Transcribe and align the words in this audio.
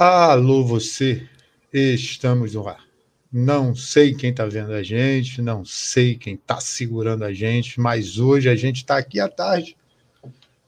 Alô, 0.00 0.64
você, 0.64 1.28
estamos 1.72 2.54
no 2.54 2.68
ar. 2.68 2.84
Não 3.32 3.74
sei 3.74 4.14
quem 4.14 4.30
está 4.30 4.46
vendo 4.46 4.72
a 4.72 4.80
gente, 4.80 5.42
não 5.42 5.64
sei 5.64 6.14
quem 6.14 6.34
está 6.34 6.60
segurando 6.60 7.24
a 7.24 7.32
gente, 7.32 7.80
mas 7.80 8.16
hoje 8.16 8.48
a 8.48 8.54
gente 8.54 8.76
está 8.76 8.96
aqui 8.96 9.18
à 9.18 9.28
tarde, 9.28 9.76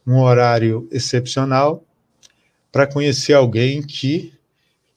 num 0.05 0.19
horário 0.21 0.89
excepcional, 0.91 1.85
para 2.73 2.89
conhecer 2.89 3.35
alguém 3.35 3.81
que, 3.81 4.35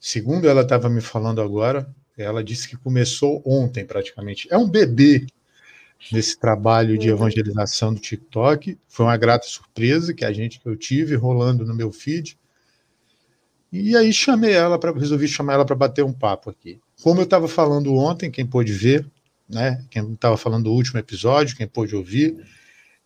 segundo 0.00 0.48
ela 0.48 0.62
estava 0.62 0.90
me 0.90 1.00
falando 1.00 1.40
agora, 1.40 1.88
ela 2.18 2.42
disse 2.42 2.68
que 2.68 2.76
começou 2.76 3.40
ontem 3.46 3.84
praticamente. 3.86 4.48
É 4.50 4.58
um 4.58 4.68
bebê 4.68 5.28
nesse 6.10 6.36
trabalho 6.36 6.98
de 6.98 7.08
evangelização 7.08 7.94
do 7.94 8.00
TikTok. 8.00 8.76
Foi 8.88 9.06
uma 9.06 9.16
grata 9.16 9.46
surpresa 9.46 10.12
que 10.12 10.24
a 10.24 10.32
gente 10.32 10.58
que 10.58 10.68
eu 10.68 10.74
tive 10.74 11.14
rolando 11.14 11.64
no 11.64 11.72
meu 11.72 11.92
feed. 11.92 12.36
E 13.76 13.96
aí 13.96 14.12
chamei 14.12 14.52
ela 14.52 14.78
para 14.78 14.92
resolvi 14.92 15.26
chamar 15.26 15.54
ela 15.54 15.64
para 15.64 15.74
bater 15.74 16.04
um 16.04 16.12
papo 16.12 16.48
aqui. 16.48 16.80
Como 17.02 17.18
eu 17.18 17.24
estava 17.24 17.48
falando 17.48 17.92
ontem, 17.96 18.30
quem 18.30 18.46
pôde 18.46 18.72
ver, 18.72 19.04
né? 19.48 19.84
Quem 19.90 20.12
estava 20.12 20.36
falando 20.36 20.64
do 20.64 20.72
último 20.72 21.00
episódio, 21.00 21.56
quem 21.56 21.66
pôde 21.66 21.96
ouvir, 21.96 22.36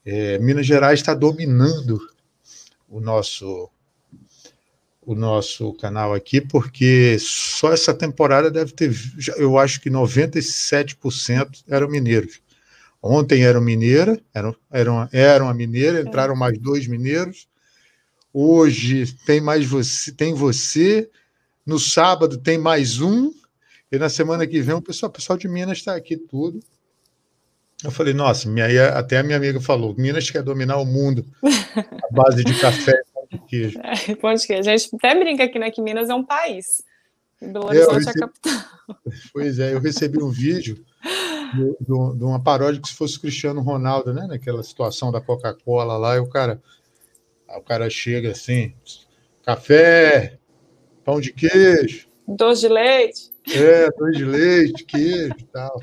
é, 0.05 0.38
Minas 0.38 0.66
Gerais 0.66 1.01
está 1.01 1.15
dominando 1.15 1.98
o 2.87 3.01
nosso 3.01 3.70
o 5.01 5.15
nosso 5.15 5.73
canal 5.73 6.12
aqui, 6.12 6.38
porque 6.38 7.16
só 7.19 7.73
essa 7.73 7.95
temporada 7.95 8.51
deve 8.51 8.73
ter, 8.73 8.93
eu 9.38 9.57
acho 9.57 9.80
que 9.80 9.88
97% 9.88 11.65
eram 11.66 11.88
mineiros. 11.88 12.43
Ontem 13.02 13.43
eram 13.43 13.62
mineira, 13.62 14.21
eram, 14.35 14.55
eram, 14.71 15.09
eram 15.10 15.48
a 15.48 15.55
mineira, 15.55 16.02
entraram 16.02 16.37
mais 16.37 16.59
dois 16.59 16.87
mineiros, 16.87 17.48
Hoje 18.41 19.16
tem 19.27 19.41
mais 19.41 19.66
você, 19.66 20.12
tem 20.12 20.33
você. 20.33 21.10
No 21.66 21.77
sábado 21.77 22.38
tem 22.38 22.56
mais 22.56 23.01
um. 23.01 23.32
E 23.90 23.99
na 23.99 24.09
semana 24.09 24.46
que 24.46 24.63
vem 24.63 24.76
o 24.76 24.80
pessoal, 24.80 25.10
o 25.10 25.13
pessoal 25.13 25.37
de 25.37 25.49
Minas 25.49 25.79
está 25.79 25.96
aqui 25.96 26.16
tudo. 26.16 26.60
Eu 27.82 27.90
falei, 27.90 28.15
nossa, 28.15 28.48
minha, 28.48 28.90
até 28.90 29.18
a 29.18 29.24
minha 29.24 29.37
amiga 29.37 29.60
falou, 29.60 29.93
Minas 29.98 30.30
quer 30.30 30.45
dominar 30.45 30.76
o 30.76 30.85
mundo 30.85 31.26
a 31.43 32.15
base 32.15 32.45
de 32.45 32.54
café 32.60 32.93
e 32.93 33.13
pão 33.13 33.26
de 33.29 33.38
queijo. 33.48 33.80
É, 33.82 34.15
pão 34.15 34.32
de 34.32 34.46
queijo. 34.46 34.70
A 34.70 34.76
gente 34.76 34.95
até 34.95 35.18
brinca 35.18 35.43
aqui, 35.43 35.59
né, 35.59 35.73
que 35.73 35.82
Minas 35.82 36.09
é 36.09 36.15
um 36.15 36.24
país. 36.24 36.85
Belo 37.43 37.66
Horizonte 37.66 37.91
é, 37.91 37.96
recebi, 37.96 38.20
é 38.20 38.24
a 38.24 38.29
capital. 38.29 38.96
Pois 39.32 39.59
é, 39.59 39.74
eu 39.74 39.80
recebi 39.80 40.23
um 40.23 40.30
vídeo 40.30 40.85
de, 41.57 41.65
de, 41.80 42.18
de 42.18 42.24
uma 42.24 42.41
paródia 42.41 42.80
que 42.80 42.88
se 42.88 42.95
fosse 42.95 43.18
Cristiano 43.18 43.60
Ronaldo, 43.63 44.15
né, 44.15 44.29
naquela 44.29 44.63
situação 44.63 45.10
da 45.10 45.20
Coca-Cola 45.20 45.96
lá, 45.96 46.15
e 46.15 46.20
o 46.20 46.29
cara 46.29 46.63
Aí 47.49 47.59
o 47.59 47.63
cara 47.63 47.88
chega 47.88 48.32
assim, 48.32 48.74
café, 49.43 50.38
pão 51.04 51.21
de 51.21 51.32
queijo. 51.32 52.09
Doce 52.27 52.63
de 52.63 52.68
leite. 52.68 53.32
É, 53.54 53.91
doce 53.91 54.18
de 54.18 54.24
leite, 54.24 54.85
queijo 54.85 55.35
e 55.38 55.45
tal. 55.45 55.80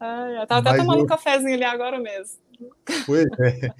Ai, 0.00 0.42
eu 0.42 0.46
tava 0.46 0.68
até 0.68 0.78
tomando 0.78 0.98
eu... 0.98 1.04
um 1.04 1.06
cafezinho 1.06 1.54
ali 1.54 1.64
agora 1.64 2.00
mesmo. 2.00 2.38
Pois 3.06 3.26
é. 3.38 3.70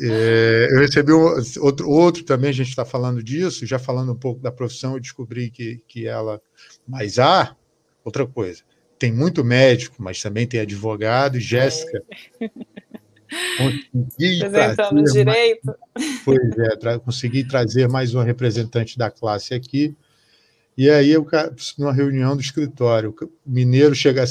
é 0.00 0.68
eu 0.72 0.80
recebi 0.80 1.12
um, 1.12 1.22
outro, 1.60 1.88
outro 1.88 2.24
também, 2.24 2.50
a 2.50 2.54
gente 2.54 2.70
está 2.70 2.84
falando 2.84 3.22
disso, 3.22 3.64
já 3.64 3.78
falando 3.78 4.12
um 4.12 4.18
pouco 4.18 4.40
da 4.40 4.50
profissão, 4.50 4.94
eu 4.94 5.00
descobri 5.00 5.50
que, 5.50 5.82
que 5.86 6.06
ela. 6.06 6.42
Mas 6.86 7.18
há 7.18 7.56
outra 8.04 8.26
coisa. 8.26 8.62
Tem 8.98 9.12
muito 9.12 9.44
médico, 9.44 9.96
mas 9.98 10.20
também 10.20 10.46
tem 10.46 10.60
advogado, 10.60 11.38
Jéssica. 11.38 12.02
É. 12.40 12.50
Consegui 13.56 14.44
Apresentando 14.44 15.04
direito. 15.04 15.60
Mais, 15.64 16.20
pois 16.24 16.58
é, 16.58 16.76
tra 16.76 16.98
consegui 16.98 17.44
trazer 17.44 17.88
mais 17.88 18.14
um 18.14 18.22
representante 18.22 18.98
da 18.98 19.10
classe 19.10 19.54
aqui. 19.54 19.94
E 20.76 20.88
aí, 20.88 21.10
eu, 21.10 21.26
numa 21.78 21.92
reunião 21.92 22.34
do 22.34 22.42
escritório, 22.42 23.14
o 23.20 23.30
mineiro 23.46 23.94
chega, 23.94 24.24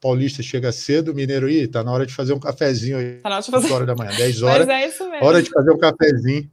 paulista 0.00 0.42
chega 0.42 0.70
cedo, 0.70 1.12
o 1.12 1.14
mineiro, 1.14 1.48
ih, 1.48 1.66
tá 1.66 1.82
na 1.82 1.90
hora 1.90 2.06
de 2.06 2.14
fazer 2.14 2.32
um 2.32 2.40
cafezinho 2.40 2.98
aí. 2.98 3.16
Tá 3.16 3.28
na 3.28 3.36
hora 3.36 3.44
de 3.44 3.50
fazer... 3.50 3.72
horas 3.72 3.86
da 3.86 3.94
manhã, 3.94 4.10
10 4.16 4.42
horas. 4.42 4.66
Mas 4.66 4.82
é 4.82 4.88
isso 4.88 5.10
mesmo. 5.10 5.26
Hora 5.26 5.42
de 5.42 5.50
fazer 5.50 5.70
um 5.70 5.78
cafezinho 5.78 6.50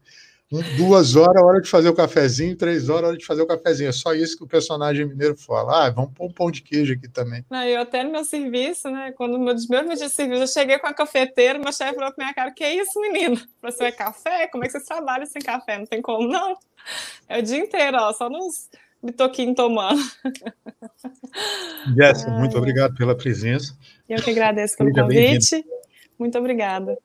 duas 0.78 1.16
horas, 1.16 1.42
hora 1.42 1.62
de 1.62 1.70
fazer 1.70 1.90
o 1.90 1.94
cafezinho, 1.94 2.56
três 2.56 2.88
horas, 2.88 3.10
hora 3.10 3.18
de 3.18 3.26
fazer 3.26 3.42
o 3.42 3.48
cafezinho. 3.48 3.90
É 3.90 3.92
só 3.92 4.14
isso 4.14 4.38
que 4.38 4.44
o 4.44 4.48
personagem 4.48 5.06
mineiro 5.06 5.36
fala. 5.36 5.86
Ah, 5.86 5.90
vamos 5.90 6.12
pôr 6.14 6.28
um 6.28 6.32
pão 6.32 6.52
de 6.52 6.62
queijo 6.62 6.94
aqui 6.94 7.08
também. 7.08 7.44
Não, 7.50 7.64
eu 7.64 7.82
até 7.82 8.04
no 8.04 8.12
meu 8.12 8.24
serviço, 8.24 8.90
né? 8.90 9.12
Quando 9.14 9.40
meu 9.40 9.56
primeiro 9.56 9.88
dia 9.96 10.08
de 10.08 10.14
serviço, 10.14 10.44
eu 10.44 10.48
cheguei 10.48 10.78
com 10.78 10.88
a 10.88 10.94
cafeteira, 10.94 11.58
meu 11.58 11.74
chefe 11.74 11.96
falou 11.96 12.14
pra 12.14 12.24
minha 12.24 12.34
cara: 12.34 12.52
que 12.52 12.64
é 12.64 12.76
isso, 12.76 13.00
menino? 13.02 13.42
Você 13.62 13.86
é 13.86 13.92
café? 13.92 14.48
Como 14.48 14.64
é 14.64 14.68
que 14.68 14.74
vocês 14.74 14.86
trabalham 14.86 15.26
sem 15.26 15.42
café? 15.42 15.80
Não 15.80 15.86
tem 15.86 16.02
como, 16.02 16.28
não. 16.28 16.56
É 17.28 17.40
o 17.40 17.42
dia 17.42 17.58
inteiro, 17.58 17.98
ó, 18.00 18.14
só 18.14 18.30
nos 18.30 18.70
bitoquinhos 19.04 19.56
tomando. 19.56 20.02
Jéssica, 21.98 22.32
muito 22.32 22.58
obrigado 22.58 22.96
pela 22.96 23.16
presença. 23.16 23.76
Eu 24.08 24.22
que 24.22 24.30
agradeço 24.30 24.78
pelo 24.78 24.90
Seja 24.90 25.02
convite. 25.02 25.66
Muito 26.18 26.38
obrigada. 26.38 26.98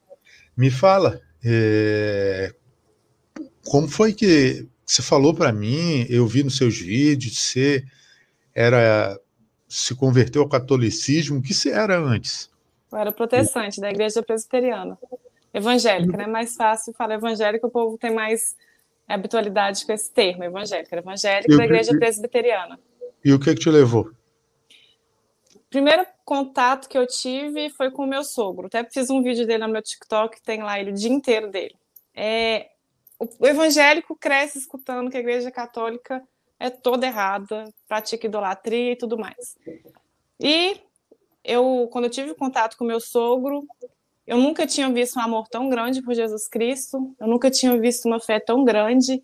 Me 0.57 0.71
fala, 0.71 1.21
é, 1.45 2.55
como 3.65 3.89
foi 3.89 4.13
que 4.13 4.67
você 4.85 5.03
falou 5.03 5.35
para 5.35 5.53
mim, 5.53 6.07
eu 6.09 6.27
vi 6.27 6.43
nos 6.43 6.57
seus 6.57 6.79
vídeos, 6.79 7.39
você 7.39 7.85
era 8.55 9.19
se 9.69 9.95
converteu 9.95 10.43
ao 10.43 10.49
catolicismo, 10.49 11.39
o 11.39 11.43
que 11.43 11.55
você 11.55 11.71
era 11.71 11.97
antes? 11.97 12.51
Eu 12.91 12.99
era 12.99 13.13
protestante 13.13 13.81
da 13.81 13.89
igreja 13.89 14.21
presbiteriana. 14.21 14.99
Evangélica, 15.55 16.17
né? 16.17 16.27
Mais 16.27 16.57
fácil 16.57 16.93
falar 16.93 17.15
evangélica, 17.15 17.67
o 17.67 17.71
povo 17.71 17.97
tem 17.97 18.13
mais 18.13 18.57
habitualidade 19.07 19.87
com 19.87 19.93
esse 19.93 20.11
termo, 20.11 20.43
evangélica. 20.43 20.97
Evangélica 20.97 21.57
da 21.57 21.65
igreja 21.65 21.97
presbiteriana. 21.97 22.81
E 23.25 23.33
o 23.33 23.39
que, 23.39 23.55
que 23.55 23.61
te 23.61 23.71
levou? 23.71 24.11
primeiro 25.71 26.05
contato 26.25 26.89
que 26.89 26.99
eu 26.99 27.07
tive 27.07 27.71
foi 27.71 27.91
com 27.93 28.03
o 28.03 28.07
meu 28.07 28.25
sogro. 28.25 28.67
Até 28.67 28.85
fiz 28.85 29.09
um 29.09 29.23
vídeo 29.23 29.47
dele 29.47 29.65
no 29.65 29.73
meu 29.73 29.81
TikTok, 29.81 30.43
tem 30.43 30.63
lá 30.63 30.79
ele 30.79 30.91
o 30.91 30.95
dia 30.95 31.11
inteiro 31.11 31.49
dele. 31.49 31.77
É, 32.13 32.69
o 33.39 33.47
evangélico 33.47 34.17
cresce 34.17 34.59
escutando 34.59 35.11
que 35.11 35.17
a 35.17 35.21
igreja 35.21 35.51
católica 35.51 36.23
é 36.59 36.71
toda 36.71 37.07
errada, 37.07 37.73
pratica 37.87 38.27
idolatria 38.27 38.93
e 38.93 38.97
tudo 38.97 39.19
mais. 39.19 39.57
E 40.39 40.81
eu, 41.45 41.89
quando 41.93 42.05
eu 42.05 42.11
tive 42.11 42.35
contato 42.35 42.77
com 42.77 42.85
meu 42.85 43.01
sogro, 43.01 43.67
eu 44.27 44.39
nunca 44.39 44.67
tinha 44.67 44.91
visto 44.91 45.19
um 45.19 45.23
amor 45.23 45.49
tão 45.49 45.69
grande 45.69 46.03
por 46.03 46.15
Jesus 46.15 46.49
Cristo, 46.49 47.15
eu 47.19 47.27
nunca 47.27 47.51
tinha 47.51 47.77
visto 47.79 48.07
uma 48.07 48.21
fé 48.21 48.39
tão 48.41 48.65
grande, 48.65 49.23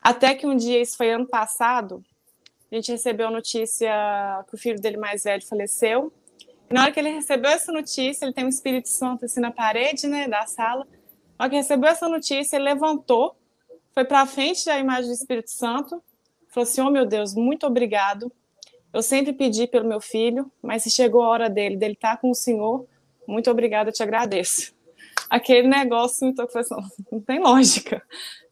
até 0.00 0.34
que 0.34 0.46
um 0.46 0.56
dia, 0.56 0.80
isso 0.80 0.96
foi 0.96 1.10
ano 1.10 1.26
passado, 1.26 2.02
a 2.70 2.74
gente 2.74 2.90
recebeu 2.90 3.28
a 3.28 3.30
notícia 3.30 3.92
que 4.48 4.54
o 4.54 4.58
filho 4.58 4.80
dele 4.80 4.96
mais 4.96 5.24
velho 5.24 5.46
faleceu. 5.46 6.10
E 6.70 6.74
na 6.74 6.84
hora 6.84 6.92
que 6.92 6.98
ele 6.98 7.10
recebeu 7.10 7.50
essa 7.50 7.70
notícia, 7.70 8.24
ele 8.24 8.32
tem 8.32 8.46
um 8.46 8.48
Espírito 8.48 8.88
Santo 8.88 9.26
assim 9.26 9.40
na 9.40 9.50
parede, 9.50 10.06
né, 10.06 10.26
da 10.26 10.46
sala. 10.46 10.86
Hora 11.42 11.50
que 11.50 11.56
recebeu 11.56 11.90
essa 11.90 12.08
notícia, 12.08 12.54
ele 12.54 12.66
levantou, 12.66 13.34
foi 13.92 14.04
para 14.04 14.20
a 14.20 14.26
frente 14.26 14.64
da 14.64 14.78
imagem 14.78 15.10
do 15.10 15.12
Espírito 15.12 15.50
Santo, 15.50 16.00
falou 16.46 16.62
assim: 16.62 16.80
Oh 16.80 16.88
meu 16.88 17.04
Deus, 17.04 17.34
muito 17.34 17.66
obrigado. 17.66 18.30
Eu 18.92 19.02
sempre 19.02 19.32
pedi 19.32 19.66
pelo 19.66 19.88
meu 19.88 20.00
filho, 20.00 20.48
mas 20.62 20.84
se 20.84 20.90
chegou 20.90 21.20
a 21.20 21.28
hora 21.28 21.50
dele, 21.50 21.76
dele 21.76 21.94
estar 21.94 22.12
tá 22.12 22.16
com 22.16 22.30
o 22.30 22.34
Senhor, 22.34 22.86
muito 23.26 23.50
obrigado, 23.50 23.88
eu 23.88 23.92
te 23.92 24.04
agradeço. 24.04 24.72
Aquele 25.28 25.66
negócio 25.66 26.24
me 26.24 26.32
tocou, 26.32 26.60
assim, 26.60 26.76
não 27.10 27.20
tem 27.20 27.40
lógica. 27.40 28.00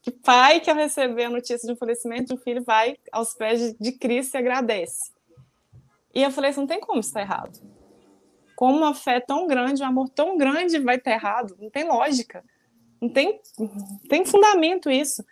Que 0.02 0.10
pai 0.10 0.58
que 0.58 0.68
ao 0.68 0.74
receber 0.74 1.26
a 1.26 1.30
notícia 1.30 1.64
de 1.64 1.72
um 1.72 1.76
falecimento 1.76 2.24
de 2.24 2.34
um 2.34 2.38
filho 2.38 2.64
vai 2.64 2.96
aos 3.12 3.34
pés 3.34 3.72
de 3.78 3.92
Cristo 3.92 4.34
e 4.34 4.38
agradece. 4.38 5.12
E 6.12 6.24
eu 6.24 6.32
falei 6.32 6.50
assim, 6.50 6.58
não 6.58 6.66
tem 6.66 6.80
como 6.80 6.98
estar 6.98 7.20
errado. 7.20 7.56
Como 8.56 8.78
uma 8.78 8.94
fé 8.94 9.20
tão 9.20 9.46
grande, 9.46 9.80
um 9.80 9.86
amor 9.86 10.08
tão 10.08 10.36
grande 10.36 10.80
vai 10.80 10.96
estar 10.96 11.12
errado? 11.12 11.56
Não 11.60 11.70
tem 11.70 11.84
lógica. 11.84 12.42
Não 13.00 13.08
tem, 13.08 13.40
tem 14.08 14.24
fundamento 14.24 14.90
isso. 14.90 15.24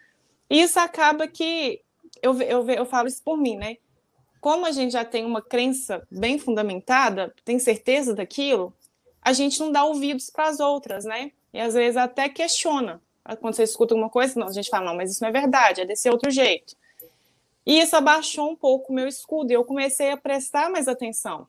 E 0.48 0.60
isso 0.62 0.78
acaba 0.80 1.28
que 1.28 1.82
eu, 2.22 2.40
eu, 2.40 2.68
eu 2.70 2.86
falo 2.86 3.08
isso 3.08 3.22
por 3.22 3.36
mim, 3.36 3.56
né? 3.56 3.76
Como 4.40 4.64
a 4.64 4.70
gente 4.70 4.92
já 4.92 5.04
tem 5.04 5.24
uma 5.24 5.42
crença 5.42 6.06
bem 6.10 6.38
fundamentada, 6.38 7.34
tem 7.44 7.58
certeza 7.58 8.14
daquilo, 8.14 8.72
a 9.20 9.32
gente 9.32 9.58
não 9.60 9.70
dá 9.70 9.84
ouvidos 9.84 10.30
para 10.30 10.48
as 10.48 10.60
outras, 10.60 11.04
né? 11.04 11.32
E 11.52 11.60
às 11.60 11.74
vezes 11.74 11.96
até 11.96 12.28
questiona. 12.28 13.02
Quando 13.40 13.54
você 13.54 13.64
escuta 13.64 13.92
alguma 13.92 14.08
coisa, 14.08 14.38
não, 14.40 14.46
a 14.46 14.52
gente 14.52 14.70
fala, 14.70 14.86
não, 14.86 14.96
mas 14.96 15.10
isso 15.10 15.22
não 15.22 15.28
é 15.28 15.32
verdade, 15.32 15.82
é 15.82 15.84
desse 15.84 16.08
outro 16.08 16.30
jeito. 16.30 16.74
E 17.66 17.78
isso 17.78 17.94
abaixou 17.94 18.50
um 18.50 18.56
pouco 18.56 18.90
o 18.90 18.94
meu 18.94 19.06
escudo, 19.06 19.50
e 19.50 19.54
eu 19.54 19.64
comecei 19.64 20.10
a 20.10 20.16
prestar 20.16 20.70
mais 20.70 20.88
atenção, 20.88 21.46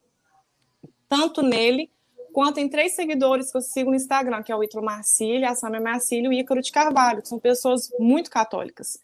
tanto 1.07 1.41
nele 1.41 1.89
quanto 2.33 2.59
em 2.59 2.69
três 2.69 2.93
seguidores 2.93 3.51
que 3.51 3.57
eu 3.57 3.61
sigo 3.61 3.89
no 3.89 3.95
Instagram, 3.95 4.43
que 4.43 4.51
é 4.51 4.55
o 4.55 4.63
Ítalo 4.63 4.85
Marcílio, 4.85 5.47
a 5.47 5.55
Samia 5.55 5.81
Marcílio 5.81 6.31
e 6.31 6.37
o 6.37 6.39
Ícaro 6.39 6.61
de 6.61 6.71
Carvalho, 6.71 7.21
que 7.21 7.27
são 7.27 7.39
pessoas 7.39 7.89
muito 7.99 8.29
católicas. 8.29 8.99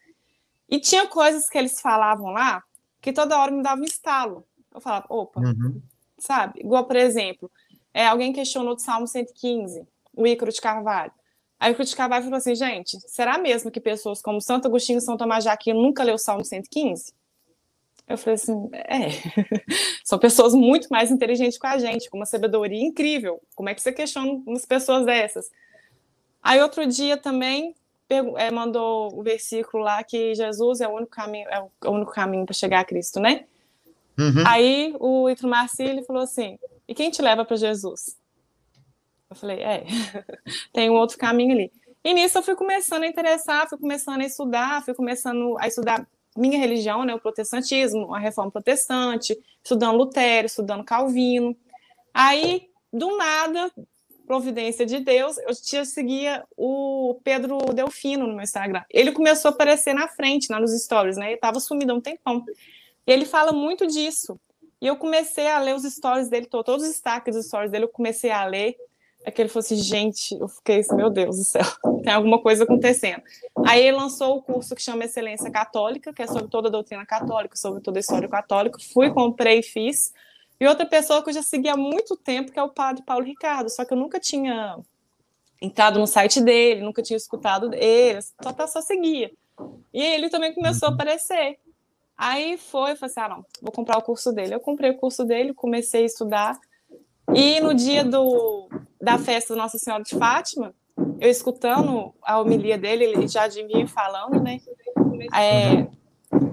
E 0.69 0.79
tinha 0.79 1.07
coisas 1.07 1.49
que 1.49 1.57
eles 1.57 1.79
falavam 1.79 2.31
lá 2.31 2.63
que 3.01 3.13
toda 3.13 3.39
hora 3.39 3.51
me 3.51 3.61
dava 3.61 3.81
um 3.81 3.85
estalo. 3.85 4.45
Eu 4.73 4.81
falava, 4.81 5.05
opa, 5.09 5.39
uhum. 5.39 5.81
sabe? 6.17 6.59
Igual, 6.59 6.85
por 6.85 6.95
exemplo, 6.95 7.51
é, 7.93 8.07
alguém 8.07 8.33
questionou 8.33 8.75
do 8.75 8.81
Salmo 8.81 9.07
115, 9.07 9.87
o 10.15 10.25
Ícaro 10.25 10.51
de 10.51 10.59
Carvalho. 10.59 11.11
Aí 11.59 11.71
o 11.71 11.75
criticava 11.75 12.17
e 12.17 12.21
falou 12.21 12.37
assim, 12.37 12.53
gente, 12.53 12.99
será 13.09 13.37
mesmo 13.37 13.71
que 13.71 13.79
pessoas 13.79 14.21
como 14.21 14.41
Santo 14.41 14.67
Agostinho 14.67 14.97
e 14.97 15.01
São 15.01 15.15
Tomás 15.15 15.43
de 15.43 15.49
Aquino 15.49 15.81
nunca 15.81 16.03
leu 16.03 16.15
o 16.15 16.19
Salmo 16.19 16.43
115? 16.43 17.13
Eu 18.07 18.17
falei 18.17 18.35
assim, 18.35 18.69
é, 18.73 19.09
são 20.05 20.19
pessoas 20.19 20.53
muito 20.53 20.87
mais 20.89 21.11
inteligentes 21.11 21.57
que 21.57 21.65
a 21.65 21.77
gente, 21.77 22.09
com 22.09 22.17
uma 22.17 22.25
sabedoria 22.25 22.83
incrível. 22.83 23.41
Como 23.55 23.67
é 23.67 23.73
que 23.73 23.81
você 23.81 23.91
questiona 23.91 24.31
umas 24.45 24.65
pessoas 24.65 25.05
dessas? 25.05 25.49
Aí 26.41 26.61
outro 26.61 26.85
dia 26.85 27.17
também 27.17 27.75
é, 28.37 28.51
mandou 28.51 29.17
o 29.17 29.23
versículo 29.23 29.83
lá 29.83 30.03
que 30.03 30.35
Jesus 30.35 30.81
é 30.81 30.87
o 30.87 30.91
único 30.91 31.11
caminho, 31.11 31.49
é 31.49 31.59
o 31.59 31.91
único 31.91 32.11
caminho 32.11 32.45
para 32.45 32.53
chegar 32.53 32.81
a 32.81 32.85
Cristo, 32.85 33.19
né? 33.19 33.45
Uhum. 34.17 34.43
Aí 34.45 34.95
o 34.99 35.29
Itro 35.29 35.47
Marcílio 35.47 36.03
falou 36.03 36.21
assim: 36.21 36.59
e 36.87 36.93
quem 36.93 37.09
te 37.09 37.21
leva 37.21 37.43
para 37.43 37.57
Jesus? 37.57 38.15
Eu 39.29 39.35
falei: 39.35 39.59
é, 39.61 39.83
tem 40.71 40.89
um 40.89 40.93
outro 40.93 41.17
caminho 41.17 41.53
ali. 41.53 41.71
E 42.03 42.13
nisso 42.13 42.37
eu 42.37 42.43
fui 42.43 42.55
começando 42.55 43.03
a 43.03 43.07
interessar, 43.07 43.67
fui 43.67 43.79
começando 43.79 44.21
a 44.21 44.25
estudar, 44.25 44.85
fui 44.85 44.93
começando 44.93 45.57
a 45.59 45.67
estudar 45.67 46.07
minha 46.35 46.57
religião, 46.57 47.05
né, 47.05 47.15
o 47.15 47.19
protestantismo, 47.19 48.13
a 48.13 48.19
reforma 48.19 48.51
protestante, 48.51 49.37
estudando 49.63 49.97
Lutero, 49.97 50.47
estudando 50.47 50.83
Calvino. 50.83 51.55
Aí, 52.13 52.67
do 52.91 53.15
nada, 53.17 53.71
providência 54.25 54.85
de 54.85 54.99
Deus, 54.99 55.37
eu 55.37 55.53
tinha 55.55 55.85
seguia 55.85 56.43
o 56.57 57.19
Pedro 57.23 57.57
Delfino 57.73 58.27
no 58.27 58.33
meu 58.33 58.43
Instagram. 58.43 58.83
Ele 58.89 59.11
começou 59.11 59.49
a 59.49 59.53
aparecer 59.53 59.93
na 59.93 60.07
frente, 60.07 60.51
lá 60.51 60.59
nos 60.59 60.71
stories, 60.83 61.17
né? 61.17 61.27
Ele 61.27 61.35
estava 61.35 61.59
sumido 61.59 61.91
há 61.91 61.95
um 61.95 62.01
tempão. 62.01 62.43
E 63.07 63.11
ele 63.11 63.25
fala 63.25 63.51
muito 63.51 63.85
disso. 63.85 64.39
E 64.81 64.87
eu 64.87 64.97
comecei 64.97 65.47
a 65.47 65.59
ler 65.59 65.75
os 65.75 65.83
stories 65.83 66.29
dele, 66.29 66.47
todos 66.47 66.83
os 66.83 66.89
destaques 66.89 67.35
dos 67.35 67.47
stories 67.47 67.71
dele, 67.71 67.85
eu 67.85 67.89
comecei 67.89 68.31
a 68.31 68.45
ler. 68.45 68.75
É 69.25 69.31
que 69.31 69.47
falou 69.47 69.61
assim, 69.61 69.75
gente, 69.75 70.35
eu 70.39 70.47
fiquei 70.47 70.81
assim, 70.81 70.95
meu 70.95 71.09
Deus 71.09 71.37
do 71.37 71.43
céu, 71.43 71.65
tem 72.03 72.13
alguma 72.13 72.39
coisa 72.39 72.63
acontecendo. 72.63 73.23
Aí 73.65 73.81
ele 73.83 73.97
lançou 73.97 74.37
o 74.37 74.41
curso 74.41 74.75
que 74.75 74.81
chama 74.81 75.05
Excelência 75.05 75.49
Católica, 75.49 76.13
que 76.13 76.21
é 76.21 76.27
sobre 76.27 76.47
toda 76.47 76.67
a 76.67 76.71
doutrina 76.71 77.03
católica, 77.07 77.55
sobre 77.55 77.81
toda 77.81 77.97
a 77.97 78.01
história 78.01 78.29
católica. 78.29 78.77
Fui, 78.93 79.09
comprei 79.09 79.59
e 79.59 79.63
fiz. 79.63 80.13
E 80.59 80.67
outra 80.67 80.85
pessoa 80.85 81.23
que 81.23 81.31
eu 81.31 81.33
já 81.33 81.41
segui 81.41 81.67
há 81.67 81.75
muito 81.75 82.15
tempo, 82.15 82.51
que 82.51 82.59
é 82.59 82.63
o 82.63 82.69
padre 82.69 83.03
Paulo 83.03 83.25
Ricardo, 83.25 83.69
só 83.69 83.83
que 83.83 83.93
eu 83.93 83.97
nunca 83.97 84.19
tinha 84.19 84.77
entrado 85.59 85.99
no 85.99 86.05
site 86.05 86.39
dele, 86.39 86.81
nunca 86.81 87.01
tinha 87.01 87.17
escutado 87.17 87.73
ele, 87.73 88.21
só, 88.21 88.67
só 88.67 88.81
seguia. 88.81 89.31
E 89.91 90.01
ele 90.01 90.29
também 90.29 90.53
começou 90.53 90.89
a 90.89 90.91
aparecer. 90.91 91.57
Aí 92.17 92.57
foi, 92.57 92.91
eu 92.91 92.95
falei 92.95 93.11
assim, 93.11 93.19
ah, 93.19 93.29
não, 93.29 93.45
vou 93.61 93.71
comprar 93.71 93.97
o 93.97 94.01
curso 94.01 94.31
dele. 94.31 94.53
Eu 94.53 94.59
comprei 94.59 94.91
o 94.91 94.97
curso 94.97 95.25
dele, 95.25 95.53
comecei 95.53 96.03
a 96.03 96.05
estudar. 96.05 96.59
E 97.33 97.59
no 97.59 97.73
dia 97.73 98.03
do, 98.03 98.69
da 99.01 99.17
festa 99.17 99.55
da 99.55 99.63
Nossa 99.63 99.77
Senhora 99.77 100.03
de 100.03 100.15
Fátima, 100.17 100.73
eu 101.19 101.29
escutando 101.29 102.13
a 102.21 102.39
homilia 102.39 102.77
dele, 102.77 103.05
ele 103.05 103.27
já 103.27 103.47
vinha 103.47 103.87
falando, 103.87 104.41
né? 104.41 104.59
É, 105.33 105.87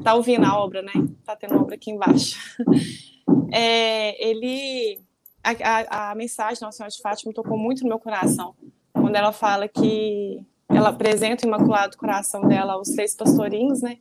tá 0.03 0.15
ouvindo 0.15 0.45
a 0.45 0.59
obra, 0.59 0.83
né? 0.83 0.93
Tá 1.25 1.37
tendo 1.37 1.57
obra 1.57 1.75
aqui 1.75 1.91
embaixo. 1.91 2.39
É, 3.55 4.31
ele, 4.31 4.99
a, 5.45 5.51
a, 5.51 6.11
a 6.11 6.15
mensagem 6.15 6.59
da 6.59 6.67
Nossa 6.67 6.79
Senhora 6.79 6.91
de 6.91 7.03
Fátima 7.03 7.35
tocou 7.35 7.59
muito 7.59 7.83
no 7.83 7.89
meu 7.91 7.99
coração, 7.99 8.55
quando 8.95 9.15
ela 9.15 9.31
fala 9.31 9.69
que 9.69 10.43
ela 10.71 10.89
apresenta 10.89 11.45
o 11.45 11.49
Imaculado 11.49 11.99
Coração 11.99 12.49
dela 12.49 12.73
aos 12.73 12.89
três 12.89 13.15
pastorinhos, 13.15 13.83
né? 13.83 13.99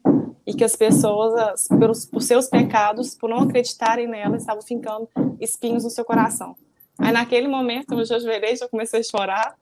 E 0.52 0.54
que 0.54 0.66
as 0.66 0.76
pessoas, 0.76 1.66
pelos, 1.80 2.06
por 2.06 2.22
seus 2.22 2.50
pecados, 2.50 3.16
por 3.16 3.30
não 3.30 3.40
acreditarem 3.40 4.06
nela, 4.06 4.36
estavam 4.36 4.62
ficando 4.62 5.08
espinhos 5.40 5.86
no 5.86 5.90
seu 5.90 6.04
coração. 6.04 6.58
Aí, 7.00 7.14
naquele 7.14 7.48
momento, 7.48 7.94
eu 7.94 8.04
já 8.04 8.18
ajoelhei, 8.18 8.58
já 8.58 8.68
comecei 8.68 9.00
a 9.00 9.04
chorar. 9.04 9.56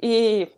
E 0.00 0.48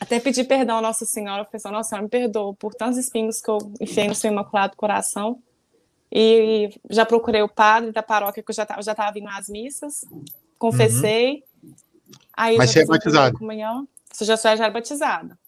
até 0.00 0.18
pedi 0.18 0.44
perdão 0.44 0.78
à 0.78 0.80
Nossa 0.80 1.04
Senhora, 1.04 1.42
eu 1.42 1.44
falei 1.44 1.58
assim, 1.58 1.70
Nossa 1.70 1.88
Senhora, 1.90 2.04
me 2.04 2.08
perdoa 2.08 2.54
por 2.54 2.74
tantos 2.74 2.96
espinhos 2.96 3.38
que 3.42 3.50
eu 3.50 3.58
enfiei 3.78 4.08
no 4.08 4.14
seu 4.14 4.32
Imaculado 4.32 4.78
Coração. 4.78 5.38
E 6.10 6.70
já 6.88 7.04
procurei 7.04 7.42
o 7.42 7.48
padre 7.48 7.92
da 7.92 8.02
paróquia, 8.02 8.42
que 8.42 8.50
eu 8.50 8.54
já 8.54 8.62
estava 8.62 9.12
vindo 9.12 9.28
às 9.28 9.46
missas, 9.46 10.06
confessei. 10.58 11.44
Uhum. 11.62 11.74
Aí 12.34 12.56
Mas 12.56 12.70
você 12.70 12.80
é 12.80 12.86
batizada? 12.86 13.36
Você 14.10 14.24
já, 14.24 14.36
já 14.36 14.52
era 14.52 14.70
batizada. 14.70 15.38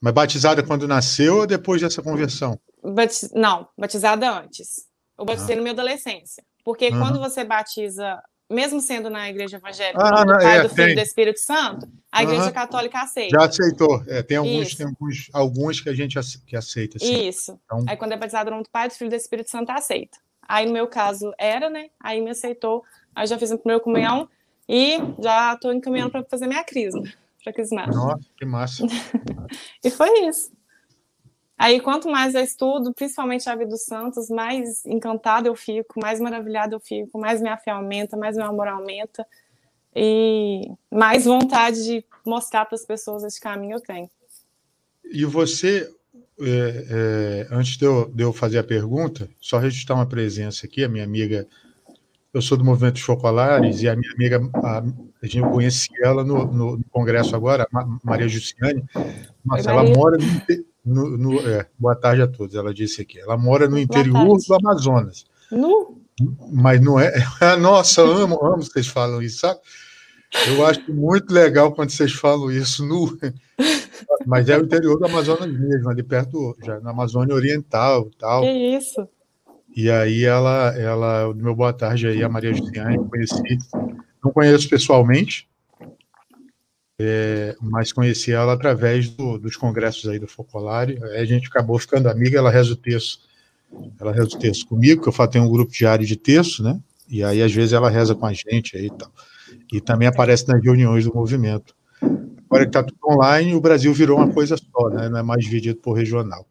Mas 0.00 0.14
batizada 0.14 0.62
quando 0.62 0.88
nasceu 0.88 1.38
ou 1.38 1.46
depois 1.46 1.82
dessa 1.82 2.02
conversão? 2.02 2.58
Batiz... 2.82 3.30
Não, 3.34 3.68
batizada 3.76 4.30
antes. 4.30 4.86
Eu 5.18 5.24
batizei 5.26 5.54
ah. 5.54 5.58
no 5.58 5.62
meu 5.62 5.72
adolescência. 5.72 6.42
Porque 6.64 6.90
quando 6.90 7.18
você 7.18 7.44
batiza, 7.44 8.22
mesmo 8.48 8.80
sendo 8.80 9.10
na 9.10 9.28
igreja 9.28 9.58
evangélica, 9.58 10.02
ah, 10.02 10.24
do 10.24 10.32
Pai, 10.38 10.58
é, 10.58 10.62
do 10.62 10.68
Filho 10.70 10.90
e 10.90 10.94
do 10.94 11.00
Espírito 11.00 11.40
Santo, 11.40 11.86
a 12.10 12.22
igreja 12.22 12.50
católica 12.50 13.00
aceita. 13.02 13.38
Já 13.38 13.46
aceitou. 13.46 14.02
É, 14.06 14.22
tem 14.22 14.38
alguns, 14.38 14.74
tem 14.74 14.86
alguns, 14.86 15.28
alguns 15.32 15.80
que 15.80 15.88
a 15.88 15.94
gente 15.94 16.18
que 16.46 16.56
aceita. 16.56 16.98
Sim. 16.98 17.28
Isso. 17.28 17.58
Então... 17.64 17.84
Aí 17.86 17.96
quando 17.96 18.12
é 18.12 18.16
batizado 18.16 18.50
no 18.50 18.56
nome 18.56 18.64
do 18.64 18.70
Pai, 18.70 18.88
do 18.88 18.94
Filho 18.94 19.10
do 19.10 19.16
Espírito 19.16 19.50
Santo, 19.50 19.70
aceita. 19.70 20.18
Aí 20.48 20.66
no 20.66 20.72
meu 20.72 20.86
caso 20.86 21.32
era, 21.38 21.68
né? 21.68 21.88
Aí 22.00 22.20
me 22.20 22.30
aceitou. 22.30 22.82
Aí 23.14 23.26
já 23.26 23.38
fiz 23.38 23.52
a 23.52 23.58
primeira 23.58 23.82
comunhão 23.82 24.28
e 24.68 24.98
já 25.22 25.52
estou 25.54 25.72
encaminhando 25.72 26.10
para 26.10 26.24
fazer 26.24 26.46
minha 26.46 26.64
crisma 26.64 27.02
para 27.42 27.52
Crismar. 27.52 27.88
Nossa, 27.88 28.26
que 28.36 28.44
massa. 28.44 28.84
e 29.84 29.90
foi 29.90 30.26
isso. 30.26 30.52
Aí, 31.60 31.78
quanto 31.78 32.08
mais 32.08 32.34
eu 32.34 32.42
estudo, 32.42 32.94
principalmente 32.94 33.48
a 33.48 33.54
vida 33.54 33.70
dos 33.70 33.84
santos, 33.84 34.30
mais 34.30 34.84
encantada 34.86 35.46
eu 35.46 35.54
fico, 35.54 36.00
mais 36.00 36.18
maravilhada 36.18 36.74
eu 36.74 36.80
fico, 36.80 37.18
mais 37.18 37.42
minha 37.42 37.56
fé 37.58 37.70
aumenta, 37.70 38.16
mais 38.16 38.34
meu 38.34 38.46
amor 38.46 38.66
aumenta 38.66 39.26
e 39.94 40.72
mais 40.90 41.26
vontade 41.26 41.84
de 41.84 42.04
mostrar 42.24 42.64
para 42.64 42.76
as 42.76 42.84
pessoas 42.86 43.24
esse 43.24 43.38
caminho 43.38 43.76
eu 43.76 43.80
tenho. 43.80 44.08
E 45.04 45.24
você, 45.26 45.92
é, 46.40 47.46
é, 47.50 47.54
antes 47.54 47.76
de 47.76 47.84
eu, 47.84 48.10
de 48.10 48.22
eu, 48.22 48.32
fazer 48.32 48.58
a 48.58 48.64
pergunta, 48.64 49.28
só 49.38 49.58
registrar 49.58 49.96
uma 49.96 50.08
presença 50.08 50.64
aqui, 50.64 50.82
a 50.82 50.88
minha 50.88 51.04
amiga 51.04 51.46
eu 52.32 52.40
sou 52.40 52.56
do 52.56 52.64
Movimento 52.64 52.94
dos 52.94 53.02
Focolares 53.02 53.82
e 53.82 53.88
a 53.88 53.96
minha 53.96 54.12
amiga, 54.12 54.40
a, 54.54 54.84
gente 55.26 55.48
conheci 55.50 55.88
ela 56.02 56.22
no, 56.24 56.46
no, 56.46 56.76
no 56.76 56.84
congresso 56.90 57.34
agora, 57.34 57.66
Maria 58.04 58.28
Jussiane. 58.28 58.84
Nossa, 59.44 59.70
ela 59.70 59.82
mora 59.82 60.16
no, 60.84 61.16
no 61.16 61.40
é, 61.40 61.66
boa 61.78 61.96
tarde 61.96 62.22
a 62.22 62.28
todos. 62.28 62.54
Ela 62.54 62.72
disse 62.72 63.02
aqui, 63.02 63.18
ela 63.20 63.36
mora 63.36 63.68
no 63.68 63.78
interior 63.78 64.38
do 64.38 64.54
Amazonas. 64.54 65.24
No? 65.50 65.98
Mas 66.52 66.80
não 66.80 67.00
é. 67.00 67.12
Nossa, 67.58 68.02
amo, 68.02 68.38
amo 68.44 68.62
vocês 68.62 68.86
falam 68.86 69.20
isso, 69.20 69.40
sabe? 69.40 69.58
Eu 70.46 70.64
acho 70.64 70.92
muito 70.92 71.32
legal 71.34 71.72
quando 71.72 71.90
vocês 71.90 72.12
falam 72.12 72.52
isso 72.52 72.86
no. 72.86 73.18
Mas 74.26 74.48
é 74.48 74.56
o 74.56 74.62
interior 74.62 74.98
do 74.98 75.06
Amazonas 75.06 75.50
mesmo, 75.50 75.90
ali 75.90 76.02
perto, 76.02 76.56
já 76.64 76.78
na 76.80 76.90
Amazônia 76.90 77.34
Oriental 77.34 78.08
tal. 78.18 78.42
Que 78.42 78.76
isso? 78.76 79.08
E 79.76 79.90
aí 79.90 80.24
ela, 80.24 80.74
ela, 80.76 81.32
meu 81.34 81.54
boa 81.54 81.72
tarde 81.72 82.06
aí, 82.06 82.22
a 82.22 82.28
Maria 82.28 82.52
Juliane, 82.52 82.98
conheci, 83.08 83.58
não 84.22 84.32
conheço 84.32 84.68
pessoalmente, 84.68 85.48
é, 87.02 87.56
mas 87.62 87.92
conheci 87.92 88.30
ela 88.30 88.52
através 88.52 89.08
do, 89.08 89.38
dos 89.38 89.56
congressos 89.56 90.06
aí 90.06 90.18
do 90.18 90.26
Focolare. 90.26 90.98
Aí 91.02 91.18
a 91.18 91.24
gente 91.24 91.48
acabou 91.48 91.78
ficando 91.78 92.08
amiga, 92.08 92.38
ela 92.38 92.50
reza 92.50 92.72
o 92.72 92.76
texto, 92.76 93.20
ela 93.98 94.12
reza 94.12 94.36
o 94.36 94.38
texto 94.38 94.66
comigo, 94.66 95.02
que 95.02 95.08
eu 95.20 95.28
tenho 95.28 95.44
um 95.44 95.50
grupo 95.50 95.72
diário 95.72 96.04
de 96.04 96.16
texto, 96.16 96.62
né? 96.62 96.78
E 97.08 97.24
aí 97.24 97.42
às 97.42 97.52
vezes 97.52 97.72
ela 97.72 97.88
reza 97.88 98.14
com 98.14 98.26
a 98.26 98.32
gente 98.32 98.76
aí 98.76 98.86
e 98.86 98.90
tal. 98.90 99.10
E 99.72 99.80
também 99.80 100.08
aparece 100.08 100.46
nas 100.46 100.62
reuniões 100.62 101.04
do 101.04 101.14
movimento. 101.14 101.74
Agora 102.50 102.64
que 102.64 102.68
está 102.68 102.82
tudo 102.82 102.98
online, 103.06 103.54
o 103.54 103.60
Brasil 103.60 103.94
virou 103.94 104.18
uma 104.18 104.30
coisa 104.30 104.56
só, 104.56 104.88
né? 104.90 105.08
Não 105.08 105.18
é 105.18 105.22
mais 105.22 105.42
dividido 105.42 105.78
por 105.80 105.94
regional. 105.94 106.44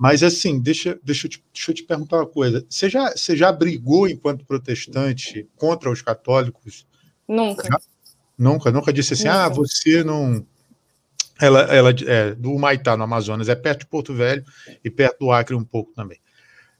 Mas, 0.00 0.22
assim, 0.22 0.58
deixa, 0.58 0.98
deixa, 1.02 1.26
eu 1.26 1.30
te, 1.30 1.44
deixa 1.52 1.70
eu 1.70 1.74
te 1.74 1.82
perguntar 1.82 2.16
uma 2.16 2.26
coisa. 2.26 2.64
Você 2.70 2.88
já, 2.88 3.10
você 3.10 3.36
já 3.36 3.52
brigou, 3.52 4.08
enquanto 4.08 4.46
protestante, 4.46 5.46
contra 5.58 5.90
os 5.90 6.00
católicos? 6.00 6.86
Nunca. 7.28 7.68
Já? 7.68 7.78
Nunca? 8.38 8.70
Nunca 8.70 8.94
disse 8.94 9.12
assim, 9.12 9.28
ah, 9.28 9.42
Nunca. 9.42 9.44
ah, 9.44 9.48
você 9.50 10.02
não... 10.02 10.46
Ela, 11.38 11.60
ela 11.64 11.90
é 11.90 12.34
do 12.34 12.58
Maitá, 12.58 12.96
no 12.96 13.04
Amazonas, 13.04 13.50
é 13.50 13.54
perto 13.54 13.80
de 13.80 13.88
Porto 13.88 14.14
Velho 14.14 14.42
e 14.82 14.90
perto 14.90 15.18
do 15.18 15.32
Acre 15.32 15.54
um 15.54 15.64
pouco 15.64 15.92
também. 15.92 16.18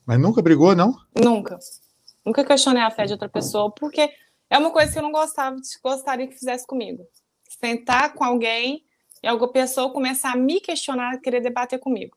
Mas 0.06 0.18
nunca 0.18 0.40
brigou, 0.40 0.74
não? 0.74 0.96
Nunca. 1.14 1.58
Nunca 2.24 2.42
questionei 2.42 2.82
a 2.82 2.90
fé 2.90 3.04
de 3.04 3.12
outra 3.12 3.28
pessoa, 3.28 3.70
porque 3.70 4.10
é 4.48 4.56
uma 4.56 4.70
coisa 4.70 4.92
que 4.92 4.98
eu 4.98 5.02
não 5.02 5.12
gostava, 5.12 5.56
gostaria 5.84 6.26
que 6.26 6.38
fizesse 6.38 6.66
comigo. 6.66 7.06
Sentar 7.60 8.14
com 8.14 8.24
alguém 8.24 8.82
e 9.22 9.28
alguma 9.28 9.52
pessoa 9.52 9.92
começar 9.92 10.32
a 10.32 10.36
me 10.36 10.58
questionar, 10.58 11.20
querer 11.20 11.42
debater 11.42 11.78
comigo. 11.78 12.16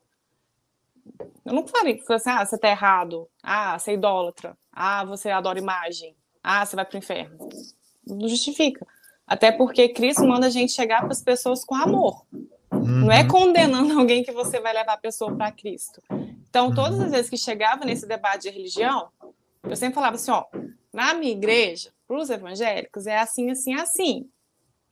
Eu 1.45 1.53
não 1.53 1.67
falei 1.67 1.95
que 1.95 2.13
assim, 2.13 2.29
ah, 2.29 2.45
você 2.45 2.57
tá 2.57 2.69
errado, 2.69 3.27
ah, 3.41 3.77
você 3.77 3.91
é 3.91 3.93
idólatra, 3.95 4.57
ah, 4.71 5.03
você 5.03 5.29
adora 5.29 5.59
imagem, 5.59 6.15
ah, 6.43 6.65
você 6.65 6.75
vai 6.75 6.85
pro 6.85 6.97
inferno. 6.97 7.49
Não 8.05 8.27
justifica. 8.27 8.85
Até 9.25 9.51
porque 9.51 9.89
Cristo 9.89 10.25
manda 10.25 10.47
a 10.47 10.49
gente 10.49 10.73
chegar 10.73 11.01
para 11.01 11.11
as 11.11 11.21
pessoas 11.21 11.63
com 11.63 11.75
amor. 11.75 12.25
Uhum. 12.71 13.05
Não 13.05 13.11
é 13.11 13.21
uhum. 13.21 13.27
condenando 13.27 13.93
alguém 13.99 14.23
que 14.23 14.31
você 14.31 14.59
vai 14.59 14.73
levar 14.73 14.93
a 14.93 14.97
pessoa 14.97 15.35
para 15.35 15.51
Cristo. 15.51 16.01
Então, 16.49 16.73
todas 16.73 16.99
as 16.99 17.11
vezes 17.11 17.29
que 17.29 17.37
chegava 17.37 17.85
nesse 17.85 18.05
debate 18.05 18.43
de 18.43 18.49
religião, 18.49 19.09
eu 19.63 19.75
sempre 19.75 19.95
falava 19.95 20.15
assim: 20.15 20.31
ó, 20.31 20.45
na 20.91 21.13
minha 21.13 21.31
igreja, 21.31 21.91
para 22.07 22.17
os 22.17 22.29
evangélicos, 22.29 23.07
é 23.07 23.17
assim, 23.17 23.49
assim, 23.49 23.73
assim. 23.73 24.29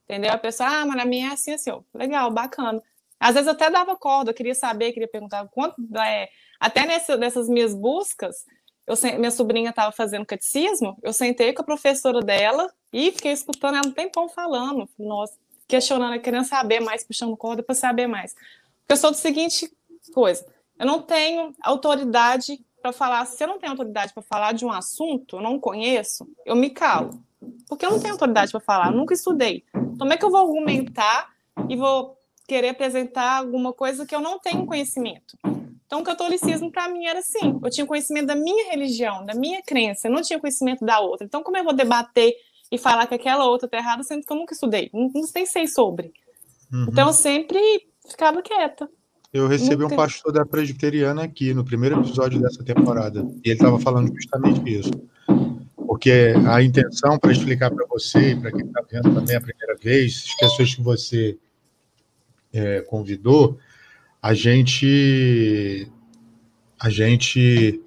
Entendeu? 0.05 0.33
A 0.33 0.37
pessoa, 0.37 0.69
ah, 0.69 0.85
mas 0.85 0.97
na 0.97 1.05
minha 1.05 1.29
é 1.29 1.33
assim, 1.33 1.53
assim, 1.53 1.69
ó. 1.69 1.81
legal, 1.93 2.31
bacana. 2.31 2.81
Às 3.21 3.35
vezes 3.35 3.47
até 3.47 3.69
dava 3.69 3.95
corda, 3.95 4.31
eu 4.31 4.33
queria 4.33 4.55
saber, 4.55 4.93
queria 4.93 5.07
perguntar 5.07 5.47
quanto. 5.49 5.75
É, 5.95 6.27
até 6.59 6.87
nessa, 6.87 7.15
nessas 7.15 7.47
minhas 7.47 7.75
buscas, 7.75 8.43
eu, 8.87 8.95
minha 9.19 9.29
sobrinha 9.29 9.69
estava 9.69 9.91
fazendo 9.91 10.25
catecismo, 10.25 10.97
eu 11.03 11.13
sentei 11.13 11.53
com 11.53 11.61
a 11.61 11.65
professora 11.65 12.19
dela 12.19 12.67
e 12.91 13.11
fiquei 13.11 13.31
escutando 13.31 13.75
ela 13.75 13.87
um 13.87 13.91
tempão 13.91 14.27
falando, 14.27 14.89
nossa, 14.97 15.37
questionando, 15.67 16.19
querendo 16.19 16.45
saber 16.45 16.79
mais, 16.79 17.03
puxando 17.03 17.37
corda 17.37 17.61
para 17.61 17.75
saber 17.75 18.07
mais. 18.07 18.33
Porque 18.33 18.93
eu 18.93 18.97
sou 18.97 19.11
do 19.11 19.17
seguinte 19.17 19.71
coisa: 20.11 20.43
eu 20.79 20.87
não 20.87 20.99
tenho 21.03 21.53
autoridade 21.61 22.59
para 22.81 22.91
falar, 22.91 23.23
se 23.25 23.43
eu 23.43 23.47
não 23.47 23.59
tenho 23.59 23.73
autoridade 23.73 24.13
para 24.13 24.23
falar 24.23 24.53
de 24.53 24.65
um 24.65 24.71
assunto, 24.71 25.35
eu 25.35 25.41
não 25.43 25.59
conheço, 25.59 26.27
eu 26.43 26.55
me 26.55 26.71
calo. 26.71 27.21
Porque 27.67 27.85
eu 27.85 27.91
não 27.91 27.99
tenho 27.99 28.13
autoridade 28.13 28.51
para 28.51 28.59
falar, 28.59 28.91
nunca 28.91 29.13
estudei. 29.13 29.63
Como 29.99 30.11
é 30.11 30.17
que 30.17 30.25
eu 30.25 30.31
vou 30.31 30.41
argumentar 30.41 31.29
e 31.69 31.75
vou 31.75 32.17
querer 32.51 32.67
apresentar 32.67 33.37
alguma 33.37 33.71
coisa 33.71 34.05
que 34.05 34.13
eu 34.13 34.19
não 34.19 34.37
tenho 34.37 34.65
conhecimento? 34.65 35.37
Então, 35.85 36.01
o 36.01 36.03
catolicismo 36.03 36.69
para 36.69 36.89
mim 36.89 37.05
era 37.05 37.19
assim: 37.19 37.57
eu 37.63 37.69
tinha 37.69 37.87
conhecimento 37.87 38.27
da 38.27 38.35
minha 38.35 38.69
religião, 38.69 39.25
da 39.25 39.33
minha 39.33 39.61
crença, 39.61 40.09
eu 40.09 40.11
não 40.11 40.21
tinha 40.21 40.37
conhecimento 40.37 40.85
da 40.85 40.99
outra. 40.99 41.25
Então, 41.25 41.41
como 41.41 41.55
eu 41.55 41.63
vou 41.63 41.73
debater 41.73 42.33
e 42.69 42.77
falar 42.77 43.07
que 43.07 43.15
aquela 43.15 43.45
outra 43.45 43.67
está 43.67 43.77
errada, 43.77 44.03
sendo 44.03 44.25
que 44.25 44.33
eu 44.33 44.35
nunca 44.35 44.53
estudei, 44.53 44.89
não, 44.93 45.09
não 45.13 45.23
sei 45.23 45.65
sobre. 45.65 46.11
Uhum. 46.73 46.87
Então, 46.89 47.07
eu 47.07 47.13
sempre 47.13 47.57
ficava 48.09 48.41
quieta. 48.41 48.89
Eu 49.31 49.47
recebi 49.47 49.83
nunca... 49.83 49.93
um 49.93 49.97
pastor 49.97 50.33
da 50.33 50.45
presbiteriana 50.45 51.23
aqui 51.23 51.53
no 51.53 51.63
primeiro 51.63 52.01
episódio 52.01 52.41
dessa 52.41 52.65
temporada, 52.65 53.25
e 53.45 53.49
ele 53.49 53.53
estava 53.53 53.79
falando 53.79 54.13
justamente 54.13 54.69
isso. 54.69 54.91
Porque 55.77 56.33
a 56.49 56.61
intenção, 56.61 57.17
para 57.17 57.31
explicar 57.31 57.71
para 57.71 57.85
você 57.87 58.31
e 58.31 58.35
para 58.35 58.51
quem 58.51 58.65
está 58.65 58.81
vendo 58.91 59.13
também 59.13 59.37
a 59.37 59.41
primeira 59.41 59.77
vez, 59.81 60.25
as 60.27 60.35
pessoas 60.35 60.75
que 60.75 60.81
você 60.81 61.37
é, 62.53 62.81
convidou, 62.81 63.57
a 64.21 64.33
gente 64.33 65.87
a 66.79 66.89
gente 66.89 67.79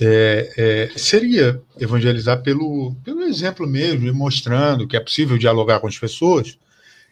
é, 0.00 0.52
é, 0.56 0.98
seria 0.98 1.62
evangelizar 1.78 2.42
pelo, 2.42 2.94
pelo 3.04 3.22
exemplo 3.22 3.66
mesmo, 3.66 4.12
mostrando 4.12 4.86
que 4.86 4.96
é 4.96 5.00
possível 5.00 5.38
dialogar 5.38 5.80
com 5.80 5.86
as 5.86 5.98
pessoas 5.98 6.58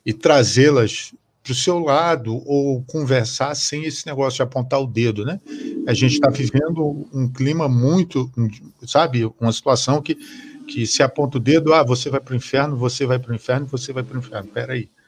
e 0.04 0.12
trazê-las 0.12 1.14
para 1.42 1.52
o 1.52 1.54
seu 1.54 1.78
lado 1.78 2.42
ou 2.46 2.82
conversar 2.84 3.54
sem 3.54 3.84
esse 3.84 4.06
negócio 4.06 4.36
de 4.36 4.42
apontar 4.42 4.80
o 4.80 4.86
dedo, 4.86 5.24
né? 5.24 5.40
A 5.86 5.92
gente 5.92 6.14
está 6.14 6.30
vivendo 6.30 7.08
um 7.12 7.28
clima 7.28 7.68
muito, 7.68 8.30
sabe, 8.86 9.24
uma 9.40 9.52
situação 9.52 10.00
que, 10.00 10.16
que 10.68 10.86
se 10.86 11.02
aponta 11.02 11.38
o 11.38 11.40
dedo, 11.40 11.72
ah, 11.74 11.82
você 11.82 12.08
vai 12.08 12.20
para 12.20 12.34
o 12.34 12.36
inferno, 12.36 12.76
você 12.76 13.04
vai 13.06 13.18
para 13.18 13.32
o 13.32 13.34
inferno, 13.34 13.66
você 13.66 13.92
vai 13.92 14.04
para 14.04 14.16
o 14.16 14.18
inferno. 14.20 14.48
Peraí. 14.52 14.78
aí? 14.78 15.01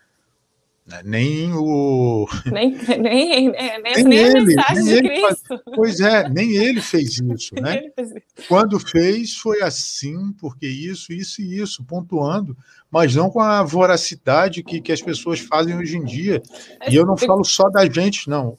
Nem 1.03 1.51
o. 1.55 2.27
Nem, 2.45 2.77
nem, 2.99 3.49
é, 3.57 3.81
nem, 3.81 4.05
nem, 4.05 4.19
ele, 4.19 4.39
a 4.39 4.43
mensagem 4.43 4.85
nem 4.85 5.03
de 5.03 5.09
Cristo. 5.09 5.63
Pois 5.75 5.99
é, 5.99 6.29
nem 6.29 6.57
ele 6.57 6.83
fez 6.83 7.17
isso, 7.25 7.55
né? 7.55 7.91
Fez 7.97 8.11
isso. 8.11 8.49
Quando 8.49 8.79
fez, 8.79 9.35
foi 9.35 9.63
assim, 9.63 10.33
porque 10.33 10.67
isso, 10.67 11.11
isso 11.11 11.41
e 11.41 11.59
isso, 11.59 11.83
pontuando, 11.85 12.55
mas 12.91 13.15
não 13.15 13.31
com 13.31 13.41
a 13.41 13.63
voracidade 13.63 14.63
que, 14.63 14.79
que 14.79 14.93
as 14.93 15.01
pessoas 15.01 15.41
fazem 15.41 15.75
hoje 15.75 15.97
em 15.97 16.05
dia. 16.05 16.43
E 16.87 16.95
eu 16.95 17.07
não 17.07 17.17
falo 17.17 17.45
só 17.45 17.71
da 17.71 17.87
gente, 17.87 18.29
não. 18.29 18.59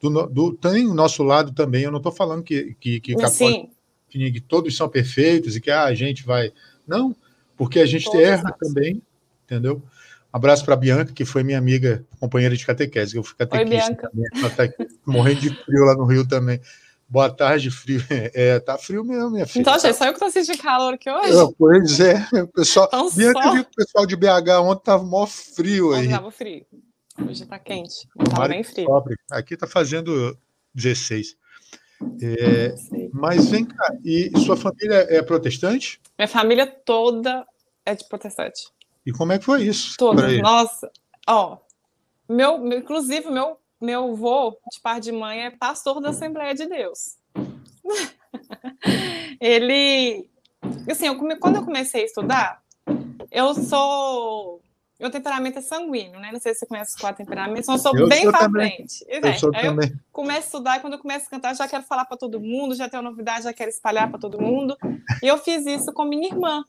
Do, 0.00 0.26
do, 0.26 0.52
tem 0.52 0.86
o 0.86 0.94
nosso 0.94 1.24
lado 1.24 1.52
também. 1.52 1.82
Eu 1.82 1.90
não 1.90 1.98
estou 1.98 2.12
falando 2.12 2.44
que, 2.44 2.76
que, 2.78 3.00
que, 3.00 3.14
que, 4.08 4.40
todos 4.40 4.76
são 4.76 4.88
perfeitos 4.88 5.56
e 5.56 5.60
que 5.60 5.70
ah, 5.70 5.84
a 5.84 5.94
gente 5.94 6.24
vai. 6.24 6.52
Não, 6.86 7.16
porque 7.56 7.80
a 7.80 7.86
gente 7.86 8.04
Todos 8.04 8.20
erra 8.20 8.54
também, 8.56 9.02
entendeu? 9.44 9.82
Abraço 10.36 10.64
para 10.64 10.74
a 10.74 10.76
Bianca, 10.76 11.12
que 11.12 11.24
foi 11.24 11.42
minha 11.42 11.58
amiga, 11.58 12.04
companheira 12.20 12.54
de 12.56 12.64
catequese. 12.64 13.16
Eu 13.16 13.22
fui 13.22 13.34
catequista 13.36 13.90
Oi, 13.90 13.96
também. 13.96 14.24
Ela 14.34 14.50
tá 14.50 14.84
morrendo 15.06 15.40
de 15.40 15.50
frio 15.50 15.84
lá 15.84 15.94
no 15.94 16.04
Rio 16.04 16.28
também. 16.28 16.60
Boa 17.08 17.30
tarde, 17.30 17.70
frio. 17.70 18.02
É, 18.34 18.58
tá 18.58 18.76
frio 18.76 19.04
mesmo, 19.04 19.30
minha 19.30 19.46
filha. 19.46 19.62
Então, 19.62 19.78
gente, 19.78 19.96
só 19.96 20.06
eu 20.06 20.12
que 20.12 20.18
tô 20.18 20.30
sentindo 20.30 20.58
calor 20.58 20.94
aqui 20.94 21.10
hoje. 21.10 21.38
É, 21.38 21.48
pois 21.56 22.00
é, 22.00 22.28
o 22.42 22.48
pessoal. 22.48 22.86
Então, 22.88 23.10
Bianca 23.10 23.42
só... 23.42 23.52
viu 23.52 23.64
que 23.64 23.70
o 23.70 23.76
pessoal 23.76 24.06
de 24.06 24.16
BH 24.16 24.50
ontem 24.62 24.84
tava 24.84 25.04
mó 25.04 25.26
frio 25.26 25.94
aí. 25.94 26.08
Tava 26.08 26.30
frio. 26.30 26.66
Hoje 27.26 27.46
tá 27.46 27.58
quente. 27.58 28.06
Tava 28.30 28.48
bem 28.48 28.62
frio. 28.62 28.86
Pobre. 28.86 29.16
Aqui 29.30 29.56
tá 29.56 29.66
fazendo 29.66 30.36
16. 30.74 31.36
É, 32.20 32.74
mas 33.12 33.48
vem 33.48 33.64
cá, 33.64 33.96
e 34.04 34.30
sua 34.44 34.56
família 34.56 35.06
é 35.08 35.22
protestante? 35.22 35.98
Minha 36.18 36.28
família 36.28 36.66
toda 36.66 37.46
é 37.86 37.94
de 37.94 38.06
protestante. 38.06 38.68
E 39.06 39.12
como 39.12 39.32
é 39.32 39.38
que 39.38 39.44
foi 39.44 39.62
isso? 39.62 39.96
Todos. 39.96 40.38
Nossa, 40.40 40.90
ó, 41.28 41.58
meu, 42.28 42.58
meu, 42.58 42.78
inclusive 42.78 43.30
meu 43.30 43.56
meu 43.80 44.12
avô 44.12 44.58
de 44.72 44.80
par 44.80 45.00
de 45.00 45.12
mãe 45.12 45.44
é 45.46 45.50
pastor 45.50 46.00
da 46.00 46.10
Assembleia 46.10 46.54
de 46.54 46.66
Deus. 46.66 47.16
Ele, 49.40 50.28
assim, 50.90 51.06
eu 51.06 51.16
come, 51.16 51.36
quando 51.36 51.56
eu 51.56 51.64
comecei 51.64 52.02
a 52.02 52.06
estudar, 52.06 52.62
eu 53.30 53.54
sou 53.54 54.62
meu 54.98 55.10
temperamento 55.10 55.58
é 55.58 55.62
sanguíneo, 55.62 56.18
né? 56.18 56.30
Não 56.32 56.40
sei 56.40 56.54
se 56.54 56.60
você 56.60 56.66
conhece 56.66 56.94
os 56.94 57.00
quatro 57.00 57.22
temperamentos, 57.22 57.68
eu 57.68 57.76
sou 57.76 57.94
eu 57.94 58.08
bem 58.08 58.30
para 58.30 58.48
frente. 58.48 59.04
Eu, 59.06 59.20
é, 59.20 59.34
sou 59.34 59.50
eu 59.54 59.76
começo 60.10 60.38
a 60.38 60.44
estudar 60.44 60.78
e 60.78 60.80
quando 60.80 60.94
eu 60.94 60.98
começo 60.98 61.26
a 61.26 61.30
cantar, 61.30 61.54
já 61.54 61.68
quero 61.68 61.82
falar 61.82 62.06
para 62.06 62.16
todo 62.16 62.40
mundo, 62.40 62.74
já 62.74 62.88
tenho 62.88 63.02
novidade, 63.02 63.44
já 63.44 63.52
quero 63.52 63.68
espalhar 63.68 64.08
para 64.08 64.18
todo 64.18 64.40
mundo. 64.40 64.74
E 65.22 65.26
eu 65.26 65.36
fiz 65.36 65.66
isso 65.66 65.92
com 65.92 66.06
minha 66.06 66.28
irmã. 66.28 66.64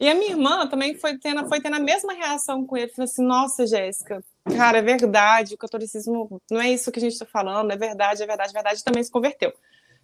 E 0.00 0.08
a 0.08 0.14
minha 0.14 0.30
irmã 0.30 0.66
também 0.66 0.94
foi 0.94 1.18
tendo, 1.18 1.46
foi 1.46 1.60
tendo 1.60 1.76
a 1.76 1.80
mesma 1.80 2.14
reação 2.14 2.64
com 2.64 2.74
ele. 2.74 2.88
Falou 2.88 3.04
assim: 3.04 3.22
Nossa, 3.22 3.66
Jéssica, 3.66 4.24
cara, 4.56 4.78
é 4.78 4.82
verdade, 4.82 5.54
o 5.54 5.58
catolicismo 5.58 6.40
não 6.50 6.58
é 6.58 6.70
isso 6.70 6.90
que 6.90 6.98
a 6.98 7.02
gente 7.02 7.12
está 7.12 7.26
falando, 7.26 7.70
é 7.70 7.76
verdade, 7.76 8.22
é 8.22 8.26
verdade, 8.26 8.50
é 8.50 8.54
verdade. 8.54 8.80
E 8.80 8.84
também 8.84 9.04
se 9.04 9.10
converteu. 9.10 9.52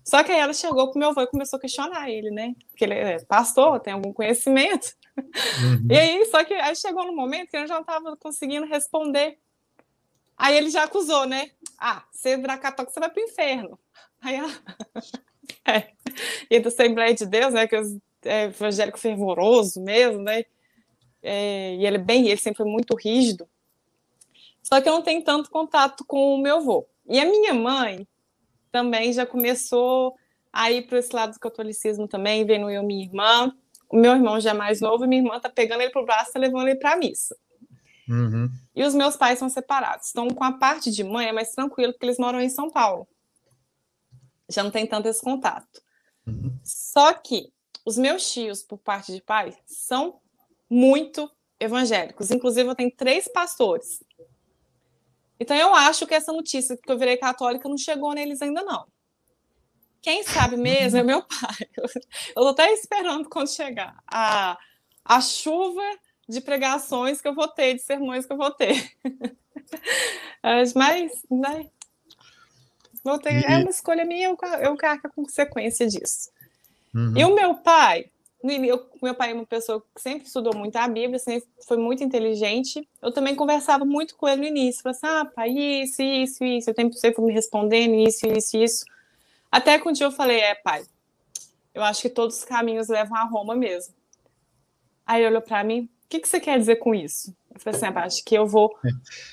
Só 0.05 0.23
que 0.23 0.31
aí 0.31 0.39
ela 0.39 0.53
chegou 0.53 0.93
com 0.93 0.99
meu 0.99 1.09
avô 1.09 1.23
e 1.23 1.27
começou 1.27 1.57
a 1.57 1.61
questionar 1.61 2.09
ele, 2.11 2.31
né? 2.31 2.55
Porque 2.69 2.85
ele 2.85 2.95
é 2.95 3.19
pastor, 3.25 3.81
tem 3.81 3.93
algum 3.93 4.13
conhecimento. 4.13 4.95
Uhum. 5.17 5.89
E 5.91 5.99
aí, 5.99 6.27
só 6.27 6.45
que 6.45 6.55
aí 6.55 6.77
chegou 6.77 7.05
no 7.07 7.17
momento 7.17 7.49
que 7.49 7.57
eu 7.57 7.67
já 7.67 7.75
não 7.75 7.81
estava 7.81 8.17
conseguindo 8.19 8.67
responder. 8.67 9.39
Aí 10.37 10.57
ele 10.57 10.71
já 10.71 10.85
acusou, 10.85 11.27
né? 11.27 11.51
Ah, 11.79 12.05
você 12.13 12.37
virar 12.37 12.59
católico, 12.59 12.93
você 12.93 13.01
vai 13.01 13.11
para 13.11 13.21
o 13.21 13.25
inferno. 13.25 13.79
Aí 14.21 14.37
ela. 14.37 14.51
é. 15.67 15.89
E 16.51 16.61
da 16.61 16.69
Assembleia 16.69 17.15
de 17.15 17.27
Deus, 17.27 17.55
né? 17.55 17.67
Que 17.67 17.77
os 17.77 17.97
é, 18.27 18.45
evangélico 18.45 18.99
fervoroso 18.99 19.81
mesmo, 19.81 20.23
né? 20.23 20.45
É, 21.23 21.75
e 21.75 21.87
ele 21.87 21.97
é 21.97 22.01
bem, 22.01 22.29
ele 22.29 22.37
sempre 22.37 22.59
foi 22.59 22.67
muito 22.67 22.95
rígido. 22.95 23.49
Só 24.63 24.81
que 24.81 24.89
eu 24.89 24.93
não 24.93 25.03
tenho 25.03 25.23
tanto 25.23 25.51
contato 25.51 26.05
com 26.05 26.35
o 26.35 26.39
meu 26.39 26.57
avô. 26.57 26.87
E 27.09 27.21
a 27.21 27.25
minha 27.25 27.55
mãe 27.55 28.07
também 28.71 29.13
já 29.13 29.25
começou 29.25 30.15
a 30.53 30.71
ir 30.71 30.87
para 30.87 30.99
esse 30.99 31.15
lado 31.15 31.33
do 31.33 31.41
catolicismo 31.41 32.09
também, 32.09 32.45
vendo 32.45 32.71
eu 32.71 32.83
e 32.83 32.87
minha 32.87 33.05
irmã. 33.05 33.53
O 33.89 33.97
meu 33.97 34.13
irmão 34.13 34.41
já 34.41 34.51
é 34.51 34.55
mais 34.55 34.81
novo 34.81 35.05
e 35.05 35.09
minha 35.09 35.23
irmã 35.23 35.39
tá 35.39 35.49
pegando 35.49 35.83
ele 35.83 35.93
pro 35.93 36.05
braço 36.05 36.33
e 36.35 36.39
levando 36.39 36.69
ele 36.69 36.79
para 36.79 36.95
a 36.95 36.97
missa. 36.97 37.37
Uhum. 38.09 38.49
E 38.75 38.85
os 38.85 38.95
meus 38.95 39.17
pais 39.17 39.39
são 39.39 39.49
separados. 39.49 40.11
Então, 40.11 40.29
com 40.29 40.45
a 40.45 40.53
parte 40.53 40.91
de 40.91 41.03
mãe 41.03 41.29
é 41.29 41.33
mais 41.33 41.51
tranquilo, 41.51 41.93
porque 41.93 42.07
eles 42.07 42.19
moram 42.19 42.41
em 42.41 42.49
São 42.49 42.71
Paulo. 42.71 43.07
Já 44.49 44.63
não 44.63 44.71
tem 44.71 44.87
tanto 44.87 45.09
esse 45.09 45.21
contato. 45.21 45.83
Uhum. 46.27 46.59
Só 46.65 47.13
que 47.13 47.53
os 47.87 47.97
meus 47.97 48.33
tios, 48.33 48.65
por 48.65 48.79
parte 48.79 49.13
de 49.13 49.23
pai, 49.23 49.57
são 49.65 50.21
muito 50.69 51.31
evangélicos. 51.61 52.33
Inclusive, 52.33 52.69
eu 52.69 52.75
tenho 52.75 52.91
três 52.91 53.29
pastores. 53.29 54.03
Então, 55.39 55.57
eu 55.57 55.73
acho 55.73 56.05
que 56.05 56.15
essa 56.15 56.33
notícia 56.33 56.77
que 56.77 56.91
eu 56.91 56.99
virei 56.99 57.17
católica 57.17 57.69
não 57.69 57.79
chegou 57.79 58.13
neles 58.13 58.43
ainda, 58.43 58.65
não. 58.65 58.89
Quem 60.03 60.25
sabe 60.25 60.57
mesmo 60.57 60.99
é 60.99 61.03
meu 61.05 61.23
pai. 61.23 61.69
Eu 61.77 61.85
estou 61.85 62.49
até 62.49 62.73
esperando 62.73 63.29
quando 63.29 63.49
chegar 63.49 63.97
a, 64.05 64.59
a 65.05 65.21
chuva 65.21 65.85
de 66.29 66.41
pregações 66.41 67.21
que 67.21 67.29
eu 67.29 67.35
vou 67.37 67.47
ter, 67.47 67.75
de 67.75 67.83
sermões 67.83 68.27
que 68.27 68.33
eu 68.33 68.37
vou 68.37 68.51
ter. 68.51 68.93
Mas, 70.75 71.23
né? 71.31 71.71
Ter, 73.23 73.45
é 73.49 73.59
uma 73.59 73.71
escolha 73.71 74.05
minha, 74.05 74.27
eu, 74.27 74.37
eu 74.61 74.77
cargo 74.77 75.07
a 75.07 75.11
consequência 75.11 75.87
disso. 75.87 76.35
Uhum. 76.95 77.15
E 77.17 77.25
o 77.25 77.35
meu 77.35 77.55
pai, 77.55 78.07
eu, 78.43 78.87
meu 79.03 79.15
pai 79.15 79.31
é 79.33 79.35
uma 79.35 79.47
pessoa 79.47 79.83
que 79.95 80.01
sempre 80.01 80.27
estudou 80.27 80.55
muito 80.55 80.77
a 80.77 80.87
Bíblia, 80.87 81.19
sempre 81.19 81.49
foi 81.67 81.77
muito 81.77 82.05
inteligente. 82.05 82.87
Eu 83.03 83.13
também 83.13 83.35
conversava 83.35 83.85
muito 83.85 84.17
com 84.17 84.29
ele 84.29 84.43
no 84.43 84.47
início. 84.47 84.83
Falava 84.83 84.99
assim, 84.99 85.07
ah, 85.07 85.25
pai, 85.25 85.51
isso, 85.51 86.03
isso, 86.03 86.45
isso. 86.45 86.71
Eu 86.71 86.75
sempre, 86.75 86.99
sempre 86.99 87.23
me 87.23 87.33
respondendo 87.33 87.95
isso, 87.95 88.27
isso, 88.27 88.57
isso. 88.57 88.85
Até 89.51 89.79
que 89.79 89.89
um 89.89 89.93
dia 89.93 90.07
eu 90.07 90.13
falei, 90.13 90.41
é, 90.41 90.55
pai, 90.55 90.85
eu 91.75 91.83
acho 91.83 92.03
que 92.03 92.11
todos 92.11 92.39
os 92.39 92.45
caminhos 92.45 92.89
levam 92.89 93.17
a 93.17 93.25
Roma 93.25 93.55
mesmo. 93.55 93.95
Aí 95.07 95.21
ele 95.21 95.29
olhou 95.29 95.43
para 95.43 95.63
mim, 95.63 95.83
o 95.83 96.09
que, 96.09 96.21
que 96.21 96.29
você 96.29 96.41
quer 96.41 96.59
dizer 96.59 96.77
com 96.77 96.95
isso? 96.95 97.35
Eu 97.55 97.61
falei 97.61 97.77
assim, 97.77 97.87
ah, 97.87 98.05
acho 98.05 98.25
que 98.25 98.35
eu 98.35 98.47
vou 98.47 98.77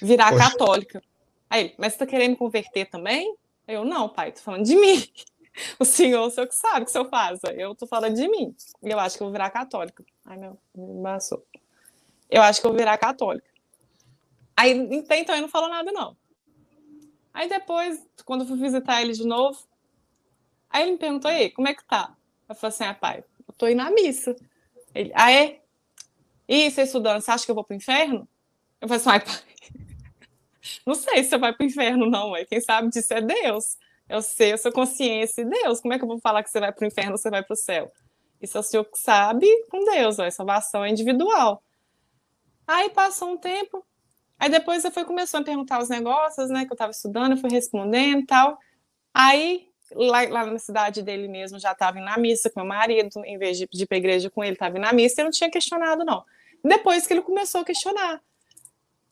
virar 0.02 0.32
Poxa. 0.34 0.50
católica. 0.50 1.04
Aí, 1.50 1.74
mas 1.78 1.94
você 1.94 2.00
tá 2.00 2.06
querendo 2.06 2.32
me 2.32 2.38
converter 2.38 2.90
também? 2.90 3.36
Eu, 3.68 3.86
não, 3.86 4.10
pai, 4.10 4.32
tô 4.32 4.42
falando 4.42 4.66
de 4.66 4.76
mim. 4.76 5.08
o 5.80 5.86
senhor, 5.86 6.28
o 6.28 6.30
senhor 6.30 6.48
que 6.48 6.56
sabe 6.56 6.82
o 6.82 6.86
que 6.86 6.90
o 6.90 6.92
senhor 6.92 7.10
faz. 7.10 7.40
Eu 7.56 7.76
tô 7.76 7.86
falando 7.86 8.16
de 8.16 8.28
mim. 8.28 8.56
Eu 8.82 9.00
acho 9.00 9.18
que 9.18 9.24
eu 9.24 9.28
vou 9.28 9.32
virar 9.32 9.50
católica. 9.50 10.04
Ai, 10.26 10.38
meu, 10.38 10.58
me 10.76 10.92
embaçou. 10.92 11.46
eu 12.30 12.42
acho 12.42 12.60
que 12.60 12.68
eu 12.68 12.72
vou 12.72 12.78
virar 12.78 12.98
católica. 12.98 13.48
Aí, 14.56 14.72
então, 14.72 15.36
ele 15.36 15.42
não 15.42 15.50
falou 15.50 15.70
nada, 15.70 15.92
não. 15.92 16.16
Aí 17.34 17.50
depois, 17.50 18.06
quando 18.26 18.42
eu 18.42 18.48
fui 18.48 18.58
visitar 18.58 19.02
ele 19.02 19.14
de 19.14 19.26
novo, 19.26 19.60
aí 20.70 20.84
ele 20.84 20.92
me 20.92 20.98
perguntou, 20.98 21.30
aí, 21.32 21.50
como 21.50 21.68
é 21.68 21.74
que 21.74 21.84
tá? 21.84 22.16
Eu 22.48 22.54
falei 22.56 22.74
assim, 22.74 22.84
ah, 22.84 22.94
pai, 22.94 23.24
eu 23.48 23.54
tô 23.56 23.68
indo 23.68 23.82
à 23.82 23.90
missa. 23.90 24.36
Ele, 24.94 25.12
ah, 25.16 25.32
é? 25.32 25.62
E 26.48 26.70
você 26.70 26.84
estudando, 26.84 27.22
você 27.22 27.32
acha 27.32 27.46
que 27.46 27.50
eu 27.50 27.56
vou 27.56 27.64
pro 27.64 27.76
inferno? 27.76 28.28
Eu 28.80 28.88
falei 28.88 29.02
assim, 29.02 29.10
ai, 29.10 29.20
pai, 29.20 29.36
não 30.86 30.94
sei 30.94 31.24
se 31.24 31.30
você 31.30 31.38
vai 31.40 31.54
pro 31.54 31.66
inferno, 31.66 32.08
não, 32.08 32.36
é. 32.36 32.46
Quem 32.46 32.62
sabe 32.62 32.90
disso 32.90 33.14
é 33.14 33.22
Deus. 33.22 33.78
Eu 34.14 34.22
sei, 34.22 34.54
eu 34.54 34.60
sou 34.60 34.72
consciência 34.72 35.44
Deus. 35.44 35.82
Como 35.82 35.92
é 35.92 35.98
que 35.98 36.04
eu 36.04 36.08
vou 36.08 36.20
falar 36.20 36.44
que 36.44 36.52
você 36.52 36.60
vai 36.60 36.72
pro 36.72 36.86
inferno 36.86 37.14
ou 37.14 37.18
você 37.18 37.32
vai 37.32 37.42
pro 37.42 37.56
céu? 37.56 37.92
Isso 38.40 38.56
é 38.56 38.60
o 38.60 38.64
senhor 38.64 38.84
que 38.84 39.00
sabe 39.00 39.48
com 39.72 39.84
Deus, 39.86 40.20
ó, 40.20 40.26
a 40.26 40.30
salvação 40.30 40.86
é 40.86 40.90
individual. 40.92 41.64
Aí 42.68 42.92
passou 42.92 43.32
um 43.32 43.38
tempo, 43.38 43.84
aí 44.38 44.52
depois 44.52 44.84
você 44.84 44.92
foi 44.92 45.04
começou 45.04 45.40
a 45.40 45.44
perguntar 45.44 45.82
os 45.82 45.90
negócios, 45.90 46.52
né, 46.52 46.64
que 46.64 46.72
eu 46.72 46.76
estava 46.76 46.92
estudando, 46.92 47.32
eu 47.32 47.38
fui 47.38 47.50
respondendo 47.50 48.24
tal. 48.28 48.60
Aí, 49.12 49.68
lá, 49.96 50.22
lá, 50.30 50.46
na 50.46 50.60
cidade 50.60 51.02
dele 51.02 51.28
mesmo, 51.28 51.58
já 51.58 51.72
estava 51.72 52.00
na 52.00 52.16
missa 52.16 52.52
com 52.52 52.60
meu 52.60 52.70
marido, 52.70 53.10
em 53.26 53.40
vez 53.40 53.58
de, 53.58 53.68
de 53.68 53.84
ir 53.84 53.88
para 53.88 53.98
igreja 53.98 54.30
com 54.30 54.44
ele, 54.44 54.54
estava 54.54 54.78
na 54.78 54.94
missa, 54.94 55.22
eu 55.22 55.26
não 55.26 55.32
tinha 55.32 55.50
questionado, 55.50 56.06
não. 56.06 56.24
Depois 56.64 57.08
que 57.08 57.14
ele 57.14 57.24
começou 57.24 57.62
a 57.62 57.66
questionar. 57.66 58.22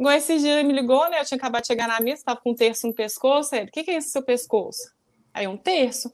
Igual 0.01 0.15
esse 0.15 0.39
dia 0.39 0.53
ele 0.53 0.67
me 0.67 0.73
ligou, 0.73 1.07
né, 1.11 1.19
eu 1.19 1.25
tinha 1.25 1.37
acabado 1.37 1.61
de 1.61 1.67
chegar 1.67 1.87
na 1.87 1.99
missa, 1.99 2.21
estava 2.21 2.41
com 2.41 2.53
um 2.53 2.55
terço 2.55 2.87
no 2.87 2.93
pescoço, 2.93 3.53
ele, 3.53 3.69
o 3.69 3.71
que, 3.71 3.83
que 3.83 3.91
é 3.91 3.97
esse 3.97 4.09
seu 4.09 4.23
pescoço? 4.23 4.91
Aí, 5.31 5.47
um 5.47 5.55
terço. 5.55 6.11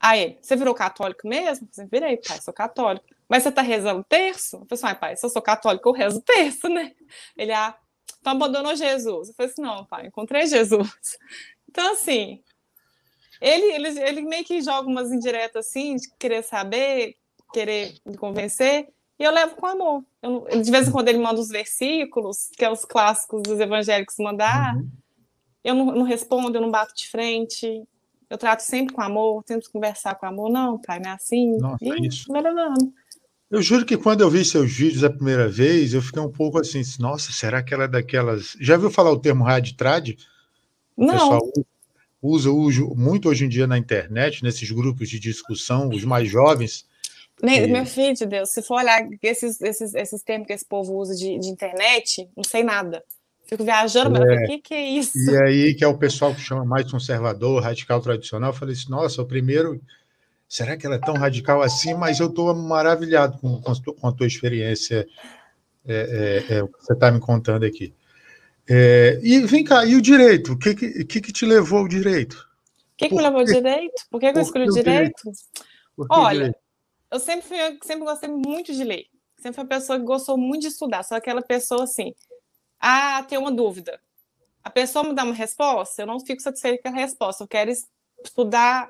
Aí, 0.00 0.38
você 0.40 0.56
virou 0.56 0.74
católico 0.74 1.28
mesmo? 1.28 1.68
Eu 1.76 1.86
virei, 1.86 2.16
pai, 2.16 2.40
sou 2.40 2.54
católico. 2.54 3.04
Mas 3.28 3.42
você 3.42 3.52
tá 3.52 3.60
rezando 3.60 4.02
terço? 4.02 4.56
Eu 4.56 4.66
falei 4.74 4.92
assim, 4.92 5.00
pai, 5.00 5.16
se 5.16 5.26
eu 5.26 5.28
sou 5.28 5.42
católico, 5.42 5.86
eu 5.86 5.92
rezo 5.92 6.22
terço, 6.22 6.66
né? 6.70 6.94
Ele, 7.36 7.52
ah, 7.52 7.76
então 8.18 8.32
abandonou 8.32 8.74
Jesus. 8.74 9.28
Eu 9.28 9.34
falei 9.34 9.52
assim, 9.52 9.60
não, 9.60 9.84
pai, 9.84 10.06
encontrei 10.06 10.46
Jesus. 10.46 10.88
Então, 11.68 11.92
assim, 11.92 12.42
ele, 13.38 13.66
ele, 13.66 14.00
ele 14.00 14.22
meio 14.22 14.42
que 14.46 14.62
joga 14.62 14.88
umas 14.88 15.12
indiretas 15.12 15.66
assim, 15.66 15.96
de 15.96 16.08
querer 16.18 16.42
saber, 16.42 17.16
querer 17.52 17.98
me 18.06 18.16
convencer, 18.16 18.88
e 19.18 19.24
eu 19.24 19.32
levo 19.32 19.56
com 19.56 19.66
amor. 19.66 20.04
Eu, 20.22 20.46
de 20.62 20.70
vez 20.70 20.88
em 20.88 20.92
quando 20.92 21.08
ele 21.08 21.18
manda 21.18 21.40
os 21.40 21.48
versículos, 21.48 22.50
que 22.56 22.64
é 22.64 22.70
os 22.70 22.84
clássicos 22.84 23.42
dos 23.42 23.58
evangélicos 23.58 24.16
mandar, 24.18 24.76
uhum. 24.76 24.90
eu 25.64 25.74
não, 25.74 25.86
não 25.86 26.02
respondo, 26.02 26.56
eu 26.56 26.62
não 26.62 26.70
bato 26.70 26.94
de 26.94 27.08
frente, 27.08 27.86
eu 28.28 28.36
trato 28.36 28.60
sempre 28.60 28.94
com 28.94 29.00
amor, 29.00 29.42
tento 29.44 29.70
conversar 29.70 30.14
com 30.16 30.26
amor. 30.26 30.50
Não, 30.50 30.78
pai, 30.78 31.00
não 31.00 31.10
é 31.10 31.14
assim. 31.14 31.56
Nossa, 31.58 31.84
e 31.84 32.06
isso. 32.06 32.30
melhorando. 32.32 32.92
Eu 33.48 33.62
juro 33.62 33.86
que 33.86 33.96
quando 33.96 34.22
eu 34.22 34.30
vi 34.30 34.44
seus 34.44 34.72
vídeos 34.72 35.04
a 35.04 35.10
primeira 35.10 35.48
vez, 35.48 35.94
eu 35.94 36.02
fiquei 36.02 36.20
um 36.20 36.30
pouco 36.30 36.58
assim, 36.58 36.82
nossa, 36.98 37.30
será 37.32 37.62
que 37.62 37.72
ela 37.72 37.84
é 37.84 37.88
daquelas. 37.88 38.56
Já 38.60 38.76
viu 38.76 38.90
falar 38.90 39.12
o 39.12 39.20
termo 39.20 39.44
raditrad? 39.44 40.16
Não. 40.96 41.06
O 41.06 41.12
pessoal 41.12 41.52
usa, 42.20 42.50
usa 42.50 42.84
muito 42.96 43.28
hoje 43.28 43.44
em 43.44 43.48
dia 43.48 43.66
na 43.66 43.78
internet, 43.78 44.42
nesses 44.42 44.68
grupos 44.70 45.08
de 45.08 45.20
discussão, 45.20 45.88
os 45.90 46.04
mais 46.04 46.28
jovens. 46.28 46.84
Nem, 47.42 47.64
e... 47.64 47.66
Meu 47.66 47.84
filho 47.84 48.14
de 48.14 48.26
Deus, 48.26 48.50
se 48.50 48.62
for 48.62 48.80
olhar 48.80 49.06
esses, 49.22 49.60
esses, 49.60 49.94
esses 49.94 50.22
termos 50.22 50.46
que 50.46 50.52
esse 50.52 50.64
povo 50.64 50.94
usa 50.96 51.14
de, 51.14 51.38
de 51.38 51.48
internet, 51.48 52.28
não 52.36 52.44
sei 52.44 52.62
nada. 52.62 53.02
Fico 53.46 53.62
viajando, 53.62 54.10
mas 54.10 54.22
é, 54.22 54.34
o 54.34 54.46
que, 54.46 54.58
que 54.58 54.74
é 54.74 54.88
isso? 54.90 55.30
E 55.30 55.42
aí, 55.42 55.74
que 55.74 55.84
é 55.84 55.86
o 55.86 55.96
pessoal 55.96 56.34
que 56.34 56.40
chama 56.40 56.64
mais 56.64 56.90
conservador, 56.90 57.62
radical 57.62 58.00
tradicional, 58.00 58.50
eu 58.50 58.54
falei 58.54 58.74
assim, 58.74 58.90
nossa, 58.90 59.22
o 59.22 59.26
primeiro, 59.26 59.80
será 60.48 60.76
que 60.76 60.84
ela 60.84 60.96
é 60.96 61.00
tão 61.00 61.14
radical 61.14 61.62
assim? 61.62 61.94
Mas 61.94 62.18
eu 62.18 62.26
estou 62.26 62.52
maravilhado 62.54 63.38
com, 63.38 63.60
com, 63.60 64.08
a 64.08 64.12
tua 64.12 64.26
experiência, 64.26 65.06
é, 65.86 66.44
é, 66.50 66.54
é, 66.56 66.62
o 66.62 66.68
que 66.68 66.84
você 66.84 66.92
está 66.92 67.12
me 67.12 67.20
contando 67.20 67.64
aqui. 67.64 67.94
É, 68.68 69.20
e 69.22 69.38
vem 69.46 69.62
cá, 69.62 69.86
e 69.86 69.94
o 69.94 70.02
direito? 70.02 70.54
O 70.54 70.58
que, 70.58 70.74
que, 70.74 71.20
que 71.20 71.32
te 71.32 71.46
levou 71.46 71.80
ao 71.80 71.88
direito? 71.88 72.34
O 72.34 72.96
que, 72.96 73.08
que 73.08 73.14
me 73.14 73.22
levou 73.22 73.40
ao 73.40 73.44
direito? 73.44 74.06
Por 74.10 74.18
que, 74.18 74.32
que 74.32 74.38
eu 74.38 74.42
escolhi 74.42 74.68
o 74.68 74.72
direito? 74.72 75.22
direito? 75.22 76.10
Olha, 76.10 76.38
direito? 76.38 76.65
Eu 77.10 77.20
sempre, 77.20 77.46
fui, 77.46 77.58
sempre 77.82 78.04
gostei 78.04 78.28
muito 78.28 78.72
de 78.72 78.84
ler. 78.84 79.06
Sempre 79.36 79.54
fui 79.54 79.64
uma 79.64 79.68
pessoa 79.68 79.98
que 79.98 80.04
gostou 80.04 80.36
muito 80.36 80.62
de 80.62 80.68
estudar. 80.68 81.02
Sou 81.02 81.16
aquela 81.16 81.42
pessoa 81.42 81.84
assim, 81.84 82.14
ah, 82.80 83.22
tem 83.24 83.38
uma 83.38 83.52
dúvida. 83.52 84.00
A 84.62 84.70
pessoa 84.70 85.04
me 85.04 85.14
dá 85.14 85.22
uma 85.22 85.34
resposta, 85.34 86.02
eu 86.02 86.06
não 86.06 86.18
fico 86.18 86.42
satisfeita 86.42 86.82
com 86.82 86.88
a 86.88 87.00
resposta, 87.00 87.44
eu 87.44 87.48
quero 87.48 87.70
estudar 88.24 88.88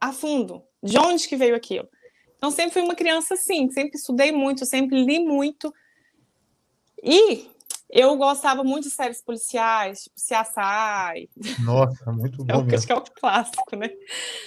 a 0.00 0.12
fundo. 0.12 0.62
De 0.82 0.98
onde 0.98 1.26
que 1.26 1.36
veio 1.36 1.56
aquilo? 1.56 1.88
Então, 2.36 2.50
sempre 2.50 2.74
fui 2.74 2.82
uma 2.82 2.94
criança 2.94 3.34
assim, 3.34 3.70
sempre 3.70 3.96
estudei 3.96 4.30
muito, 4.30 4.66
sempre 4.66 5.02
li 5.02 5.18
muito. 5.20 5.72
E 7.02 7.48
eu 7.88 8.16
gostava 8.16 8.64
muito 8.64 8.84
de 8.84 8.90
séries 8.90 9.22
policiais, 9.22 10.04
tipo 10.04 10.16
CSI. 10.16 11.28
Nossa, 11.64 12.10
muito 12.12 12.44
bom. 12.44 12.66
É, 12.70 12.74
acho 12.74 12.86
que 12.86 12.92
é 12.92 12.96
o 12.96 13.02
clássico, 13.02 13.76
né? 13.76 13.90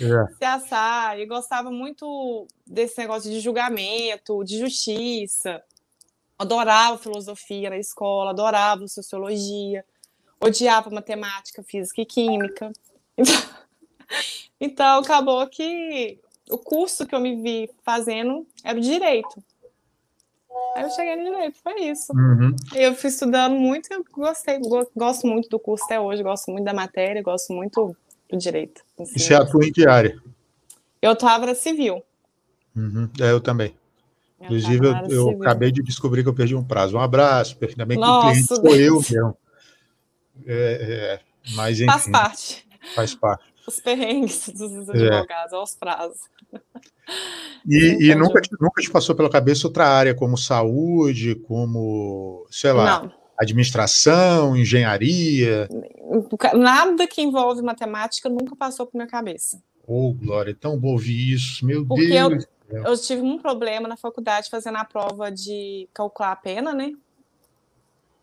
É. 0.02 0.26
CSI. 0.36 1.22
Eu 1.22 1.28
gostava 1.28 1.72
muito 1.72 2.48
desse 2.66 2.98
negócio 3.00 3.30
de 3.30 3.40
julgamento, 3.40 4.44
de 4.44 4.60
justiça 4.60 5.64
adorava 6.40 6.98
filosofia 6.98 7.70
na 7.70 7.78
escola, 7.78 8.30
adorava 8.30 8.88
sociologia, 8.88 9.84
odiava 10.40 10.90
matemática, 10.90 11.62
física 11.62 12.02
e 12.02 12.06
química. 12.06 12.72
Então, 13.18 13.36
então, 14.62 15.00
acabou 15.00 15.46
que 15.48 16.18
o 16.50 16.58
curso 16.58 17.06
que 17.06 17.14
eu 17.14 17.20
me 17.20 17.36
vi 17.36 17.70
fazendo 17.84 18.48
era 18.64 18.78
o 18.78 18.82
direito. 18.82 19.44
Aí 20.76 20.84
eu 20.84 20.90
cheguei 20.92 21.16
no 21.16 21.24
direito, 21.24 21.58
foi 21.62 21.82
isso. 21.82 22.14
Uhum. 22.14 22.56
Eu 22.74 22.96
fui 22.96 23.10
estudando 23.10 23.56
muito 23.56 23.90
e 23.92 24.04
gostei, 24.12 24.60
gosto 24.96 25.28
muito 25.28 25.50
do 25.50 25.60
curso 25.60 25.84
até 25.86 26.00
hoje, 26.00 26.24
gosto 26.24 26.52
muito 26.52 26.66
da 26.66 26.74
matéria, 26.74 27.22
gosto 27.22 27.54
muito 27.54 27.96
do 28.30 28.38
direito. 28.38 28.82
Assim. 29.00 29.14
E 29.16 29.20
você 29.20 29.34
atua 29.34 29.66
em 29.66 29.72
que 29.72 29.88
área? 29.88 30.18
Eu 31.02 31.14
estava 31.14 31.46
na 31.46 31.56
civil. 31.56 32.04
Uhum. 32.76 33.10
É, 33.20 33.32
eu 33.32 33.42
também. 33.42 33.74
Inclusive, 34.42 34.86
eu, 34.86 34.94
eu 35.10 35.42
acabei 35.42 35.72
de 35.72 35.84
descobrir 35.84 36.24
que 36.24 36.30
eu 36.30 36.34
perdi 36.34 36.56
um 36.56 36.64
prazo. 36.64 36.96
Um 36.96 37.02
abraço, 37.02 37.58
ainda 37.62 37.86
bem 37.86 37.98
que 37.98 38.06
Nossa, 38.06 38.28
o 38.28 38.32
cliente 38.32 38.48
sou 38.48 38.76
eu 38.76 38.96
mesmo. 38.96 39.38
É, 40.46 41.20
é, 41.20 41.20
mas, 41.56 41.82
enfim, 41.82 41.92
faz 41.92 42.08
parte. 42.10 42.68
Faz 42.96 43.16
parte. 43.16 43.44
Os 43.70 43.80
perrengues 43.80 44.50
dos 44.58 44.90
é. 44.90 44.92
advogados, 44.92 45.54
é. 45.54 45.56
aos 45.56 45.76
prazos. 45.76 46.22
E, 47.68 48.10
e 48.10 48.16
nunca, 48.16 48.42
te, 48.42 48.50
nunca 48.60 48.82
te 48.82 48.90
passou 48.90 49.16
pela 49.16 49.30
cabeça 49.30 49.68
outra 49.68 49.88
área, 49.88 50.16
como 50.16 50.36
saúde, 50.36 51.36
como, 51.36 52.48
sei 52.50 52.72
lá, 52.72 53.04
Não. 53.04 53.14
administração, 53.38 54.58
engenharia? 54.58 55.70
Nada 56.56 57.06
que 57.06 57.22
envolve 57.22 57.62
matemática 57.62 58.28
nunca 58.28 58.56
passou 58.56 58.88
por 58.88 58.98
minha 58.98 59.08
cabeça. 59.08 59.62
Oh, 59.86 60.14
Glória, 60.14 60.52
é 60.52 60.56
tão 60.56 60.78
bom 60.78 60.94
ouvir 60.94 61.34
isso, 61.34 61.64
meu 61.64 61.86
Porque 61.86 62.08
Deus. 62.08 62.48
Eu, 62.70 62.84
eu 62.84 62.98
tive 62.98 63.22
um 63.22 63.38
problema 63.38 63.88
na 63.88 63.98
faculdade 63.98 64.50
fazendo 64.50 64.78
a 64.78 64.86
prova 64.86 65.32
de 65.32 65.88
calcular 65.94 66.32
a 66.32 66.36
pena, 66.36 66.74
né? 66.74 66.94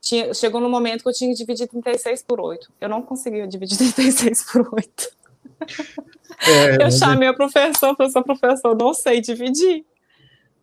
Tinha, 0.00 0.32
chegou 0.32 0.61
no 0.61 0.70
momento 0.70 1.02
que 1.02 1.09
eu 1.09 1.12
tinha 1.12 1.30
que 1.30 1.37
dividir 1.37 1.66
36 1.66 2.22
por 2.22 2.40
8. 2.40 2.72
Eu 2.80 2.88
não 2.88 3.02
conseguia 3.02 3.46
dividir 3.46 3.76
36 3.92 4.52
por 4.52 4.74
8. 4.74 5.15
É, 6.47 6.85
eu 6.85 6.90
chamei 6.90 7.29
a 7.29 7.35
professor, 7.35 7.97
professor, 7.97 8.23
professor, 8.23 8.77
não 8.77 8.92
sei 8.92 9.21
dividir. 9.21 9.85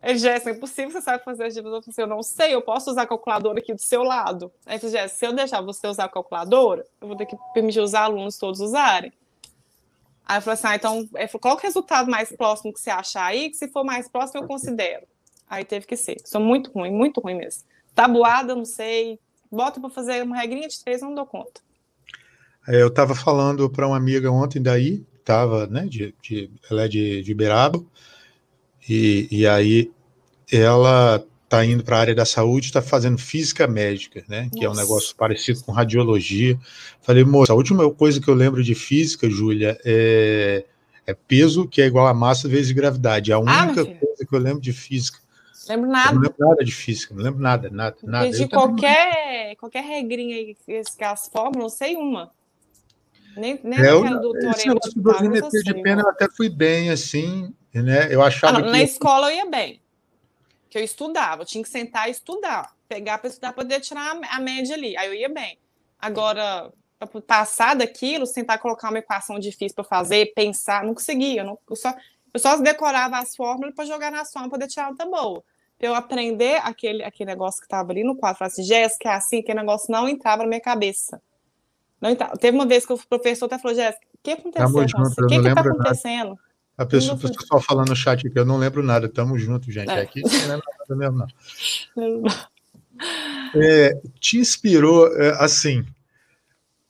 Ele, 0.02 0.18
Jéssica, 0.18 0.50
é 0.50 0.54
impossível, 0.54 0.90
você 0.90 1.00
sabe 1.00 1.24
fazer 1.24 1.44
as 1.44 1.54
divisões. 1.54 1.86
Eu 1.86 1.92
falei, 1.92 2.10
eu 2.10 2.16
não 2.16 2.22
sei, 2.22 2.54
eu 2.54 2.60
posso 2.60 2.90
usar 2.90 3.02
a 3.02 3.06
calculadora 3.06 3.58
aqui 3.58 3.72
do 3.72 3.80
seu 3.80 4.02
lado. 4.02 4.52
Aí 4.66 4.76
ele 4.76 4.90
Jéssica, 4.90 5.08
se 5.08 5.26
eu 5.26 5.32
deixar 5.32 5.62
você 5.62 5.86
usar 5.86 6.04
a 6.04 6.08
calculadora, 6.08 6.86
eu 7.00 7.08
vou 7.08 7.16
ter 7.16 7.26
que 7.26 7.36
permitir 7.54 7.80
os 7.80 7.94
alunos 7.94 8.36
todos 8.36 8.60
usarem. 8.60 9.12
Aí 10.26 10.38
eu 10.38 10.42
falei 10.42 10.54
assim: 10.54 10.66
ah, 10.66 10.76
então, 10.76 11.08
qual 11.40 11.54
é 11.54 11.56
o 11.56 11.60
resultado 11.60 12.10
mais 12.10 12.30
próximo 12.36 12.72
que 12.72 12.80
você 12.80 12.90
achar 12.90 13.24
aí? 13.24 13.50
Que 13.50 13.56
se 13.56 13.68
for 13.68 13.84
mais 13.84 14.08
próximo, 14.08 14.42
eu 14.42 14.46
considero. 14.46 15.06
Aí 15.48 15.64
teve 15.64 15.86
que 15.86 15.96
ser. 15.96 16.16
Sou 16.24 16.40
muito 16.40 16.70
ruim, 16.70 16.90
muito 16.90 17.20
ruim 17.20 17.34
mesmo. 17.34 17.62
Tabuada, 17.94 18.54
não 18.54 18.64
sei. 18.64 19.18
Bota 19.50 19.80
para 19.80 19.90
fazer 19.90 20.22
uma 20.22 20.36
regrinha 20.36 20.68
de 20.68 20.82
três, 20.82 21.00
eu 21.00 21.08
não 21.08 21.14
dou 21.14 21.26
conta. 21.26 21.60
É, 22.66 22.80
eu 22.80 22.88
estava 22.88 23.14
falando 23.14 23.68
para 23.68 23.86
uma 23.86 23.96
amiga 23.96 24.30
ontem 24.30 24.60
daí, 24.60 25.04
tava, 25.24 25.66
né, 25.66 25.86
de, 25.86 26.14
de, 26.22 26.50
ela 26.70 26.84
é 26.84 26.88
de, 26.88 27.22
de 27.22 27.34
Beraba, 27.34 27.82
e, 28.88 29.28
e 29.30 29.46
aí 29.46 29.90
ela 30.50 31.24
está 31.44 31.64
indo 31.64 31.84
para 31.84 31.96
a 31.96 32.00
área 32.00 32.14
da 32.14 32.24
saúde, 32.24 32.66
está 32.66 32.82
fazendo 32.82 33.18
física 33.18 33.66
médica, 33.66 34.24
né? 34.28 34.48
Que 34.52 34.64
Nossa. 34.64 34.66
é 34.66 34.70
um 34.70 34.74
negócio 34.74 35.16
parecido 35.16 35.62
com 35.62 35.72
radiologia. 35.72 36.58
Falei, 37.00 37.24
moça, 37.24 37.52
a 37.52 37.56
última 37.56 37.88
coisa 37.92 38.20
que 38.20 38.28
eu 38.28 38.34
lembro 38.34 38.62
de 38.62 38.74
física, 38.74 39.30
Júlia, 39.30 39.78
é, 39.84 40.64
é 41.06 41.14
peso 41.14 41.68
que 41.68 41.80
é 41.80 41.86
igual 41.86 42.06
a 42.06 42.14
massa 42.14 42.48
vezes 42.48 42.72
gravidade. 42.72 43.32
A 43.32 43.36
ah, 43.36 43.40
única 43.40 43.82
ah, 43.82 43.84
coisa 43.84 44.26
que 44.28 44.34
eu 44.34 44.38
lembro 44.38 44.60
de 44.60 44.72
física. 44.72 45.18
Lembro 45.68 45.90
nada. 45.90 46.10
Eu 46.10 46.14
não 46.14 46.22
lembro 46.22 46.36
nada 46.38 46.64
de 46.64 46.72
física, 46.72 47.14
não 47.14 47.22
lembro 47.22 47.40
nada, 47.40 47.70
nada, 47.70 47.96
nada. 48.02 48.30
De 48.30 48.48
qualquer, 48.48 49.56
qualquer 49.56 49.82
regrinha 49.82 50.36
aí, 50.36 50.54
que 50.54 51.04
as 51.04 51.28
fórmulas, 51.28 51.74
sei 51.74 51.96
uma. 51.96 52.30
Nem, 53.36 53.60
nem 53.62 53.80
é, 53.80 53.90
eu, 53.90 54.20
do 54.20 54.36
Esse 54.50 54.68
negócio 54.68 54.94
do 54.94 55.02
dosimetria 55.02 55.62
de 55.62 55.82
pena 55.82 56.02
eu 56.02 56.08
até 56.08 56.28
fui 56.28 56.48
bem, 56.48 56.90
assim, 56.90 57.54
né? 57.72 58.08
Eu 58.10 58.22
achava 58.22 58.58
ah, 58.58 58.62
que... 58.62 58.70
Na 58.70 58.82
escola 58.82 59.32
eu 59.32 59.36
ia 59.36 59.46
bem 59.46 59.80
que 60.74 60.78
eu 60.78 60.82
estudava, 60.82 61.42
eu 61.42 61.46
tinha 61.46 61.62
que 61.62 61.70
sentar 61.70 62.08
e 62.08 62.10
estudar. 62.10 62.74
pegar 62.88 63.18
para 63.18 63.28
estudar, 63.28 63.52
poder 63.52 63.78
tirar 63.78 64.18
a 64.28 64.40
média 64.40 64.74
ali. 64.74 64.96
Aí 64.96 65.06
eu 65.06 65.14
ia 65.14 65.28
bem. 65.28 65.56
Agora, 66.00 66.72
para 66.98 67.20
passar 67.20 67.76
daquilo, 67.76 68.26
tentar 68.26 68.58
colocar 68.58 68.88
uma 68.88 68.98
equação 68.98 69.38
difícil 69.38 69.76
para 69.76 69.84
fazer, 69.84 70.32
pensar, 70.34 70.82
não 70.82 70.92
conseguia. 70.92 71.42
Eu, 71.42 71.44
não, 71.44 71.58
eu, 71.70 71.76
só, 71.76 71.94
eu 72.32 72.40
só 72.40 72.56
decorava 72.56 73.18
as 73.18 73.36
fórmulas 73.36 73.72
para 73.72 73.84
jogar 73.84 74.10
na 74.10 74.24
soma, 74.24 74.48
para 74.48 74.58
poder 74.58 74.66
tirar 74.66 74.90
nota 74.90 75.06
boa. 75.06 75.44
Para 75.78 75.88
eu 75.88 75.94
aprender 75.94 76.60
aquele, 76.64 77.04
aquele 77.04 77.30
negócio 77.30 77.60
que 77.60 77.66
estava 77.66 77.92
ali 77.92 78.02
no 78.02 78.16
quadro, 78.16 78.40
falar 78.40 78.48
assim, 78.48 78.64
Jéssica, 78.64 79.10
é 79.10 79.14
assim, 79.14 79.38
aquele 79.38 79.60
negócio 79.60 79.92
não 79.92 80.08
entrava 80.08 80.42
na 80.42 80.48
minha 80.48 80.60
cabeça. 80.60 81.22
Não 82.00 82.10
entrava. 82.10 82.36
Teve 82.36 82.56
uma 82.56 82.66
vez 82.66 82.84
que 82.84 82.92
o 82.92 82.98
professor 82.98 83.46
até 83.46 83.58
falou, 83.58 83.76
Jéssica, 83.76 84.04
o 84.14 84.18
que 84.22 84.30
aconteceu 84.30 84.66
com 84.66 85.04
você? 85.04 85.22
O 85.22 85.26
que 85.26 85.34
está 85.34 85.60
acontecendo? 85.60 86.28
Nada. 86.30 86.40
A 86.76 86.84
pessoa, 86.84 87.16
pessoa 87.16 87.46
só 87.46 87.60
falando 87.60 87.90
no 87.90 87.96
chat 87.96 88.26
aqui, 88.26 88.36
eu 88.36 88.44
não 88.44 88.56
lembro 88.56 88.82
nada, 88.82 89.08
tamo 89.08 89.38
junto, 89.38 89.70
gente. 89.70 89.90
É. 89.90 90.00
Aqui 90.00 90.22
não 90.22 90.48
lembro 90.48 90.64
nada 90.78 90.96
mesmo, 90.96 91.18
não. 91.18 92.22
É, 93.56 94.00
te 94.20 94.38
inspirou, 94.38 95.08
é, 95.16 95.30
assim, 95.42 95.84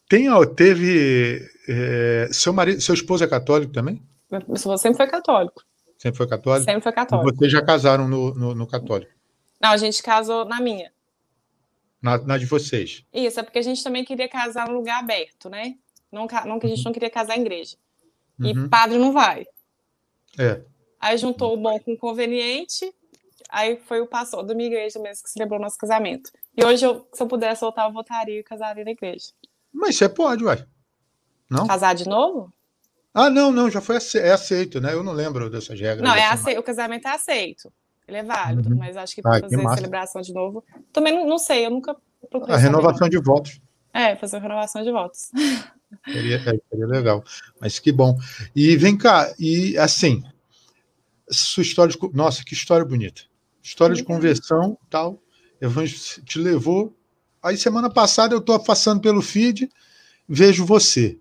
tem, 0.09 0.29
teve, 0.55 1.47
é, 1.69 2.29
seu 2.31 2.53
marido, 2.53 2.81
seu 2.81 2.95
esposo 2.95 3.25
é 3.25 3.27
católico 3.27 3.73
também? 3.73 4.03
Meu 4.31 4.57
sempre 4.79 4.97
foi 4.97 5.07
católico. 5.07 5.63
Sempre 5.99 6.19
foi 6.19 6.27
católico? 6.27 6.65
Sempre 6.65 6.83
foi 6.83 6.93
católico. 6.93 7.31
E 7.31 7.37
vocês 7.37 7.53
já 7.53 7.63
casaram 7.63 8.07
no, 8.09 8.35
no, 8.35 8.55
no, 8.55 8.67
católico? 8.67 9.11
Não, 9.61 9.71
a 9.71 9.77
gente 9.77 10.03
casou 10.03 10.45
na 10.45 10.61
minha. 10.61 10.93
Na, 12.05 12.19
na, 12.19 12.37
de 12.37 12.45
vocês? 12.45 13.03
Isso, 13.11 13.41
é 13.41 13.43
porque 13.43 13.59
a 13.59 13.63
gente 13.63 13.83
também 13.83 14.05
queria 14.05 14.29
casar 14.29 14.69
no 14.69 14.75
lugar 14.75 14.99
aberto, 14.99 15.49
né? 15.49 15.75
Não, 16.13 16.29
não 16.45 16.59
que 16.59 16.67
a 16.67 16.69
gente 16.69 16.81
uhum. 16.81 16.85
não 16.85 16.93
queria 16.93 17.09
casar 17.09 17.39
em 17.39 17.41
igreja. 17.41 17.79
E 18.39 18.53
uhum. 18.53 18.69
padre 18.69 18.99
não 18.99 19.11
vai. 19.11 19.47
É. 20.39 20.61
Aí 21.01 21.17
juntou 21.17 21.55
o 21.55 21.57
bom 21.57 21.81
com 21.81 21.95
o 21.95 21.97
conveniente, 21.97 22.93
aí 23.49 23.79
foi 23.87 24.03
o 24.03 24.07
pastor 24.07 24.45
da 24.45 24.55
minha 24.55 24.69
igreja 24.69 24.99
mesmo 24.99 25.25
que 25.25 25.31
celebrou 25.31 25.59
nosso 25.59 25.79
casamento. 25.79 26.31
E 26.55 26.63
hoje, 26.63 26.85
eu, 26.85 27.09
se 27.11 27.23
eu 27.23 27.27
pudesse 27.27 27.63
voltar, 27.63 27.87
eu 27.87 27.93
votaria 27.95 28.39
e 28.39 28.43
casaria 28.43 28.85
na 28.85 28.91
igreja. 28.91 29.29
Mas 29.73 29.97
você 29.97 30.07
pode, 30.07 30.45
uai. 30.45 30.63
Não? 31.49 31.67
Casar 31.67 31.95
de 31.95 32.07
novo? 32.07 32.53
Ah, 33.15 33.31
não, 33.31 33.51
não, 33.51 33.71
já 33.71 33.81
foi 33.81 33.97
é 33.97 34.31
aceito, 34.31 34.79
né? 34.79 34.93
Eu 34.93 35.03
não 35.03 35.13
lembro 35.15 35.49
dessas 35.49 35.81
regras. 35.81 36.07
Não, 36.07 36.15
é 36.15 36.27
aceito, 36.27 36.61
o 36.61 36.63
casamento 36.63 37.09
é 37.09 37.13
aceito. 37.13 37.73
Ele 38.07 38.19
é 38.19 38.23
válido, 38.23 38.69
uhum. 38.69 38.77
mas 38.77 38.97
acho 38.97 39.15
que 39.15 39.23
para 39.23 39.39
ah, 39.39 39.41
fazer 39.41 39.67
a 39.67 39.75
celebração 39.75 40.23
de 40.23 40.33
novo. 40.33 40.65
Também 40.93 41.15
não, 41.15 41.27
não 41.27 41.39
sei, 41.39 41.67
eu 41.67 41.71
nunca 41.71 41.97
procurei. 42.31 42.55
A 42.55 42.59
renovação 42.59 43.09
de 43.09 43.19
votos. 43.19 43.61
É, 43.93 44.15
fazer 44.17 44.37
a 44.37 44.41
renovação 44.41 44.83
de 44.83 44.91
votos. 44.91 45.31
Seria, 46.05 46.37
é, 46.39 46.59
seria 46.69 46.87
legal. 46.89 47.23
Mas 47.61 47.79
que 47.79 47.93
bom. 47.93 48.19
E 48.55 48.77
vem 48.77 48.99
cá, 48.99 49.33
e 49.39 49.79
assim, 49.79 50.25
sua 51.31 51.63
história 51.63 51.93
de. 51.93 51.99
Nossa, 52.13 52.45
que 52.45 52.53
história 52.53 52.85
bonita. 52.85 53.23
História 53.63 53.95
de 53.95 54.03
conversão 54.03 54.77
tal. 54.91 55.21
Te 56.25 56.41
levou. 56.41 56.93
Aí, 57.41 57.57
semana 57.57 57.89
passada, 57.89 58.35
eu 58.35 58.41
estou 58.41 58.59
passando 58.59 59.01
pelo 59.01 59.23
feed, 59.23 59.71
vejo 60.29 60.67
você 60.67 61.17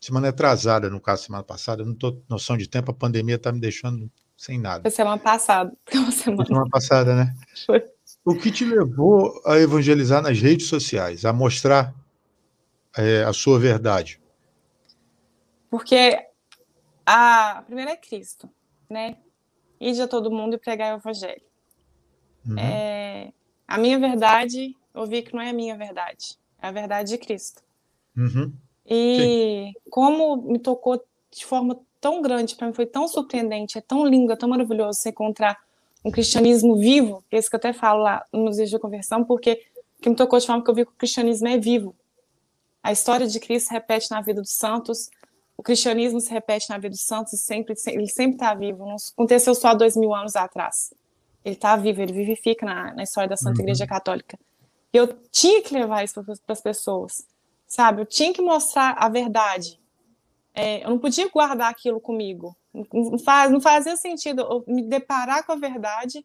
semana 0.00 0.30
atrasada, 0.30 0.88
no 0.88 1.00
caso, 1.00 1.24
semana 1.24 1.44
passada, 1.44 1.82
eu 1.82 1.86
não 1.86 1.92
estou 1.92 2.22
noção 2.28 2.56
de 2.56 2.66
tempo, 2.66 2.90
a 2.90 2.94
pandemia 2.94 3.34
está 3.36 3.52
me 3.52 3.60
deixando 3.60 4.10
sem 4.40 4.58
nada. 4.58 4.80
Foi 4.80 4.90
semana 4.90 5.18
passada. 5.18 5.70
Semana. 6.12 6.46
semana 6.46 6.70
passada, 6.70 7.14
né? 7.14 7.36
Foi. 7.66 7.84
O 8.24 8.34
que 8.34 8.50
te 8.50 8.64
levou 8.64 9.38
a 9.44 9.58
evangelizar 9.58 10.22
nas 10.22 10.40
redes 10.40 10.66
sociais, 10.66 11.26
a 11.26 11.32
mostrar 11.32 11.94
é, 12.96 13.22
a 13.22 13.34
sua 13.34 13.58
verdade? 13.58 14.18
Porque 15.68 16.18
a 17.04 17.62
primeira 17.66 17.90
é 17.90 17.96
Cristo, 17.96 18.48
né? 18.88 19.18
Ir 19.78 20.00
a 20.00 20.08
todo 20.08 20.30
mundo 20.30 20.54
e 20.54 20.58
pregar 20.58 20.94
o 20.94 21.00
evangelho. 21.00 21.42
Uhum. 22.46 22.58
É, 22.58 23.32
a 23.68 23.76
minha 23.76 23.98
verdade, 23.98 24.74
eu 24.94 25.06
vi 25.06 25.20
que 25.20 25.34
não 25.34 25.42
é 25.42 25.50
a 25.50 25.54
minha 25.54 25.76
verdade, 25.76 26.38
é 26.62 26.66
a 26.66 26.72
verdade 26.72 27.10
de 27.10 27.18
Cristo. 27.18 27.62
Uhum. 28.16 28.54
E 28.86 29.72
Sim. 29.74 29.80
como 29.90 30.36
me 30.50 30.58
tocou 30.58 30.96
de 31.30 31.44
forma 31.44 31.78
tão 32.00 32.22
grande, 32.22 32.56
para 32.56 32.66
mim 32.66 32.72
foi 32.72 32.86
tão 32.86 33.06
surpreendente, 33.06 33.78
é 33.78 33.80
tão 33.80 34.06
lindo, 34.06 34.32
é 34.32 34.36
tão 34.36 34.48
maravilhoso 34.48 35.00
se 35.00 35.10
encontrar 35.10 35.58
um 36.04 36.10
cristianismo 36.10 36.76
vivo, 36.76 37.22
esse 37.30 37.48
que 37.48 37.56
eu 37.56 37.58
até 37.58 37.72
falo 37.72 38.02
lá 38.02 38.24
nos 38.32 38.56
vídeos 38.56 38.70
de 38.70 38.78
conversão, 38.78 39.24
porque 39.24 39.62
que 40.00 40.08
me 40.08 40.16
tocou 40.16 40.38
de 40.38 40.46
forma 40.46 40.64
que 40.64 40.70
eu 40.70 40.74
vi 40.74 40.84
que 40.86 40.92
o 40.92 40.94
cristianismo 40.94 41.46
é 41.48 41.58
vivo. 41.58 41.94
A 42.82 42.90
história 42.90 43.26
de 43.26 43.38
Cristo 43.38 43.68
se 43.68 43.74
repete 43.74 44.10
na 44.10 44.22
vida 44.22 44.40
dos 44.40 44.52
santos, 44.52 45.10
o 45.56 45.62
cristianismo 45.62 46.20
se 46.20 46.30
repete 46.30 46.70
na 46.70 46.76
vida 46.78 46.90
dos 46.90 47.02
santos 47.02 47.34
e 47.34 47.36
sempre, 47.36 47.74
ele 47.88 48.08
sempre 48.08 48.36
está 48.36 48.54
vivo. 48.54 48.86
Não 48.86 48.96
aconteceu 49.12 49.54
só 49.54 49.74
dois 49.74 49.94
mil 49.94 50.14
anos 50.14 50.34
atrás. 50.34 50.94
Ele 51.44 51.54
está 51.54 51.76
vivo, 51.76 52.00
ele 52.00 52.14
vivifica 52.14 52.64
na, 52.64 52.94
na 52.94 53.02
história 53.02 53.28
da 53.28 53.36
Santa 53.36 53.58
uhum. 53.58 53.64
Igreja 53.64 53.86
Católica. 53.86 54.38
E 54.90 54.96
eu 54.96 55.06
tinha 55.30 55.62
que 55.62 55.74
levar 55.74 56.02
isso 56.02 56.24
para 56.24 56.52
as 56.54 56.60
pessoas 56.62 57.26
sabe? 57.70 58.02
Eu 58.02 58.06
tinha 58.06 58.32
que 58.32 58.42
mostrar 58.42 58.96
a 58.98 59.08
verdade. 59.08 59.79
É, 60.54 60.84
eu 60.84 60.90
não 60.90 60.98
podia 60.98 61.28
guardar 61.28 61.70
aquilo 61.70 62.00
comigo. 62.00 62.56
Não, 62.72 63.18
faz, 63.18 63.50
não 63.50 63.60
fazia 63.60 63.96
sentido 63.96 64.42
eu 64.42 64.64
me 64.66 64.82
deparar 64.82 65.44
com 65.44 65.52
a 65.52 65.56
verdade, 65.56 66.24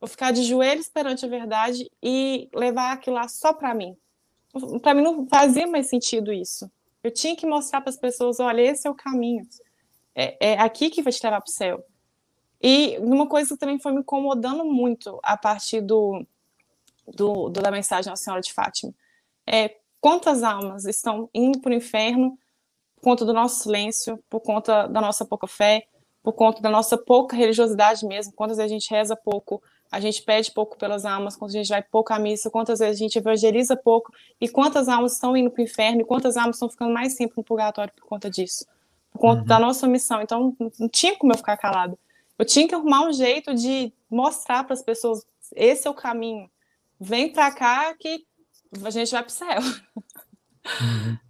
eu 0.00 0.08
ficar 0.08 0.30
de 0.30 0.42
joelhos 0.42 0.88
perante 0.88 1.24
a 1.24 1.28
verdade 1.28 1.90
e 2.02 2.48
levar 2.54 2.92
aquilo 2.92 3.16
lá 3.16 3.28
só 3.28 3.52
para 3.52 3.74
mim. 3.74 3.96
Para 4.82 4.94
mim 4.94 5.02
não 5.02 5.26
fazia 5.26 5.66
mais 5.66 5.88
sentido 5.88 6.32
isso. 6.32 6.70
Eu 7.02 7.10
tinha 7.10 7.36
que 7.36 7.46
mostrar 7.46 7.80
para 7.80 7.90
as 7.90 7.98
pessoas: 7.98 8.40
olha, 8.40 8.62
esse 8.62 8.86
é 8.86 8.90
o 8.90 8.94
caminho. 8.94 9.46
É, 10.14 10.52
é 10.52 10.60
aqui 10.60 10.90
que 10.90 11.02
vai 11.02 11.12
te 11.12 11.22
levar 11.24 11.40
para 11.40 11.50
o 11.50 11.52
céu. 11.52 11.84
E 12.62 12.96
uma 12.98 13.26
coisa 13.26 13.54
que 13.54 13.60
também 13.60 13.78
foi 13.78 13.92
me 13.92 14.00
incomodando 14.00 14.64
muito 14.64 15.18
a 15.22 15.36
partir 15.36 15.80
do, 15.82 16.24
do, 17.06 17.48
do 17.50 17.60
da 17.60 17.70
mensagem 17.70 18.10
da 18.10 18.16
Senhora 18.16 18.40
de 18.40 18.52
Fátima 18.52 18.94
é 19.46 19.76
Quantas 20.04 20.42
almas 20.42 20.84
estão 20.84 21.30
indo 21.32 21.60
para 21.60 21.70
o 21.70 21.74
inferno 21.74 22.38
conta 23.04 23.24
do 23.24 23.34
nosso 23.34 23.62
silêncio, 23.62 24.18
por 24.30 24.40
conta 24.40 24.86
da 24.86 24.98
nossa 24.98 25.26
pouca 25.26 25.46
fé, 25.46 25.86
por 26.22 26.32
conta 26.32 26.62
da 26.62 26.70
nossa 26.70 26.96
pouca 26.96 27.36
religiosidade 27.36 28.06
mesmo? 28.06 28.32
Quantas 28.32 28.56
vezes 28.56 28.72
a 28.72 28.74
gente 28.74 28.90
reza 28.90 29.14
pouco, 29.14 29.62
a 29.92 30.00
gente 30.00 30.22
pede 30.22 30.50
pouco 30.50 30.78
pelas 30.78 31.04
almas, 31.04 31.36
quantas 31.36 31.52
vezes 31.52 31.70
a 31.70 31.74
gente 31.74 31.82
vai 31.82 31.90
pouco 31.90 32.14
à 32.14 32.18
missa, 32.18 32.50
quantas 32.50 32.78
vezes 32.78 32.96
a 32.96 32.98
gente 32.98 33.18
evangeliza 33.18 33.76
pouco, 33.76 34.10
e 34.40 34.48
quantas 34.48 34.88
almas 34.88 35.12
estão 35.12 35.36
indo 35.36 35.50
para 35.50 35.60
o 35.60 35.64
inferno, 35.64 36.00
e 36.00 36.04
quantas 36.04 36.38
almas 36.38 36.56
estão 36.56 36.70
ficando 36.70 36.94
mais 36.94 37.14
tempo 37.14 37.34
no 37.36 37.44
purgatório 37.44 37.92
por 37.94 38.06
conta 38.06 38.30
disso, 38.30 38.64
por 39.12 39.18
conta 39.18 39.42
uhum. 39.42 39.46
da 39.46 39.58
nossa 39.58 39.86
missão. 39.86 40.22
Então, 40.22 40.56
não 40.58 40.88
tinha 40.88 41.14
como 41.18 41.32
eu 41.32 41.36
ficar 41.36 41.58
calado. 41.58 41.98
Eu 42.38 42.46
tinha 42.46 42.66
que 42.66 42.74
arrumar 42.74 43.06
um 43.06 43.12
jeito 43.12 43.54
de 43.54 43.92
mostrar 44.10 44.64
para 44.64 44.72
as 44.72 44.82
pessoas: 44.82 45.26
esse 45.54 45.86
é 45.86 45.90
o 45.90 45.94
caminho. 45.94 46.50
Vem 46.98 47.30
para 47.30 47.52
cá 47.52 47.94
que 47.94 48.24
a 48.82 48.90
gente 48.90 49.12
vai 49.12 49.22
para 49.22 49.30
o 49.30 49.32
céu. 49.32 49.60
Uhum. 50.80 51.23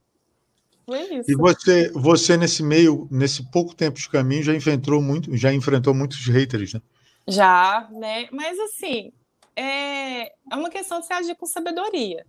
Isso. 0.89 1.31
E 1.31 1.35
você, 1.35 1.91
você 1.93 2.37
nesse 2.37 2.63
meio, 2.63 3.09
nesse 3.11 3.51
pouco 3.51 3.75
tempo 3.75 3.99
de 3.99 4.09
caminho, 4.09 4.43
já 4.43 4.55
enfrentou 4.55 5.01
muito, 5.01 5.35
já 5.37 5.53
enfrentou 5.53 5.95
muitos 5.95 6.27
haters, 6.27 6.75
né? 6.75 6.83
Já, 7.27 7.89
né? 7.91 8.29
Mas 8.31 8.59
assim, 8.59 9.13
é, 9.57 10.27
é 10.27 10.57
uma 10.57 10.69
questão 10.69 11.01
de 11.01 11.07
se 11.07 11.13
agir 11.13 11.35
com 11.37 11.47
sabedoria. 11.47 12.27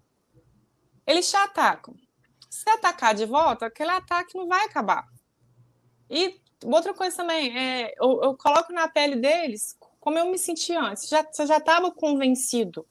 Eles 1.06 1.30
te 1.30 1.36
atacam. 1.36 1.94
Se 2.50 2.70
atacar 2.70 3.14
de 3.14 3.26
volta, 3.26 3.66
aquele 3.66 3.92
ataque 3.92 4.38
não 4.38 4.48
vai 4.48 4.66
acabar. 4.66 5.06
E 6.10 6.40
outra 6.64 6.94
coisa 6.94 7.18
também, 7.18 7.58
é, 7.58 7.94
eu, 8.00 8.22
eu 8.24 8.38
coloco 8.38 8.72
na 8.72 8.88
pele 8.88 9.18
deles 9.18 9.76
como 10.00 10.18
eu 10.18 10.32
me 10.32 10.38
senti 10.38 10.72
antes. 10.74 11.10
Já, 11.10 11.24
você 11.24 11.46
já 11.46 11.58
estava 11.58 11.92
convencido 11.92 12.86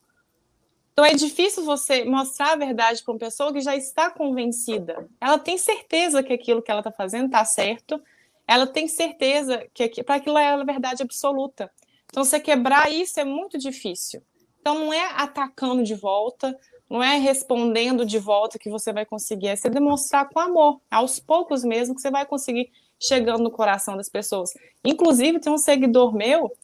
então 0.95 1.03
é 1.03 1.13
difícil 1.13 1.65
você 1.65 2.05
mostrar 2.05 2.53
a 2.53 2.55
verdade 2.55 3.03
para 3.03 3.11
uma 3.11 3.19
pessoa 3.19 3.51
que 3.51 3.59
já 3.59 3.75
está 3.75 4.09
convencida. 4.09 5.09
Ela 5.19 5.37
tem 5.37 5.57
certeza 5.57 6.23
que 6.23 6.31
aquilo 6.31 6.61
que 6.61 6.71
ela 6.71 6.79
está 6.79 6.89
fazendo 6.89 7.25
está 7.25 7.43
certo. 7.43 8.01
Ela 8.47 8.65
tem 8.65 8.87
certeza 8.87 9.67
que 9.73 10.01
para 10.05 10.15
aquilo 10.15 10.37
é 10.37 10.53
a 10.53 10.63
verdade 10.63 11.03
absoluta. 11.03 11.69
Então 12.05 12.23
você 12.23 12.39
quebrar 12.39 12.89
isso 12.89 13.19
é 13.19 13.25
muito 13.25 13.57
difícil. 13.57 14.23
Então 14.61 14.79
não 14.79 14.93
é 14.93 15.05
atacando 15.17 15.83
de 15.83 15.93
volta, 15.93 16.57
não 16.89 17.03
é 17.03 17.17
respondendo 17.17 18.05
de 18.05 18.17
volta 18.17 18.57
que 18.57 18.69
você 18.69 18.93
vai 18.93 19.05
conseguir, 19.05 19.47
é 19.47 19.55
você 19.57 19.69
demonstrar 19.69 20.29
com 20.29 20.39
amor, 20.39 20.79
aos 20.89 21.19
poucos 21.19 21.65
mesmo 21.65 21.93
que 21.93 21.99
você 21.99 22.09
vai 22.09 22.25
conseguir 22.25 22.71
chegando 22.97 23.43
no 23.43 23.51
coração 23.51 23.97
das 23.97 24.07
pessoas. 24.07 24.53
Inclusive 24.81 25.41
tem 25.41 25.51
um 25.51 25.57
seguidor 25.57 26.15
meu 26.15 26.55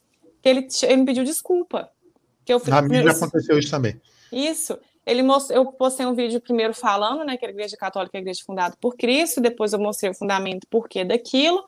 que 0.41 0.48
ele, 0.48 0.67
ele 0.84 0.96
me 0.96 1.06
pediu 1.06 1.26
desculpa. 1.26 1.91
Que 2.46 2.54
eu, 2.54 2.62
Na 2.65 2.82
mídia 2.82 3.12
aconteceu 3.12 3.60
isso 3.60 3.70
também. 3.70 4.00
Isso. 4.32 4.78
Ele 5.06 5.24
mostrou, 5.24 5.58
eu 5.58 5.65
postei 5.72 6.06
um 6.06 6.13
vídeo 6.13 6.39
primeiro 6.39 6.74
falando, 6.74 7.24
né, 7.24 7.36
que 7.36 7.46
a 7.46 7.50
Igreja 7.50 7.76
Católica 7.76 8.17
é 8.17 8.20
a 8.20 8.22
igreja 8.22 8.41
fundada 8.46 8.76
por 8.80 8.96
Cristo, 8.96 9.41
depois 9.41 9.74
eu 9.74 9.80
mostrei 9.80 10.12
o 10.12 10.13
fundamento 10.13 10.67
porquê 10.70 11.04
daquilo, 11.04 11.63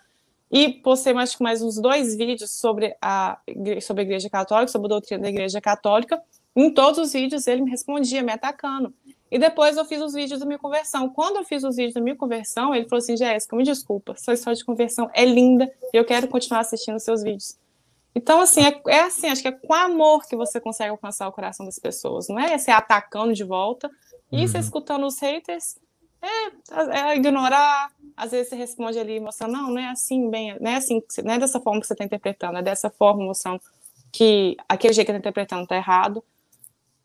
e 0.52 0.70
postei 0.70 1.14
mais, 1.14 1.36
mais 1.40 1.64
uns 1.64 1.82
dois 1.82 2.16
vídeos 2.16 2.52
sobre 2.52 2.96
a, 3.02 3.40
sobre 3.82 4.04
a 4.04 4.06
Igreja 4.06 4.30
Católica, 4.30 4.72
sobre 4.72 4.86
a 4.86 4.90
doutrina 4.90 5.24
da 5.24 5.30
Igreja 5.30 5.60
Católica. 5.60 6.22
Em 6.56 6.72
todos 6.72 7.00
os 7.00 7.14
vídeos 7.14 7.48
ele 7.48 7.64
me 7.64 7.72
respondia, 7.72 8.22
me 8.22 8.32
atacando. 8.32 8.94
E 9.32 9.40
depois 9.40 9.78
eu 9.78 9.86
fiz 9.86 10.00
os 10.00 10.14
vídeos 10.14 10.40
da 10.40 10.46
minha 10.46 10.60
conversão. 10.60 11.10
Quando 11.10 11.38
eu 11.38 11.44
fiz 11.44 11.64
os 11.64 11.76
vídeos 11.76 11.96
da 11.96 12.02
minha 12.02 12.16
conversão, 12.16 12.76
ele 12.76 12.88
falou 12.88 13.02
assim: 13.02 13.18
Jéssica, 13.18 13.56
me 13.56 13.64
desculpa, 13.64 14.14
sua 14.16 14.36
história 14.36 14.56
de 14.56 14.64
conversão 14.64 15.10
é 15.12 15.26
linda 15.26 15.68
e 15.92 15.98
eu 15.98 16.06
quero 16.06 16.28
continuar 16.28 16.60
assistindo 16.60 17.00
seus 17.00 17.24
vídeos. 17.24 17.58
Então, 18.16 18.42
assim, 18.42 18.62
é, 18.62 18.82
é, 18.88 19.00
assim, 19.02 19.28
acho 19.28 19.42
que 19.42 19.48
é 19.48 19.52
com 19.52 19.74
amor 19.74 20.26
que 20.28 20.36
você 20.36 20.60
consegue 20.60 20.92
alcançar 20.92 21.28
o 21.28 21.32
coração 21.32 21.66
das 21.66 21.80
pessoas, 21.80 22.28
não 22.28 22.40
é? 22.40 22.58
Você 22.58 22.70
atacando 22.70 23.34
de 23.34 23.44
volta. 23.44 23.90
E 24.32 24.42
uhum. 24.42 24.48
você 24.48 24.60
escutando 24.60 25.06
os 25.06 25.20
haters, 25.20 25.78
é, 26.24 27.12
é, 27.12 27.16
ignorar, 27.16 27.92
às 28.16 28.32
vezes 28.32 28.50
você 28.50 28.56
responde 28.56 28.98
ali, 28.98 29.20
moção, 29.20 29.48
não, 29.48 29.70
não 29.70 29.78
é 29.78 29.90
assim, 29.90 30.30
bem, 30.30 30.58
não 30.60 30.72
é 30.72 30.76
assim, 30.76 31.04
não 31.24 31.34
é 31.34 31.38
dessa 31.40 31.60
forma 31.60 31.82
que 31.82 31.88
você 31.88 31.94
está 31.94 32.06
interpretando, 32.06 32.58
é 32.58 32.62
dessa 32.62 32.90
forma, 32.90 33.26
moção, 33.26 33.60
que 34.12 34.56
aquele 34.70 34.94
jeito 34.94 35.08
que 35.08 35.12
está 35.12 35.20
interpretando 35.20 35.64
está 35.64 35.76
errado, 35.76 36.24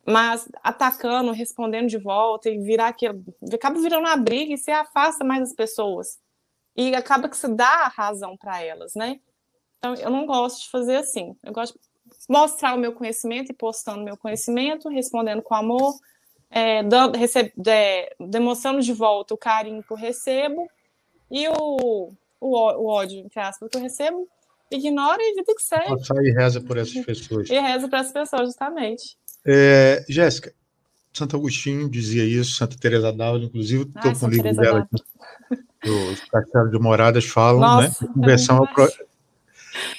mas 0.06 0.48
atacando, 0.62 1.32
respondendo 1.32 1.88
de 1.88 1.98
volta 1.98 2.48
e 2.48 2.58
virar 2.58 2.88
aquilo, 2.88 3.22
acaba 3.52 3.80
virando 3.80 4.06
uma 4.06 4.16
briga 4.16 4.54
e 4.54 4.56
você 4.56 4.70
afasta 4.70 5.24
mais 5.24 5.42
as 5.42 5.52
pessoas, 5.52 6.18
e 6.76 6.94
acaba 6.94 7.28
que 7.28 7.36
você 7.36 7.48
dá 7.48 7.86
a 7.86 7.88
razão 7.88 8.36
para 8.36 8.62
elas, 8.62 8.94
né? 8.94 9.18
Então, 9.78 9.94
eu 9.94 10.10
não 10.10 10.26
gosto 10.26 10.62
de 10.62 10.70
fazer 10.70 10.96
assim. 10.96 11.36
Eu 11.42 11.52
gosto 11.52 11.74
de 11.74 11.80
mostrar 12.28 12.74
o 12.74 12.78
meu 12.78 12.92
conhecimento 12.92 13.50
e 13.50 13.54
postando 13.54 14.04
meu 14.04 14.16
conhecimento, 14.16 14.88
respondendo 14.88 15.42
com 15.42 15.54
amor, 15.54 15.94
é, 16.50 16.82
dando, 16.82 17.16
receb, 17.16 17.52
é, 17.66 18.14
demonstrando 18.18 18.80
de 18.80 18.92
volta 18.92 19.34
o 19.34 19.38
carinho 19.38 19.82
que 19.82 19.92
eu 19.92 19.96
recebo 19.96 20.68
e 21.30 21.48
o, 21.48 22.10
o, 22.40 22.56
o 22.56 22.86
ódio, 22.86 23.18
entre 23.18 23.40
aspas, 23.40 23.68
que 23.70 23.76
eu 23.76 23.82
recebo, 23.82 24.28
ignora 24.70 25.18
e 25.20 25.34
vida 25.34 25.54
que 25.54 25.62
segue. 25.62 26.02
E 26.22 26.32
reza 26.32 26.60
por 26.60 26.76
essas 26.76 27.04
pessoas. 27.04 27.50
e 27.50 27.58
reza 27.58 27.88
para 27.88 28.00
essas 28.00 28.12
pessoas, 28.12 28.48
justamente. 28.48 29.16
É, 29.46 30.04
Jéssica, 30.08 30.52
Santo 31.12 31.36
Agostinho 31.36 31.88
dizia 31.88 32.24
isso, 32.24 32.56
Santa 32.56 32.76
Teresa 32.78 33.12
d'Ávila, 33.12 33.44
inclusive, 33.44 33.84
estou 33.84 34.14
com 34.14 34.26
o 34.26 34.30
livro 34.30 34.54
dela 34.54 34.80
aqui. 34.80 35.04
Os 36.12 36.20
Castelo 36.28 36.70
de 36.70 36.78
Moradas 36.78 37.24
falam, 37.24 37.60
né? 37.60 37.86
Nossa, 37.86 38.04
né? 38.04 38.12
Conversão 38.12 38.64
é 38.64 39.07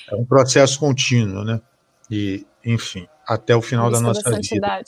é 0.09 0.15
um 0.15 0.25
processo 0.25 0.79
contínuo, 0.79 1.43
né? 1.43 1.61
E, 2.09 2.45
enfim, 2.65 3.07
até 3.27 3.55
o 3.55 3.61
final 3.61 3.91
da 3.91 3.99
nossa 3.99 4.23
da 4.23 4.37
vida. 4.39 4.81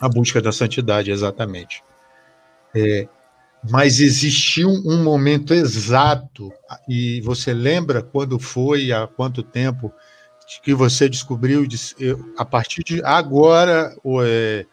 A 0.00 0.08
busca 0.08 0.40
da 0.40 0.50
santidade, 0.50 1.10
exatamente. 1.10 1.82
É, 2.74 3.06
mas 3.70 4.00
existiu 4.00 4.68
um 4.68 5.02
momento 5.02 5.54
exato, 5.54 6.52
e 6.88 7.20
você 7.22 7.54
lembra 7.54 8.02
quando 8.02 8.38
foi, 8.38 8.92
há 8.92 9.06
quanto 9.06 9.42
tempo, 9.42 9.92
que 10.62 10.74
você 10.74 11.08
descobriu, 11.08 11.66
a 12.36 12.44
partir 12.44 12.82
de 12.82 13.02
agora, 13.02 13.96
é, 14.22 14.66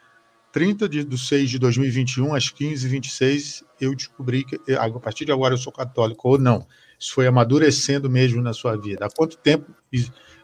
30 0.52 0.90
de, 0.90 1.04
de 1.04 1.18
6 1.18 1.50
de 1.50 1.60
2021, 1.60 2.36
às 2.36 2.52
15h26, 2.52 3.64
eu 3.80 3.96
descobri 3.96 4.44
que, 4.44 4.60
a 4.74 4.90
partir 5.00 5.26
de 5.26 5.32
agora, 5.32 5.54
eu 5.54 5.58
sou 5.58 5.72
católico, 5.72 6.28
ou 6.28 6.38
não. 6.38 6.68
Isso 7.02 7.16
foi 7.16 7.26
amadurecendo 7.26 8.08
mesmo 8.08 8.44
na 8.44 8.54
sua 8.54 8.78
vida? 8.78 9.08
Há 9.08 9.10
quanto 9.10 9.36
tempo, 9.36 9.76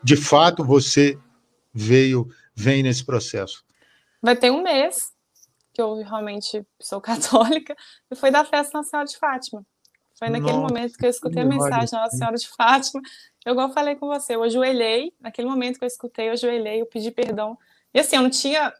de 0.04 0.17
fato, 0.17 0.65
você 0.65 1.15
veio, 1.72 2.28
vem 2.56 2.82
nesse 2.82 3.06
processo? 3.06 3.63
Vai 4.20 4.36
ter 4.36 4.50
um 4.50 4.63
mês 4.63 5.13
que 5.72 5.80
eu 5.80 6.02
realmente 6.02 6.65
sou 6.82 7.00
católica, 7.00 7.76
e 8.10 8.15
foi 8.15 8.32
da 8.32 8.43
festa 8.43 8.76
Nossa 8.76 8.89
Senhora 8.89 9.08
de 9.08 9.17
Fátima. 9.17 9.63
Foi 10.17 10.30
naquele 10.30 10.54
Nossa, 10.54 10.74
momento 10.74 10.98
que 10.98 11.06
eu 11.06 11.12
escutei 11.12 11.43
a 11.43 11.46
mensagem 11.46 11.91
da 11.91 12.00
Nossa 12.00 12.17
Senhora 12.17 12.36
de 12.36 12.48
Fátima. 12.48 13.04
Eu, 13.46 13.52
igual 13.52 13.72
falei 13.72 13.96
com 13.96 14.08
você, 14.08 14.34
eu 14.34 14.41
ajoelhei, 14.41 15.13
naquele 15.22 15.48
momento 15.48 15.78
que 15.78 15.86
eu 15.86 15.88
escutei, 15.88 16.30
eu 16.30 16.32
ajoelhei, 16.32 16.82
eu 16.82 16.88
pedi 16.88 17.12
perdão. 17.12 17.56
E 17.93 18.00
assim, 18.00 18.15
eu 18.15 18.24
não 18.24 18.32
tinha 18.32 18.74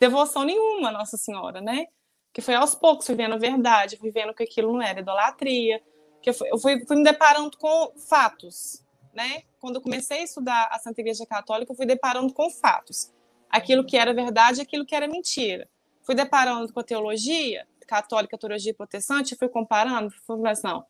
devoção 0.00 0.42
nenhuma 0.42 0.88
à 0.88 0.92
Nossa 0.92 1.18
Senhora, 1.18 1.60
né? 1.60 1.88
Que 2.32 2.40
foi 2.40 2.54
aos 2.54 2.74
poucos, 2.74 3.04
fui 3.04 3.14
vendo 3.14 3.34
a 3.34 3.38
verdade, 3.38 3.98
fui 3.98 4.10
vendo 4.10 4.32
que 4.32 4.42
aquilo 4.42 4.72
não 4.72 4.80
era 4.80 5.00
idolatria, 5.00 5.82
que 6.22 6.30
eu 6.30 6.34
fui, 6.34 6.48
eu 6.50 6.58
fui, 6.58 6.76
me 6.96 7.04
deparando 7.04 7.56
com 7.56 7.92
fatos, 7.96 8.84
né? 9.14 9.42
Quando 9.58 9.76
eu 9.76 9.80
comecei 9.80 10.20
a 10.20 10.24
estudar 10.24 10.68
a 10.70 10.78
Santa 10.78 11.00
Igreja 11.00 11.26
Católica, 11.26 11.72
eu 11.72 11.76
fui 11.76 11.86
deparando 11.86 12.32
com 12.32 12.50
fatos. 12.50 13.12
Aquilo 13.48 13.84
que 13.84 13.96
era 13.96 14.14
verdade 14.14 14.60
aquilo 14.60 14.86
que 14.86 14.94
era 14.94 15.08
mentira. 15.08 15.68
Fui 16.02 16.14
deparando 16.14 16.72
com 16.72 16.80
a 16.80 16.84
teologia 16.84 17.66
católica, 17.86 18.38
teologia 18.38 18.72
protestante, 18.72 19.36
fui 19.36 19.48
comparando, 19.48 20.12
fui 20.24 20.36
mas 20.38 20.62
não, 20.62 20.86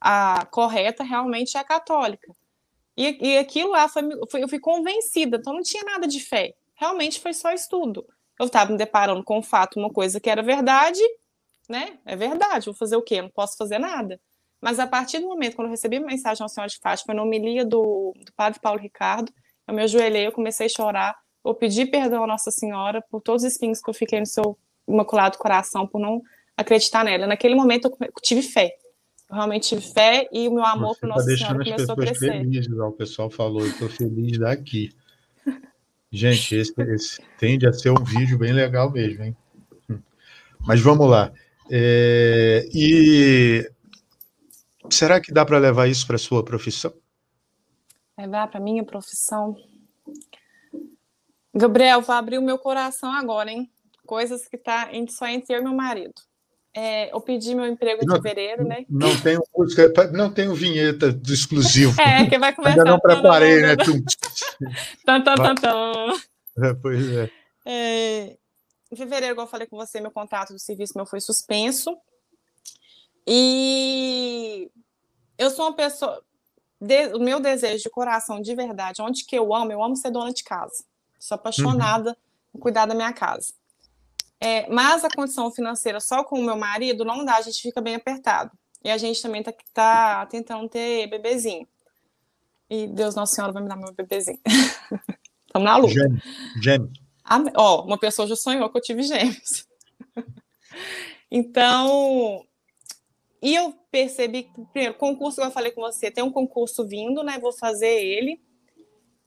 a 0.00 0.44
correta 0.46 1.04
realmente 1.04 1.56
é 1.56 1.60
a 1.60 1.64
católica. 1.64 2.32
E, 2.96 3.16
e 3.20 3.38
aquilo 3.38 3.70
lá 3.70 3.88
foi, 3.88 4.02
foi, 4.28 4.42
eu 4.42 4.48
fui 4.48 4.58
convencida, 4.58 5.36
então 5.36 5.54
não 5.54 5.62
tinha 5.62 5.84
nada 5.84 6.06
de 6.06 6.20
fé. 6.20 6.54
Realmente 6.74 7.20
foi 7.20 7.32
só 7.32 7.52
estudo. 7.52 8.04
Eu 8.38 8.46
estava 8.46 8.72
me 8.72 8.76
deparando 8.76 9.22
com 9.22 9.38
o 9.38 9.42
fato, 9.42 9.78
uma 9.78 9.90
coisa 9.90 10.18
que 10.18 10.28
era 10.28 10.42
verdade, 10.42 11.00
né? 11.68 11.98
É 12.04 12.16
verdade, 12.16 12.66
vou 12.66 12.74
fazer 12.74 12.96
o 12.96 13.02
quê? 13.02 13.22
não 13.22 13.30
posso 13.30 13.56
fazer 13.56 13.78
nada. 13.78 14.20
Mas 14.62 14.78
a 14.78 14.86
partir 14.86 15.18
do 15.18 15.26
momento, 15.26 15.56
quando 15.56 15.66
eu 15.66 15.72
recebi 15.72 15.96
a 15.96 16.00
mensagem 16.00 16.40
ao 16.40 16.48
Senhor 16.48 16.68
de 16.68 16.78
Fátima, 16.78 17.12
na 17.12 17.22
homilia 17.22 17.64
do, 17.64 18.14
do 18.24 18.32
padre 18.36 18.60
Paulo 18.60 18.80
Ricardo, 18.80 19.32
eu 19.66 19.74
me 19.74 19.82
ajoelhei, 19.82 20.28
eu 20.28 20.30
comecei 20.30 20.66
a 20.66 20.68
chorar, 20.68 21.16
eu 21.44 21.52
pedi 21.52 21.84
perdão 21.84 22.22
à 22.22 22.26
Nossa 22.28 22.52
Senhora 22.52 23.02
por 23.10 23.20
todos 23.20 23.42
os 23.42 23.52
espinhos 23.52 23.80
que 23.80 23.90
eu 23.90 23.94
fiquei 23.94 24.20
no 24.20 24.26
seu 24.26 24.56
imaculado 24.86 25.36
coração, 25.36 25.84
por 25.84 26.00
não 26.00 26.22
acreditar 26.56 27.04
nela. 27.04 27.26
Naquele 27.26 27.56
momento 27.56 27.88
eu 28.00 28.12
tive 28.22 28.40
fé. 28.40 28.70
Eu 29.28 29.34
realmente 29.34 29.68
tive 29.68 29.82
fé 29.82 30.28
e 30.32 30.46
o 30.46 30.54
meu 30.54 30.64
amor 30.64 30.94
por 30.94 31.00
tá 31.00 31.06
Nossa 31.08 31.36
Senhora 31.36 31.64
começou 31.64 31.94
a 31.94 31.96
crescer. 31.96 32.30
Felizes, 32.30 32.72
o 32.72 32.92
pessoal 32.92 33.30
falou, 33.30 33.62
eu 33.62 33.68
estou 33.68 33.88
feliz 33.88 34.38
daqui. 34.38 34.90
Gente, 36.12 36.54
esse, 36.54 36.74
esse, 36.82 37.20
tende 37.36 37.66
a 37.66 37.72
ser 37.72 37.90
um 37.90 38.04
vídeo 38.04 38.38
bem 38.38 38.52
legal 38.52 38.92
mesmo, 38.92 39.24
hein? 39.24 39.36
Mas 40.60 40.80
vamos 40.80 41.08
lá. 41.08 41.32
É, 41.70 42.68
e 42.72 43.68
Será 44.90 45.20
que 45.20 45.32
dá 45.32 45.44
para 45.44 45.58
levar 45.58 45.88
isso 45.88 46.06
para 46.06 46.16
a 46.16 46.18
sua 46.18 46.44
profissão? 46.44 46.92
Levar 48.18 48.48
para 48.48 48.58
a 48.58 48.62
minha 48.62 48.84
profissão? 48.84 49.56
Gabriel, 51.54 52.00
vou 52.00 52.14
abrir 52.14 52.38
o 52.38 52.42
meu 52.42 52.58
coração 52.58 53.10
agora, 53.12 53.50
hein? 53.50 53.70
Coisas 54.06 54.48
que 54.48 54.56
tá 54.56 54.90
só 55.08 55.26
entre 55.26 55.54
eu 55.54 55.60
e 55.60 55.64
meu 55.64 55.74
marido. 55.74 56.14
É, 56.74 57.12
eu 57.14 57.20
pedi 57.20 57.54
meu 57.54 57.66
emprego 57.66 58.00
não, 58.04 58.16
de 58.16 58.22
fevereiro, 58.22 58.64
né? 58.64 58.86
Não 58.88 59.14
tenho 59.20 59.42
música, 59.54 59.92
não 60.10 60.32
tenho 60.32 60.54
vinheta 60.54 61.12
do 61.12 61.32
exclusivo. 61.32 61.94
É, 62.00 62.26
que 62.26 62.38
vai 62.38 62.54
começar. 62.54 62.78
Ainda 62.78 62.90
não 62.90 62.98
preparei, 62.98 63.60
né? 63.60 63.76
tan, 65.04 65.22
tan, 65.22 65.34
tan, 65.34 65.54
tan. 65.54 66.12
É, 66.58 66.74
pois 66.74 67.10
é. 67.10 67.30
é. 67.66 68.36
Em 68.90 68.96
fevereiro, 68.96 69.34
igual 69.34 69.46
eu 69.46 69.50
falei 69.50 69.66
com 69.66 69.76
você, 69.76 70.00
meu 70.00 70.10
contrato 70.10 70.54
do 70.54 70.58
serviço 70.58 70.94
meu 70.96 71.04
foi 71.04 71.20
suspenso. 71.20 71.94
E 73.26 74.70
eu 75.38 75.50
sou 75.50 75.66
uma 75.66 75.74
pessoa. 75.74 76.22
De, 76.80 77.14
o 77.14 77.20
meu 77.20 77.38
desejo 77.38 77.82
de 77.82 77.90
coração, 77.90 78.40
de 78.40 78.54
verdade, 78.54 79.02
onde 79.02 79.24
que 79.24 79.36
eu 79.36 79.54
amo, 79.54 79.70
eu 79.70 79.82
amo 79.82 79.96
ser 79.96 80.10
dona 80.10 80.32
de 80.32 80.42
casa. 80.42 80.84
Sou 81.18 81.36
apaixonada 81.36 82.10
uhum. 82.10 82.16
em 82.56 82.58
cuidar 82.58 82.86
da 82.86 82.94
minha 82.94 83.12
casa. 83.12 83.54
É, 84.40 84.68
mas 84.68 85.04
a 85.04 85.08
condição 85.08 85.52
financeira 85.52 86.00
só 86.00 86.24
com 86.24 86.40
o 86.40 86.44
meu 86.44 86.56
marido 86.56 87.04
não 87.04 87.24
dá, 87.24 87.36
a 87.36 87.42
gente 87.42 87.62
fica 87.62 87.80
bem 87.80 87.94
apertado. 87.94 88.50
E 88.82 88.90
a 88.90 88.98
gente 88.98 89.22
também 89.22 89.40
tá, 89.40 89.54
tá 89.72 90.26
tentando 90.26 90.68
ter 90.68 91.06
bebezinho. 91.06 91.68
E 92.68 92.88
Deus 92.88 93.14
Nossa 93.14 93.36
Senhora 93.36 93.52
vai 93.52 93.62
me 93.62 93.68
dar 93.68 93.76
meu 93.76 93.92
bebezinho. 93.92 94.40
Estamos 95.46 95.64
na 95.64 95.76
luta. 95.76 95.94
Gêmeo. 95.94 96.22
Gêmeo. 96.60 96.92
Ah, 97.24 97.38
ó, 97.54 97.84
uma 97.84 97.98
pessoa 97.98 98.26
já 98.26 98.34
sonhou 98.34 98.68
que 98.68 98.78
eu 98.78 98.82
tive 98.82 99.02
gêmeos. 99.04 99.66
então, 101.30 102.44
e 103.42 103.56
eu 103.56 103.74
percebi 103.90 104.44
que, 104.44 104.64
primeiro, 104.72 104.94
concurso, 104.94 105.36
como 105.36 105.48
eu 105.48 105.52
falei 105.52 105.72
com 105.72 105.80
você, 105.80 106.12
tem 106.12 106.22
um 106.22 106.30
concurso 106.30 106.86
vindo, 106.86 107.24
né? 107.24 107.40
Vou 107.40 107.52
fazer 107.52 107.88
ele. 107.88 108.40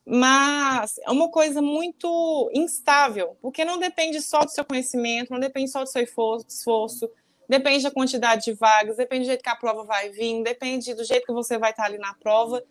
Mas 0.08 0.98
é 1.00 1.12
uma 1.12 1.30
coisa 1.30 1.62
muito 1.62 2.50
instável, 2.54 3.36
porque 3.42 3.66
não 3.66 3.78
depende 3.78 4.22
só 4.22 4.40
do 4.40 4.52
seu 4.52 4.64
conhecimento, 4.64 5.32
não 5.32 5.40
depende 5.40 5.70
só 5.70 5.84
do 5.84 5.90
seu 5.90 6.04
esforço, 6.04 7.10
depende 7.50 7.84
da 7.84 7.92
quantidade 7.92 8.46
de 8.46 8.54
vagas, 8.54 8.98
depende 8.98 9.24
do 9.24 9.28
jeito 9.28 9.44
que 9.44 9.50
a 9.50 9.56
prova 9.56 9.84
vai 9.84 10.10
vir, 10.10 10.44
depende 10.44 10.94
do 10.94 11.04
jeito 11.04 11.26
que 11.26 11.34
você 11.34 11.58
vai 11.58 11.72
estar 11.72 11.86
ali 11.86 11.98
na 11.98 12.14
prova. 12.14 12.64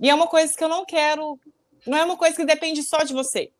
E 0.00 0.08
é 0.08 0.14
uma 0.14 0.26
coisa 0.26 0.54
que 0.54 0.62
eu 0.62 0.68
não 0.68 0.84
quero, 0.84 1.38
não 1.86 1.98
é 1.98 2.04
uma 2.04 2.16
coisa 2.16 2.36
que 2.36 2.44
depende 2.44 2.82
só 2.82 2.98
de 2.98 3.14
você. 3.14 3.50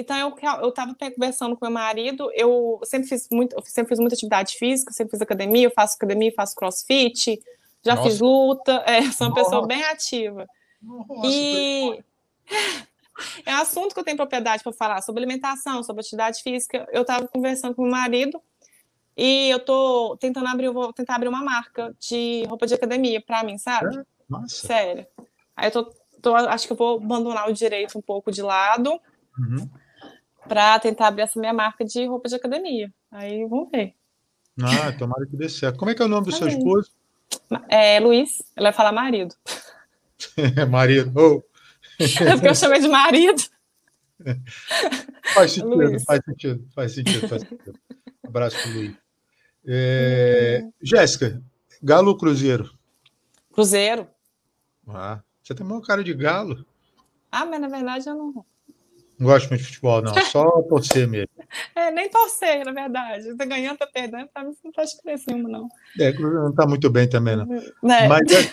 Então 0.00 0.16
eu 0.16 0.34
eu 0.62 0.68
estava 0.70 0.94
conversando 0.94 1.56
com 1.56 1.66
meu 1.66 1.72
marido, 1.72 2.30
eu 2.34 2.80
sempre 2.84 3.08
fiz 3.08 3.28
muito, 3.30 3.54
eu 3.54 3.62
sempre 3.66 3.90
fiz 3.90 3.98
muita 3.98 4.14
atividade 4.14 4.56
física, 4.56 4.92
sempre 4.92 5.10
fiz 5.10 5.20
academia, 5.20 5.66
eu 5.66 5.70
faço 5.70 5.96
academia, 5.96 6.32
faço 6.34 6.56
crossfit, 6.56 7.40
já 7.84 7.94
Nossa. 7.94 8.08
fiz 8.08 8.20
luta, 8.20 8.82
é, 8.86 9.02
sou 9.12 9.26
uma 9.26 9.34
Nossa. 9.34 9.44
pessoa 9.44 9.66
bem 9.66 9.84
ativa. 9.84 10.48
Nossa, 10.82 11.20
e 11.24 12.02
é 13.44 13.54
um 13.54 13.58
assunto 13.58 13.94
que 13.94 14.00
eu 14.00 14.04
tenho 14.04 14.16
propriedade 14.16 14.62
para 14.62 14.72
falar 14.72 15.02
sobre 15.02 15.22
alimentação, 15.22 15.82
sobre 15.82 16.00
atividade 16.00 16.42
física. 16.42 16.88
Eu 16.90 17.02
estava 17.02 17.28
conversando 17.28 17.74
com 17.74 17.82
meu 17.82 17.90
marido 17.90 18.40
e 19.14 19.50
eu 19.50 19.60
tô 19.60 20.16
tentando 20.18 20.48
abrir, 20.48 20.70
vou 20.70 20.92
tentar 20.94 21.16
abrir 21.16 21.28
uma 21.28 21.44
marca 21.44 21.94
de 22.00 22.44
roupa 22.48 22.66
de 22.66 22.72
academia 22.72 23.20
para 23.20 23.44
mim, 23.44 23.58
sabe? 23.58 23.98
É? 23.98 24.04
Nossa. 24.28 24.66
Sério. 24.66 25.06
Aí 25.54 25.68
eu 25.68 25.72
tô, 25.72 25.84
tô, 26.22 26.34
acho 26.34 26.66
que 26.66 26.72
eu 26.72 26.76
vou 26.76 26.96
abandonar 26.96 27.50
o 27.50 27.52
direito 27.52 27.98
um 27.98 28.02
pouco 28.02 28.32
de 28.32 28.40
lado. 28.40 28.98
Uhum 29.38 29.68
para 30.48 30.78
tentar 30.78 31.08
abrir 31.08 31.22
essa 31.22 31.38
minha 31.38 31.52
marca 31.52 31.84
de 31.84 32.06
roupa 32.06 32.28
de 32.28 32.34
academia. 32.34 32.92
Aí 33.10 33.46
vamos 33.46 33.70
ver. 33.70 33.94
Ah, 34.62 34.92
tomara 34.92 35.26
que 35.26 35.36
dê 35.36 35.48
certo. 35.48 35.78
Como 35.78 35.90
é 35.90 35.94
que 35.94 36.02
é 36.02 36.04
o 36.04 36.08
nome 36.08 36.26
do 36.26 36.32
seu 36.32 36.48
esposo? 36.48 36.90
É 37.68 38.00
Luiz, 38.00 38.42
ela 38.56 38.70
vai 38.70 38.72
falar 38.72 38.92
marido. 38.92 39.34
marido. 40.68 41.12
Oh. 41.14 41.42
É 41.98 42.32
porque 42.32 42.48
eu 42.48 42.54
chamei 42.54 42.80
de 42.80 42.88
marido. 42.88 43.42
Faz 45.34 45.52
sentido, 45.52 45.74
Luiz. 45.74 46.04
faz 46.04 46.20
sentido, 46.24 46.68
faz 46.74 46.94
sentido, 46.94 47.28
faz 47.28 47.42
sentido. 47.42 47.78
Abraço 48.26 48.56
para 48.62 48.70
Luiz. 48.72 48.96
É... 49.66 50.64
Jéssica, 50.82 51.42
Galo 51.82 52.08
ou 52.08 52.18
Cruzeiro? 52.18 52.70
Cruzeiro. 53.52 54.08
Ah, 54.86 55.20
você 55.42 55.54
tem 55.54 55.64
uma 55.64 55.80
cara 55.80 56.04
de 56.04 56.12
galo. 56.14 56.66
Ah, 57.30 57.46
mas 57.46 57.60
na 57.60 57.68
verdade 57.68 58.08
eu 58.08 58.14
não. 58.14 58.44
Não 59.20 59.26
gosto 59.26 59.50
muito 59.50 59.60
de 59.60 59.66
futebol, 59.66 60.00
não. 60.00 60.14
Só 60.24 60.62
torcer 60.62 61.06
mesmo. 61.06 61.28
É, 61.76 61.90
nem 61.90 62.08
torcer, 62.08 62.64
na 62.64 62.72
verdade. 62.72 63.36
Tá 63.36 63.44
ganhando, 63.44 63.76
tá 63.76 63.86
perdendo, 63.86 64.26
pra 64.32 64.42
mim 64.42 64.56
não 64.64 64.72
faz 64.72 64.90
diferença 64.90 65.24
nenhuma, 65.28 65.48
não. 65.50 65.68
É, 66.00 66.10
não 66.14 66.54
tá 66.54 66.66
muito 66.66 66.88
bem 66.88 67.06
também, 67.06 67.36
não. 67.36 67.46
É. 67.54 68.08
Mas 68.08 68.32
é, 68.32 68.50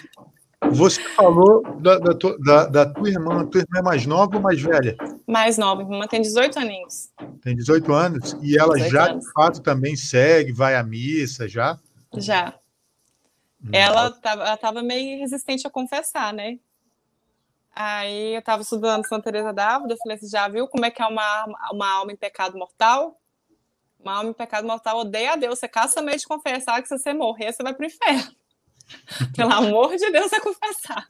você 0.69 1.01
falou 1.15 1.63
da, 1.79 1.97
da, 1.99 2.13
tua, 2.13 2.37
da, 2.39 2.65
da, 2.65 2.85
tua 2.85 3.09
irmã. 3.09 3.45
Tua 3.45 3.61
irmã 3.61 3.79
é 3.79 3.81
mais 3.81 4.05
nova 4.05 4.35
ou 4.35 4.41
mais 4.41 4.61
velha? 4.61 4.97
Mais 5.25 5.57
nova. 5.57 5.83
Minha 5.85 5.95
irmã 5.95 6.07
tem 6.07 6.21
18 6.21 6.59
aninhos. 6.59 7.11
Tem 7.41 7.55
18 7.55 7.93
anos? 7.93 8.37
E 8.41 8.57
ela 8.57 8.77
já, 8.77 9.11
anos. 9.11 9.25
de 9.25 9.31
fato, 9.31 9.61
também 9.61 9.95
segue, 9.95 10.51
vai 10.51 10.75
à 10.75 10.83
missa, 10.83 11.47
já? 11.47 11.79
Já. 12.17 12.53
Hum. 13.63 13.69
Ela 13.71 14.13
estava 14.53 14.83
meio 14.83 15.17
resistente 15.19 15.65
a 15.65 15.69
confessar, 15.69 16.33
né? 16.33 16.59
Aí 17.79 18.33
eu 18.33 18.39
estava 18.39 18.63
estudando 18.63 19.07
Santa 19.07 19.25
Teresa 19.25 19.53
d'Ávila, 19.53 19.93
eu 19.93 19.97
falei, 19.97 20.17
você 20.17 20.27
já 20.27 20.47
viu 20.47 20.67
como 20.67 20.83
é 20.83 20.89
que 20.89 20.99
é 20.99 21.05
uma, 21.05 21.45
uma 21.71 21.87
alma 21.87 22.11
em 22.11 22.15
pecado 22.15 22.57
mortal? 22.57 23.21
Uma 23.99 24.15
alma 24.15 24.31
em 24.31 24.33
pecado 24.33 24.65
mortal 24.65 24.97
odeia 24.97 25.33
a 25.33 25.35
Deus. 25.35 25.59
Você 25.59 25.67
caça 25.67 26.01
meio 26.01 26.17
de 26.17 26.25
confessar 26.25 26.81
que 26.81 26.87
se 26.87 26.97
você 26.97 27.13
morrer, 27.13 27.53
você 27.53 27.61
vai 27.61 27.75
para 27.75 27.83
o 27.83 27.85
inferno. 27.85 28.35
Pelo 29.37 29.53
amor 29.53 29.95
de 29.95 30.09
Deus, 30.09 30.33
é 30.33 30.39
confessar. 30.39 31.07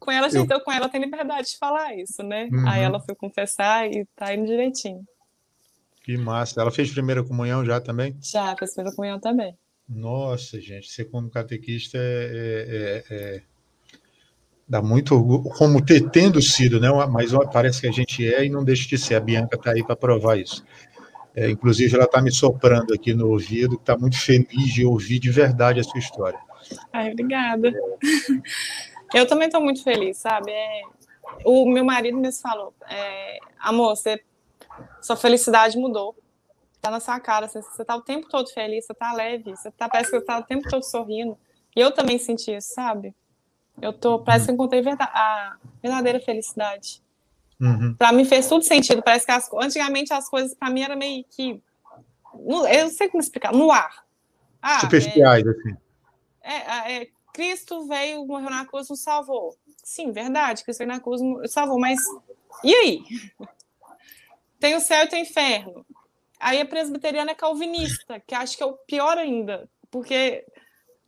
Com 0.00 0.10
ela, 0.10 0.30
gente, 0.30 0.50
eu... 0.50 0.60
com 0.62 0.72
ela 0.72 0.88
tem 0.88 1.02
liberdade 1.02 1.50
de 1.50 1.58
falar 1.58 1.94
isso, 1.94 2.22
né? 2.22 2.48
Uhum. 2.50 2.66
Aí 2.66 2.82
ela 2.82 2.98
foi 2.98 3.14
confessar 3.14 3.86
e 3.86 4.06
tá 4.16 4.34
indo 4.34 4.46
direitinho. 4.46 5.06
Que 6.02 6.16
massa. 6.16 6.62
Ela 6.62 6.70
fez 6.70 6.90
primeira 6.90 7.22
comunhão 7.22 7.62
já 7.62 7.78
também? 7.78 8.16
Já, 8.22 8.56
fez 8.56 8.72
primeira 8.72 8.96
comunhão 8.96 9.20
também. 9.20 9.54
Nossa, 9.86 10.58
gente, 10.58 10.90
ser 10.90 11.10
como 11.10 11.28
catequista 11.28 11.98
é, 11.98 13.04
é, 13.10 13.14
é 13.14 13.42
dá 14.68 14.82
muito 14.82 15.14
orgulho, 15.14 15.42
como 15.56 15.84
ter, 15.84 16.08
tendo 16.10 16.40
sido, 16.40 16.80
né? 16.80 16.88
Mas 17.10 17.32
parece 17.52 17.82
que 17.82 17.86
a 17.86 17.92
gente 17.92 18.26
é 18.26 18.44
e 18.44 18.50
não 18.50 18.64
deixa 18.64 18.88
de 18.88 18.98
ser. 18.98 19.14
A 19.14 19.20
Bianca 19.20 19.56
está 19.56 19.72
aí 19.72 19.84
para 19.84 19.96
provar 19.96 20.38
isso. 20.38 20.64
É, 21.36 21.50
inclusive, 21.50 21.94
ela 21.94 22.04
está 22.04 22.22
me 22.22 22.32
soprando 22.32 22.94
aqui 22.94 23.12
no 23.12 23.28
ouvido, 23.28 23.74
está 23.74 23.96
muito 23.96 24.18
feliz 24.18 24.72
de 24.72 24.84
ouvir 24.84 25.18
de 25.18 25.30
verdade 25.30 25.80
a 25.80 25.84
sua 25.84 25.98
história. 25.98 26.38
Ai, 26.92 27.10
obrigada. 27.12 27.72
Eu 29.12 29.26
também 29.26 29.46
estou 29.46 29.60
muito 29.60 29.82
feliz, 29.82 30.18
sabe? 30.18 30.50
É, 30.50 30.82
o 31.44 31.66
meu 31.66 31.84
marido 31.84 32.16
me 32.16 32.32
falou, 32.32 32.72
é, 32.88 33.38
amor, 33.60 33.96
você, 33.96 34.20
sua 35.00 35.16
felicidade 35.16 35.76
mudou. 35.76 36.16
Tá 36.80 36.90
na 36.90 37.00
sua 37.00 37.18
cara, 37.18 37.48
você, 37.48 37.62
você 37.62 37.84
tá 37.84 37.96
o 37.96 38.02
tempo 38.02 38.28
todo 38.28 38.48
feliz, 38.52 38.84
você 38.84 38.94
tá 38.94 39.12
leve, 39.12 39.50
você 39.50 39.70
tá, 39.70 39.88
parece 39.88 40.10
que 40.10 40.18
você 40.18 40.24
tá 40.24 40.38
o 40.38 40.42
tempo 40.42 40.68
todo 40.68 40.82
sorrindo. 40.82 41.36
E 41.74 41.80
eu 41.80 41.90
também 41.90 42.18
senti 42.18 42.54
isso, 42.54 42.74
sabe? 42.74 43.14
Eu 43.80 43.92
tô, 43.92 44.18
parece 44.18 44.46
que 44.46 44.52
encontrei 44.52 44.82
a 44.98 45.56
verdadeira 45.82 46.20
felicidade. 46.20 47.02
Uhum. 47.60 47.94
Para 47.94 48.12
mim 48.12 48.24
fez 48.24 48.48
tudo 48.48 48.64
sentido. 48.64 49.02
Parece 49.02 49.26
que 49.26 49.32
as, 49.32 49.50
antigamente 49.54 50.12
as 50.12 50.28
coisas 50.28 50.54
para 50.54 50.70
mim 50.70 50.82
era 50.82 50.96
meio 50.96 51.24
que, 51.24 51.60
no, 52.34 52.66
eu 52.66 52.84
não 52.84 52.90
sei 52.90 53.08
como 53.08 53.22
explicar, 53.22 53.52
no 53.52 53.70
ar. 53.70 54.04
Ah, 54.60 54.80
Superficiais, 54.80 55.46
é, 55.46 55.50
assim. 55.50 55.76
É, 56.42 57.02
é, 57.02 57.08
Cristo 57.32 57.86
veio, 57.86 58.26
morreu 58.26 58.50
na 58.50 58.64
cruz, 58.64 58.88
nos 58.88 59.00
salvou. 59.00 59.56
Sim, 59.82 60.12
verdade, 60.12 60.64
Cristo 60.64 60.78
veio 60.78 60.90
na 60.90 61.00
cruz, 61.00 61.20
nos 61.20 61.52
salvou. 61.52 61.78
Mas 61.78 61.98
e 62.62 62.74
aí? 62.74 63.04
Tem 64.60 64.74
o 64.74 64.80
céu 64.80 65.04
e 65.04 65.08
tem 65.08 65.22
o 65.22 65.26
inferno. 65.26 65.86
Aí 66.38 66.60
a 66.60 66.66
presbiteriana 66.66 67.32
é 67.32 67.34
calvinista, 67.34 68.20
que 68.20 68.34
acho 68.34 68.56
que 68.56 68.62
é 68.62 68.66
o 68.66 68.74
pior 68.74 69.16
ainda, 69.16 69.68
porque 69.90 70.44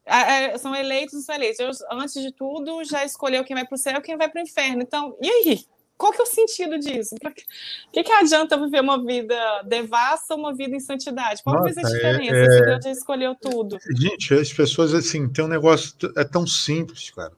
é, 0.07 0.59
são 0.59 0.75
eleitos 0.75 1.25
são 1.25 1.35
eleitos. 1.35 1.59
Eu, 1.59 1.99
antes 1.99 2.23
de 2.23 2.33
tudo, 2.33 2.85
já 2.85 3.05
escolheu 3.05 3.45
quem 3.45 3.57
vai 3.57 3.66
para 3.66 3.75
o 3.75 3.79
céu 3.79 3.99
e 3.99 4.03
quem 4.03 4.16
vai 4.16 4.29
para 4.29 4.40
o 4.40 4.45
inferno. 4.45 4.83
Então, 4.83 5.16
e 5.21 5.29
aí? 5.29 5.66
Qual 5.99 6.12
que 6.12 6.21
é 6.21 6.25
o 6.25 6.27
sentido 6.27 6.79
disso? 6.79 7.14
O 7.14 7.90
que, 7.90 8.05
que 8.05 8.12
adianta 8.12 8.59
viver 8.59 8.83
uma 8.83 9.03
vida 9.03 9.62
devassa 9.62 10.35
ou 10.35 10.40
uma 10.40 10.55
vida 10.55 10.77
em 10.77 10.81
santidade? 10.81 11.42
Qual 11.42 11.57
Nossa, 11.57 11.81
a 11.81 11.83
diferença 11.83 12.37
é, 12.37 12.51
se 12.51 12.64
Deus 12.66 12.85
já 12.85 12.90
escolheu 12.90 13.35
tudo? 13.35 13.79
Gente, 13.99 14.35
as 14.35 14.53
pessoas, 14.53 14.92
assim, 14.92 15.27
tem 15.27 15.45
um 15.45 15.49
negócio, 15.49 15.95
é 16.14 16.23
tão 16.23 16.47
simples, 16.47 17.11
cara, 17.11 17.33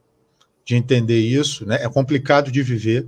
de 0.64 0.74
entender 0.74 1.20
isso, 1.20 1.64
né? 1.64 1.76
É 1.80 1.88
complicado 1.88 2.50
de 2.50 2.60
viver, 2.60 3.06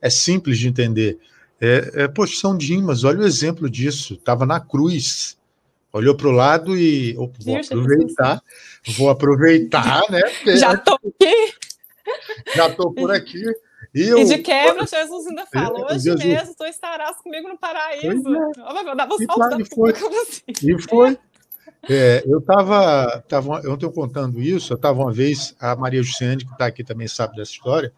é 0.00 0.08
simples 0.08 0.58
de 0.58 0.66
entender. 0.66 1.18
É, 1.60 2.04
é 2.04 2.08
poxa, 2.08 2.40
São 2.40 2.56
Dimas, 2.56 3.04
olha 3.04 3.20
o 3.20 3.26
exemplo 3.26 3.68
disso, 3.68 4.14
estava 4.14 4.46
na 4.46 4.60
cruz, 4.60 5.36
olhou 5.92 6.16
para 6.16 6.28
o 6.28 6.32
lado 6.32 6.76
e 6.76 7.14
vou 7.14 7.56
aproveitar, 7.56 8.42
vou 8.96 9.10
aproveitar, 9.10 10.02
né? 10.10 10.22
Já 10.56 10.74
estou 10.74 10.94
aqui. 10.94 11.54
Já 12.54 12.68
estou 12.68 12.92
por 12.92 13.10
aqui. 13.10 13.42
E, 13.94 14.02
eu, 14.02 14.18
e 14.18 14.24
de 14.24 14.38
quebra, 14.38 14.86
Jesus 14.86 15.26
ainda 15.26 15.46
fala: 15.46 15.86
hoje 15.86 16.04
Jesus, 16.04 16.24
mesmo 16.24 16.54
tu 16.54 16.64
estarás 16.64 17.16
comigo 17.22 17.48
no 17.48 17.58
paraíso. 17.58 18.28
É. 18.28 18.90
Eu 18.90 18.96
dava 18.96 19.14
um 19.14 19.60
e, 19.60 19.64
foi. 19.64 19.92
e 20.62 20.82
foi. 20.82 21.18
É, 21.88 22.22
eu 22.26 22.38
estava 22.38 23.24
tava, 23.28 23.60
eu 23.62 23.74
estou 23.74 23.92
contando 23.92 24.42
isso, 24.42 24.72
eu 24.72 24.76
estava 24.76 25.00
uma 25.00 25.12
vez, 25.12 25.54
a 25.60 25.76
Maria 25.76 26.02
Jussiane, 26.02 26.44
que 26.44 26.52
está 26.52 26.66
aqui 26.66 26.82
também 26.82 27.06
sabe 27.06 27.36
dessa 27.36 27.52
história, 27.52 27.92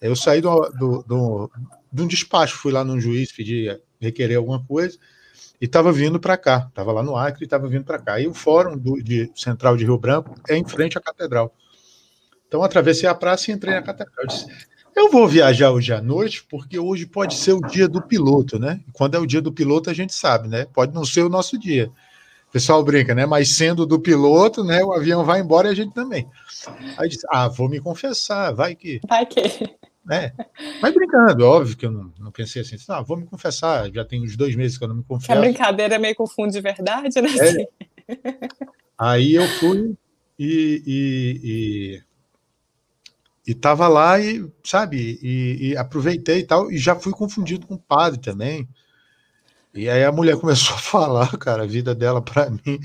eu 0.00 0.14
saí 0.14 0.40
do, 0.40 0.60
do, 0.70 1.02
do, 1.02 1.50
de 1.92 2.02
um 2.02 2.06
despacho, 2.06 2.58
fui 2.58 2.72
lá 2.72 2.84
num 2.84 3.00
juiz, 3.00 3.32
pedi, 3.32 3.68
requerer 4.00 4.36
alguma 4.36 4.62
coisa, 4.64 4.98
e 5.62 5.66
estava 5.66 5.92
vindo 5.92 6.18
para 6.18 6.36
cá, 6.36 6.66
estava 6.68 6.90
lá 6.90 7.04
no 7.04 7.14
Acre 7.14 7.44
e 7.44 7.46
estava 7.46 7.68
vindo 7.68 7.84
para 7.84 7.96
cá. 7.96 8.20
E 8.20 8.26
o 8.26 8.34
fórum 8.34 8.76
do, 8.76 9.00
de 9.00 9.30
Central 9.32 9.76
de 9.76 9.84
Rio 9.84 9.96
Branco 9.96 10.34
é 10.48 10.56
em 10.56 10.64
frente 10.64 10.98
à 10.98 11.00
catedral. 11.00 11.54
Então 12.48 12.64
atravessei 12.64 13.08
a 13.08 13.14
praça 13.14 13.48
e 13.48 13.54
entrei 13.54 13.72
na 13.72 13.80
catedral. 13.80 14.24
Eu 14.24 14.26
disse, 14.26 14.46
eu 14.96 15.08
vou 15.08 15.28
viajar 15.28 15.70
hoje 15.70 15.92
à 15.92 16.02
noite, 16.02 16.44
porque 16.50 16.80
hoje 16.80 17.06
pode 17.06 17.36
ser 17.36 17.52
o 17.52 17.60
dia 17.60 17.86
do 17.86 18.02
piloto, 18.02 18.58
né? 18.58 18.80
Quando 18.92 19.14
é 19.14 19.20
o 19.20 19.26
dia 19.26 19.40
do 19.40 19.52
piloto, 19.52 19.88
a 19.88 19.94
gente 19.94 20.12
sabe, 20.12 20.48
né? 20.48 20.66
Pode 20.74 20.92
não 20.92 21.04
ser 21.04 21.22
o 21.22 21.28
nosso 21.28 21.56
dia. 21.56 21.92
O 22.48 22.52
pessoal 22.52 22.82
brinca, 22.82 23.14
né? 23.14 23.24
Mas 23.24 23.50
sendo 23.50 23.86
do 23.86 24.00
piloto, 24.00 24.64
né? 24.64 24.82
O 24.82 24.92
avião 24.92 25.24
vai 25.24 25.38
embora 25.38 25.68
e 25.68 25.70
a 25.70 25.74
gente 25.76 25.94
também. 25.94 26.28
Aí 26.98 27.08
disse, 27.08 27.24
ah, 27.30 27.46
vou 27.46 27.68
me 27.68 27.80
confessar, 27.80 28.52
vai 28.52 28.74
que. 28.74 29.00
Vai 29.08 29.24
que. 29.26 29.40
É, 30.10 30.32
mas 30.80 30.92
brincando, 30.92 31.46
óbvio 31.46 31.76
que 31.76 31.86
eu 31.86 31.90
não, 31.90 32.12
não 32.18 32.32
pensei 32.32 32.62
assim, 32.62 32.76
ah, 32.88 33.02
vou 33.02 33.16
me 33.16 33.24
confessar, 33.24 33.88
já 33.92 34.04
tem 34.04 34.22
uns 34.22 34.36
dois 34.36 34.56
meses 34.56 34.76
que 34.76 34.82
eu 34.82 34.88
não 34.88 34.96
me 34.96 35.04
confesso. 35.04 35.32
A 35.32 35.40
brincadeira 35.40 35.96
meio 35.98 36.14
confunde 36.16 36.52
de 36.52 36.60
verdade, 36.60 37.20
né? 37.20 37.28
É. 38.08 38.18
Aí 38.98 39.34
eu 39.34 39.46
fui 39.60 39.96
e, 40.36 40.82
e, 40.84 41.40
e, 43.46 43.50
e 43.52 43.54
tava 43.54 43.86
lá 43.86 44.18
e, 44.18 44.44
sabe, 44.64 45.20
e, 45.22 45.70
e, 45.70 45.76
aproveitei 45.76 46.40
e 46.40 46.44
tal, 46.44 46.70
e 46.70 46.78
já 46.78 46.96
fui 46.96 47.12
confundido 47.12 47.66
com 47.66 47.74
o 47.74 47.78
padre 47.78 48.20
também. 48.20 48.68
E 49.72 49.88
aí 49.88 50.04
a 50.04 50.12
mulher 50.12 50.36
começou 50.36 50.74
a 50.74 50.78
falar, 50.80 51.36
cara, 51.38 51.62
a 51.62 51.66
vida 51.66 51.94
dela 51.94 52.20
para 52.20 52.50
mim, 52.50 52.80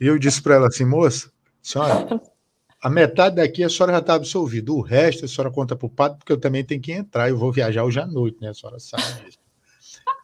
e 0.00 0.06
eu 0.06 0.16
disse 0.16 0.40
para 0.40 0.54
ela 0.54 0.68
assim, 0.68 0.84
moça, 0.84 1.30
senhora, 1.60 2.20
a 2.82 2.90
metade 2.90 3.36
daqui 3.36 3.62
a 3.62 3.68
senhora 3.68 3.92
já 3.92 3.98
está 4.00 4.14
absolvida. 4.14 4.72
O 4.72 4.80
resto 4.80 5.24
a 5.24 5.28
senhora 5.28 5.52
conta 5.52 5.76
para 5.76 5.86
o 5.86 5.90
padre, 5.90 6.18
porque 6.18 6.32
eu 6.32 6.40
também 6.40 6.64
tenho 6.64 6.80
que 6.80 6.90
entrar. 6.90 7.28
Eu 7.28 7.38
vou 7.38 7.52
viajar 7.52 7.84
hoje 7.84 8.00
à 8.00 8.06
noite, 8.06 8.38
né? 8.40 8.48
A 8.48 8.54
senhora 8.54 8.80
sabe 8.80 9.24
disso. 9.24 9.38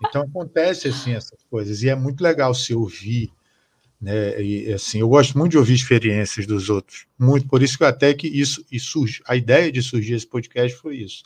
Então 0.04 0.22
acontece 0.22 0.88
assim 0.88 1.12
essas 1.12 1.38
coisas. 1.48 1.82
E 1.84 1.88
é 1.88 1.94
muito 1.94 2.20
legal 2.20 2.52
se 2.52 2.74
ouvir. 2.74 3.30
Né? 4.00 4.42
E, 4.42 4.72
assim, 4.72 4.98
eu 4.98 5.08
gosto 5.08 5.38
muito 5.38 5.52
de 5.52 5.58
ouvir 5.58 5.74
experiências 5.74 6.46
dos 6.46 6.68
outros. 6.68 7.06
Muito. 7.16 7.46
Por 7.46 7.62
isso 7.62 7.78
que 7.78 7.84
até 7.84 8.12
que 8.12 8.26
isso 8.26 8.64
e 8.72 8.80
surge. 8.80 9.22
A 9.24 9.36
ideia 9.36 9.70
de 9.70 9.80
surgir 9.80 10.14
esse 10.14 10.26
podcast 10.26 10.76
foi 10.78 10.96
isso. 10.96 11.22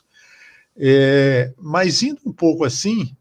É, 0.77 1.51
mas 1.57 2.03
indo 2.03 2.21
um 2.25 2.31
pouco 2.31 2.63
assim, 2.63 3.15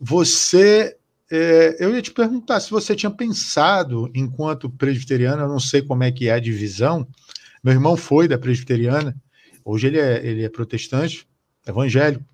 você 0.00 0.96
é, 1.30 1.76
eu 1.78 1.94
ia 1.94 2.02
te 2.02 2.10
perguntar 2.10 2.58
se 2.58 2.70
você 2.70 2.94
tinha 2.96 3.10
pensado, 3.10 4.10
enquanto 4.14 4.68
presbiteriano, 4.68 5.42
eu 5.42 5.48
não 5.48 5.60
sei 5.60 5.80
como 5.80 6.02
é 6.02 6.10
que 6.10 6.28
é 6.28 6.32
a 6.32 6.40
divisão, 6.40 7.06
meu 7.62 7.74
irmão 7.74 7.96
foi 7.96 8.26
da 8.26 8.38
presbiteriana, 8.38 9.14
hoje 9.64 9.86
ele 9.86 9.98
é, 9.98 10.26
ele 10.26 10.44
é 10.44 10.48
protestante, 10.48 11.28
evangélico, 11.66 12.24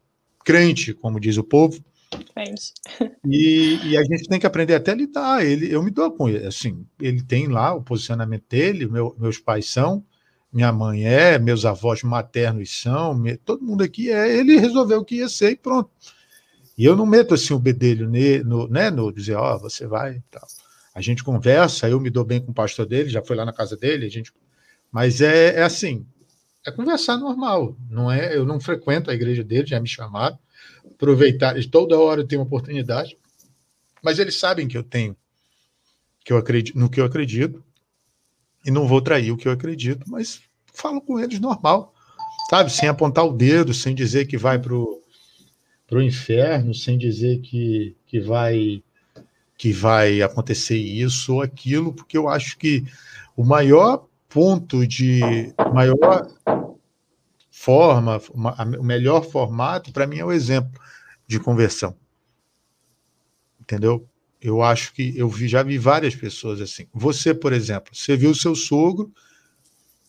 crente, 0.44 0.94
como 0.94 1.20
diz 1.20 1.36
o 1.36 1.44
povo. 1.44 1.82
E, 3.28 3.80
e, 3.82 3.96
a 3.96 4.04
gente 4.04 4.28
tem 4.28 4.38
que 4.38 4.46
aprender 4.46 4.74
até 4.76 4.92
a 4.92 4.94
lidar. 4.94 5.44
Ele, 5.44 5.68
eu 5.68 5.82
me 5.82 5.90
dou 5.90 6.12
com 6.12 6.28
ele. 6.28 6.46
Assim, 6.46 6.86
ele 7.00 7.20
tem 7.20 7.48
lá 7.48 7.74
o 7.74 7.82
posicionamento 7.82 8.44
dele, 8.48 8.86
meu, 8.86 9.16
meus 9.18 9.38
pais 9.38 9.68
são, 9.68 10.04
minha 10.52 10.72
mãe 10.72 11.04
é, 11.04 11.38
meus 11.38 11.64
avós 11.64 12.04
maternos 12.04 12.80
são, 12.80 13.12
me, 13.12 13.36
todo 13.36 13.64
mundo 13.64 13.82
aqui 13.82 14.12
é. 14.12 14.38
Ele 14.38 14.58
resolveu 14.58 15.00
o 15.00 15.04
que 15.04 15.16
ia 15.16 15.28
ser 15.28 15.50
e 15.50 15.56
pronto. 15.56 15.90
E 16.78 16.84
eu 16.84 16.94
não 16.94 17.04
meto 17.04 17.34
assim 17.34 17.52
o 17.52 17.58
bedelho 17.58 18.08
ne, 18.08 18.38
no, 18.44 18.68
né, 18.68 18.90
no 18.90 19.12
dizer, 19.12 19.34
ó, 19.34 19.56
oh, 19.56 19.58
você 19.58 19.86
vai 19.86 20.22
tal. 20.30 20.46
A 20.94 21.00
gente 21.00 21.24
conversa, 21.24 21.88
eu 21.88 21.98
me 21.98 22.10
dou 22.10 22.24
bem 22.24 22.40
com 22.40 22.52
o 22.52 22.54
pastor 22.54 22.86
dele, 22.86 23.08
já 23.08 23.22
foi 23.22 23.34
lá 23.34 23.44
na 23.44 23.52
casa 23.52 23.76
dele, 23.76 24.06
a 24.06 24.10
gente 24.10 24.32
mas 24.90 25.20
é, 25.20 25.56
é 25.56 25.62
assim, 25.62 26.06
é 26.66 26.70
conversar 26.70 27.16
normal. 27.16 27.76
Não 27.88 28.10
é, 28.10 28.36
eu 28.36 28.44
não 28.44 28.60
frequento 28.60 29.10
a 29.10 29.14
igreja 29.14 29.44
dele, 29.44 29.66
já 29.66 29.80
me 29.80 29.88
chamaram. 29.88 30.38
Aproveitar, 30.84 31.54
toda 31.70 31.98
hora 31.98 32.22
eu 32.22 32.26
tenho 32.26 32.42
oportunidade, 32.42 33.16
mas 34.02 34.18
eles 34.18 34.38
sabem 34.38 34.66
que 34.66 34.76
eu 34.76 34.82
tenho, 34.82 35.16
que 36.24 36.32
eu 36.32 36.36
acredito, 36.36 36.78
no 36.78 36.88
que 36.88 37.00
eu 37.00 37.04
acredito, 37.04 37.62
e 38.64 38.70
não 38.70 38.88
vou 38.88 39.00
trair 39.00 39.30
o 39.30 39.36
que 39.36 39.46
eu 39.46 39.52
acredito, 39.52 40.04
mas 40.08 40.40
falo 40.72 41.00
com 41.00 41.20
eles 41.20 41.38
normal, 41.38 41.94
sabe? 42.50 42.72
Sem 42.72 42.88
apontar 42.88 43.24
o 43.24 43.32
dedo, 43.32 43.72
sem 43.72 43.94
dizer 43.94 44.26
que 44.26 44.36
vai 44.36 44.58
pro 44.58 45.02
para 45.86 45.98
o 45.98 46.02
inferno, 46.02 46.74
sem 46.74 46.98
dizer 46.98 47.40
que, 47.40 47.94
que 48.06 48.18
vai 48.18 48.82
que 49.56 49.72
vai 49.72 50.20
acontecer 50.20 50.76
isso 50.76 51.34
ou 51.34 51.42
aquilo, 51.42 51.92
porque 51.92 52.18
eu 52.18 52.28
acho 52.28 52.58
que 52.58 52.84
o 53.36 53.44
maior 53.44 54.06
ponto 54.28 54.86
de 54.86 55.52
maior 55.72 56.28
forma, 57.50 58.20
o 58.78 58.82
melhor 58.82 59.24
formato, 59.24 59.92
para 59.92 60.06
mim 60.06 60.18
é 60.18 60.24
o 60.24 60.32
exemplo 60.32 60.80
de 61.26 61.40
conversão. 61.40 61.96
Entendeu? 63.60 64.08
Eu 64.40 64.62
acho 64.62 64.92
que 64.92 65.16
eu 65.16 65.28
vi, 65.28 65.48
já 65.48 65.62
vi 65.62 65.78
várias 65.78 66.14
pessoas 66.14 66.60
assim. 66.60 66.86
Você, 66.92 67.34
por 67.34 67.52
exemplo, 67.52 67.94
você 67.94 68.16
viu 68.16 68.30
o 68.30 68.34
seu 68.34 68.54
sogro 68.54 69.12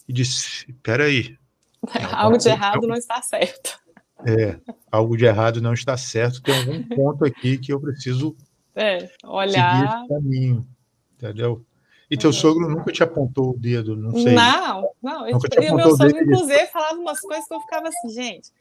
e 0.07 0.13
disse: 0.13 0.72
peraí. 0.84 1.38
Algo 2.11 2.38
de 2.38 2.49
errado 2.49 2.86
não 2.86 2.95
está 2.95 3.22
certo. 3.22 3.80
É, 4.26 4.59
algo 4.91 5.15
de 5.15 5.26
errado 5.26 5.61
não 5.61 5.74
está 5.74 5.95
certo. 5.95 6.41
Tem 6.41 6.57
algum 6.57 6.82
ponto 6.84 7.24
aqui 7.24 7.57
que 7.59 7.72
eu 7.72 7.80
preciso 7.80 8.36
é, 8.76 9.09
olhar. 9.24 9.80
seguir 9.80 9.95
esse 9.95 10.07
caminho. 10.07 10.68
Entendeu? 11.15 11.63
E 12.09 12.17
teu 12.17 12.31
sogro 12.31 12.69
nunca 12.69 12.91
te 12.91 13.03
apontou 13.03 13.51
o 13.51 13.57
dedo, 13.57 13.95
não 13.95 14.13
sei. 14.13 14.33
Não, 14.33 14.89
não. 15.01 15.29
Nunca 15.29 15.49
te 15.49 15.59
e 15.59 15.69
o 15.69 15.75
meu 15.75 15.95
sogro, 15.95 16.23
inclusive, 16.23 16.67
falava 16.67 16.97
umas 16.97 17.19
coisas 17.19 17.45
que 17.45 17.53
eu 17.53 17.61
ficava 17.61 17.89
assim, 17.89 18.09
gente. 18.09 18.51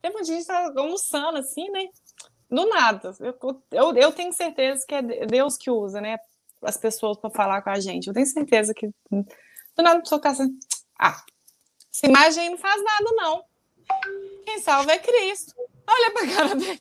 Teve 0.00 0.16
um 0.16 0.22
dia 0.22 0.34
a 0.34 0.38
gente 0.38 0.40
estava 0.40 0.80
almoçando, 0.80 1.38
assim, 1.38 1.70
né? 1.70 1.88
Do 2.50 2.66
nada. 2.66 3.14
Eu, 3.20 3.36
eu, 3.70 3.96
eu, 3.96 4.12
tenho 4.12 4.32
certeza 4.32 4.84
que 4.86 4.94
é 4.94 5.02
Deus 5.26 5.56
que 5.56 5.70
usa, 5.70 6.00
né? 6.00 6.18
As 6.62 6.76
pessoas 6.78 7.18
para 7.18 7.30
falar 7.30 7.60
com 7.62 7.70
a 7.70 7.78
gente. 7.78 8.08
Eu 8.08 8.14
tenho 8.14 8.26
certeza 8.26 8.72
que. 8.72 8.86
Do 9.10 9.82
nada 9.82 9.98
a 9.98 10.02
pessoa 10.02 10.18
fica 10.18 10.30
assim. 10.30 10.58
Ah, 10.98 11.22
essa 11.92 12.06
imagem 12.06 12.44
aí 12.44 12.50
não 12.50 12.58
faz 12.58 12.82
nada, 12.82 13.12
não. 13.16 13.44
Quem 14.44 14.60
salva 14.60 14.92
é 14.92 14.98
Cristo. 14.98 15.54
Olha 15.86 16.10
para 16.10 16.24
a 16.24 16.34
cara 16.34 16.54
dele. 16.54 16.80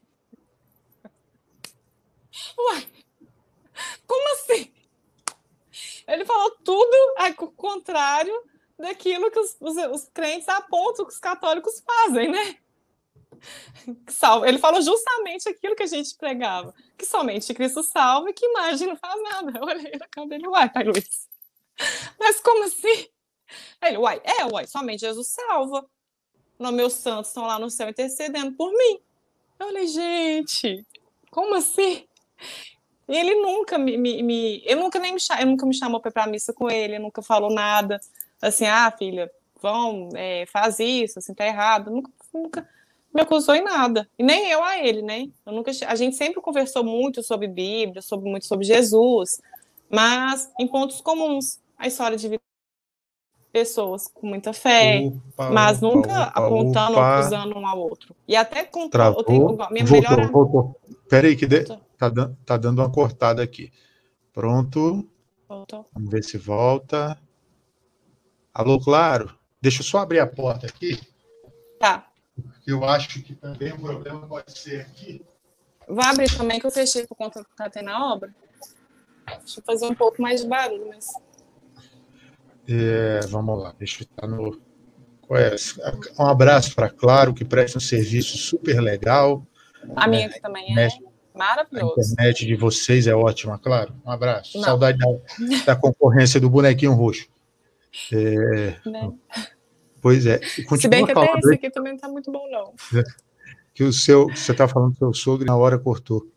Uai, 2.57 2.87
como 4.07 4.33
assim? 4.33 4.71
Ele 6.07 6.25
falou 6.25 6.51
tudo 6.63 6.95
ao 7.17 7.51
contrário 7.51 8.33
daquilo 8.77 9.31
que 9.31 9.39
os, 9.39 9.55
os, 9.59 9.77
os 9.91 10.09
crentes 10.13 10.47
apontam 10.49 11.05
que 11.05 11.13
os 11.13 11.19
católicos 11.19 11.81
fazem, 11.85 12.31
né? 12.31 12.57
Salva. 14.07 14.47
Ele 14.47 14.57
falou 14.57 14.81
justamente 14.81 15.49
aquilo 15.49 15.75
que 15.75 15.83
a 15.83 15.87
gente 15.87 16.15
pregava, 16.15 16.73
que 16.97 17.05
somente 17.05 17.53
Cristo 17.53 17.83
salva 17.83 18.29
e 18.29 18.33
que 18.33 18.45
imagem 18.45 18.87
não 18.87 18.95
faz 18.95 19.21
nada. 19.21 19.59
Eu 19.59 19.63
olhei 19.63 19.93
na 19.99 20.07
cara 20.07 20.27
dele, 20.27 20.47
uai, 20.47 20.69
Pai 20.69 20.83
Luiz. 20.83 21.27
Mas 22.19 22.39
como 22.39 22.63
assim? 22.63 23.07
Ele, 23.81 23.97
uai, 23.97 24.21
é, 24.23 24.45
uai, 24.45 24.67
somente 24.67 25.01
Jesus 25.01 25.27
salva. 25.27 25.85
Os 26.57 26.71
meus 26.71 26.93
santos 26.93 27.29
estão 27.29 27.45
lá 27.45 27.59
no 27.59 27.69
céu 27.69 27.89
intercedendo 27.89 28.53
por 28.53 28.71
mim. 28.71 29.01
Eu 29.59 29.67
falei, 29.67 29.87
gente, 29.87 30.85
como 31.29 31.55
assim? 31.55 32.07
E 33.13 33.17
ele 33.17 33.35
nunca 33.35 33.77
me, 33.77 33.95
me, 33.95 34.23
me 34.23 34.63
ele 34.65 34.81
nunca 34.81 34.97
nem 34.97 35.13
me, 35.13 35.19
ele 35.37 35.45
nunca 35.51 35.65
me 35.67 35.73
chamou 35.75 35.99
para 35.99 36.09
ir 36.09 36.13
para 36.13 36.27
missa 36.27 36.51
com 36.51 36.67
ele, 36.67 36.97
nunca 36.97 37.21
falou 37.21 37.53
nada 37.53 37.99
assim, 38.47 38.65
ah, 38.65 38.91
filha, 38.91 39.31
vão, 39.61 40.09
é, 40.15 40.45
faz 40.47 40.79
isso, 40.79 41.19
assim, 41.19 41.33
tá 41.33 41.45
errado. 41.45 41.89
Nunca, 41.89 42.11
nunca 42.33 42.69
me 43.13 43.21
acusou 43.21 43.55
em 43.55 43.63
nada. 43.63 44.09
E 44.17 44.23
nem 44.23 44.49
eu 44.49 44.63
a 44.63 44.77
ele, 44.77 45.01
né? 45.01 45.29
Eu 45.45 45.53
nunca, 45.53 45.71
a 45.87 45.95
gente 45.95 46.15
sempre 46.15 46.41
conversou 46.41 46.83
muito 46.83 47.23
sobre 47.23 47.47
Bíblia, 47.47 48.01
sobre 48.01 48.29
muito 48.29 48.45
sobre 48.45 48.65
Jesus, 48.65 49.41
mas 49.89 50.51
em 50.59 50.67
pontos 50.67 50.99
comuns. 50.99 51.59
A 51.77 51.87
história 51.87 52.17
de 52.17 52.39
pessoas 53.51 54.07
com 54.07 54.25
muita 54.25 54.51
fé, 54.51 55.11
opa, 55.33 55.51
mas 55.51 55.77
opa, 55.81 55.95
nunca 55.95 56.23
opa, 56.23 56.39
apontando 56.39 56.97
ou 56.97 57.03
acusando 57.03 57.57
um 57.57 57.67
ao 57.67 57.79
outro. 57.79 58.15
E 58.27 58.35
até 58.35 58.63
com 58.63 58.89
Travou, 58.89 59.23
tenho, 59.23 59.45
minha 59.69 59.85
voltou, 59.85 59.91
melhor 59.91 60.31
voltou. 60.31 60.75
Peraí, 61.13 61.35
que 61.35 61.45
de, 61.45 61.63
tá, 61.95 62.11
tá 62.43 62.57
dando 62.57 62.79
uma 62.79 62.89
cortada 62.89 63.43
aqui. 63.43 63.71
Pronto. 64.33 65.07
Voltou. 65.47 65.85
Vamos 65.93 66.09
ver 66.09 66.23
se 66.23 66.39
volta. 66.39 67.21
Alô, 68.51 68.79
claro? 68.79 69.37
Deixa 69.61 69.81
eu 69.81 69.85
só 69.85 69.99
abrir 69.99 70.17
a 70.17 70.25
porta 70.25 70.65
aqui. 70.65 70.99
Tá. 71.79 72.07
Eu 72.65 72.83
acho 72.83 73.21
que 73.21 73.35
também 73.35 73.71
o 73.73 73.79
problema 73.79 74.27
pode 74.27 74.57
ser 74.57 74.81
aqui. 74.81 75.23
Vai 75.87 76.07
abrir 76.09 76.35
também, 76.35 76.59
que 76.59 76.65
eu 76.65 76.71
fechei 76.71 77.05
por 77.05 77.15
conta 77.15 77.43
que 77.43 77.55
tá 77.55 77.69
tendo 77.69 77.91
a 77.91 78.11
obra. 78.11 78.33
Deixa 79.37 79.59
eu 79.59 79.63
fazer 79.63 79.85
um 79.85 79.93
pouco 79.93 80.19
mais 80.19 80.41
de 80.41 80.47
barulho, 80.47 80.89
mas. 80.89 81.09
É, 82.67 83.19
vamos 83.27 83.61
lá, 83.61 83.75
deixa 83.77 84.01
eu 84.01 84.07
estar 84.07 84.25
no. 84.25 84.59
É? 85.29 85.55
Um 86.19 86.25
abraço 86.25 86.73
para 86.73 86.89
Claro, 86.89 87.35
que 87.35 87.45
presta 87.45 87.77
um 87.77 87.81
serviço 87.81 88.35
super 88.35 88.81
legal. 88.81 89.45
A 89.95 90.07
minha 90.07 90.25
aqui 90.25 90.41
também 90.41 90.75
é. 90.75 90.87
Maravilhoso. 91.33 91.95
A 91.99 92.03
internet 92.03 92.45
de 92.45 92.55
vocês 92.55 93.07
é 93.07 93.15
ótima, 93.15 93.57
claro. 93.57 93.93
Um 94.05 94.11
abraço. 94.11 94.57
Não. 94.57 94.63
Saudade 94.63 94.97
da, 94.97 95.07
da, 95.65 95.75
concorrência 95.75 96.39
do 96.39 96.49
bonequinho 96.49 96.93
roxo. 96.93 97.27
É, 98.11 98.75
né? 98.85 99.11
Pois 100.01 100.25
é. 100.25 100.39
Continua 100.39 100.77
Se 100.79 100.87
bem 100.87 101.05
que 101.05 101.11
até 101.11 101.39
esse 101.39 101.53
aqui 101.53 101.69
também 101.69 101.93
não 101.93 101.97
está 101.97 102.07
muito 102.07 102.31
bom, 102.31 102.49
não. 102.49 102.73
Que 103.75 103.83
o 103.83 103.91
seu, 103.91 104.27
você 104.27 104.51
está 104.51 104.67
falando 104.67 104.91
do 104.91 104.97
seu 104.97 105.13
sogro 105.15 105.43
e 105.43 105.47
na 105.47 105.57
hora 105.57 105.79
cortou. 105.79 106.27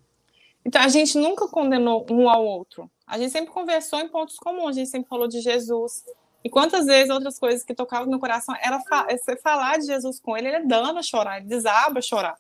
Então, 0.65 0.81
a 0.81 0.89
gente 0.89 1.19
nunca 1.19 1.47
condenou 1.47 2.07
um 2.11 2.31
ao 2.31 2.43
outro. 2.43 2.91
A 3.07 3.19
gente 3.19 3.31
sempre 3.31 3.53
conversou 3.53 4.01
em 4.01 4.09
pontos 4.09 4.39
comuns, 4.39 4.71
a 4.71 4.79
gente 4.81 4.89
sempre 4.89 5.07
falou 5.07 5.29
de 5.29 5.43
Jesus. 5.43 6.03
E 6.43 6.49
quantas 6.49 6.87
vezes 6.87 7.11
outras 7.11 7.39
coisas 7.39 7.63
que 7.63 7.75
tocavam 7.75 8.11
no 8.11 8.19
coração 8.19 8.55
era 8.63 8.81
fa 8.81 9.07
é 9.09 9.37
falar 9.37 9.79
de 9.79 9.87
Jesus 9.87 10.19
com 10.19 10.35
ele, 10.35 10.49
ele 10.49 10.57
é 10.57 10.65
dando 10.65 10.99
a 10.99 11.03
chorar, 11.03 11.37
ele 11.37 11.47
desaba 11.47 11.99
a 11.99 12.03
chorar, 12.03 12.37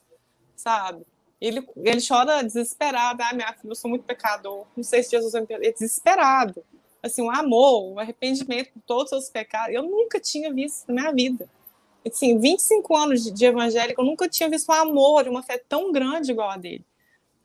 sabe? 0.55 1.05
Ele, 1.41 1.66
ele 1.76 2.01
chora 2.07 2.43
desesperado, 2.43 3.22
ah, 3.22 3.34
minha 3.34 3.53
filha, 3.53 3.70
eu 3.70 3.74
sou 3.74 3.91
muito 3.91 4.05
pecador, 4.05 4.66
não 4.76 4.82
sei 4.82 5.03
se 5.03 5.11
Jesus 5.11 5.32
vai 5.32 5.43
me 5.43 5.47
perdoar. 5.47 5.68
É 5.68 5.72
desesperado. 5.72 6.64
Assim, 7.03 7.22
um 7.22 7.30
amor, 7.30 7.93
um 7.93 7.99
arrependimento 7.99 8.72
por 8.72 8.82
todos 8.87 9.05
os 9.05 9.11
seus 9.11 9.30
pecados. 9.30 9.74
Eu 9.74 9.82
nunca 9.82 10.18
tinha 10.18 10.53
visto 10.53 10.89
na 10.89 10.95
minha 10.95 11.12
vida. 11.12 11.49
Assim, 12.07 12.39
25 12.39 12.97
anos 12.97 13.24
de, 13.24 13.30
de 13.30 13.45
evangélico, 13.45 14.01
eu 14.01 14.05
nunca 14.05 14.28
tinha 14.28 14.49
visto 14.49 14.70
um 14.70 14.74
amor, 14.74 15.28
uma 15.28 15.43
fé 15.43 15.62
tão 15.68 15.93
grande 15.93 16.30
igual 16.30 16.51
a 16.51 16.57
dele. 16.57 16.84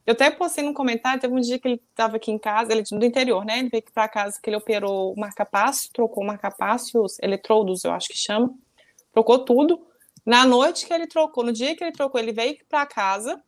Eu 0.05 0.13
até 0.13 0.31
postei 0.31 0.63
num 0.63 0.73
comentário, 0.73 1.21
teve 1.21 1.33
um 1.33 1.39
dia 1.39 1.59
que 1.59 1.67
ele 1.67 1.81
estava 1.91 2.15
aqui 2.15 2.31
em 2.31 2.37
casa, 2.37 2.71
ele 2.71 2.81
é 2.81 2.97
do 2.97 3.05
interior, 3.05 3.45
né? 3.45 3.59
Ele 3.59 3.69
veio 3.69 3.83
aqui 3.83 3.91
para 3.91 4.07
casa 4.07 4.39
que 4.41 4.49
ele 4.49 4.57
operou 4.57 5.13
o 5.13 5.19
marca-passo, 5.19 5.89
trocou 5.93 6.23
o 6.23 6.27
marca-passo 6.27 7.03
os 7.03 7.19
eletrodos, 7.19 7.83
eu 7.83 7.91
acho 7.91 8.09
que 8.09 8.17
chama. 8.17 8.53
Trocou 9.13 9.39
tudo. 9.45 9.85
Na 10.25 10.45
noite 10.45 10.85
que 10.85 10.93
ele 10.93 11.07
trocou, 11.07 11.43
no 11.43 11.51
dia 11.51 11.75
que 11.75 11.83
ele 11.83 11.91
trocou, 11.91 12.19
ele 12.19 12.31
veio 12.31 12.57
para 12.67 12.85
casa, 12.85 13.41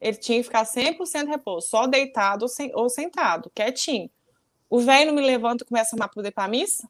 ele 0.00 0.16
tinha 0.16 0.38
que 0.38 0.44
ficar 0.44 0.64
100% 0.64 1.28
repouso, 1.28 1.68
só 1.68 1.86
deitado 1.86 2.46
ou 2.74 2.88
sentado, 2.88 3.50
quietinho. 3.54 4.10
O 4.68 4.80
velho 4.80 5.12
não 5.12 5.20
me 5.20 5.26
levanta 5.26 5.64
e 5.64 5.66
começa 5.66 5.94
a 5.94 5.96
amar 5.96 6.08
poder 6.10 6.30
para 6.30 6.44
a 6.44 6.48
missa. 6.48 6.88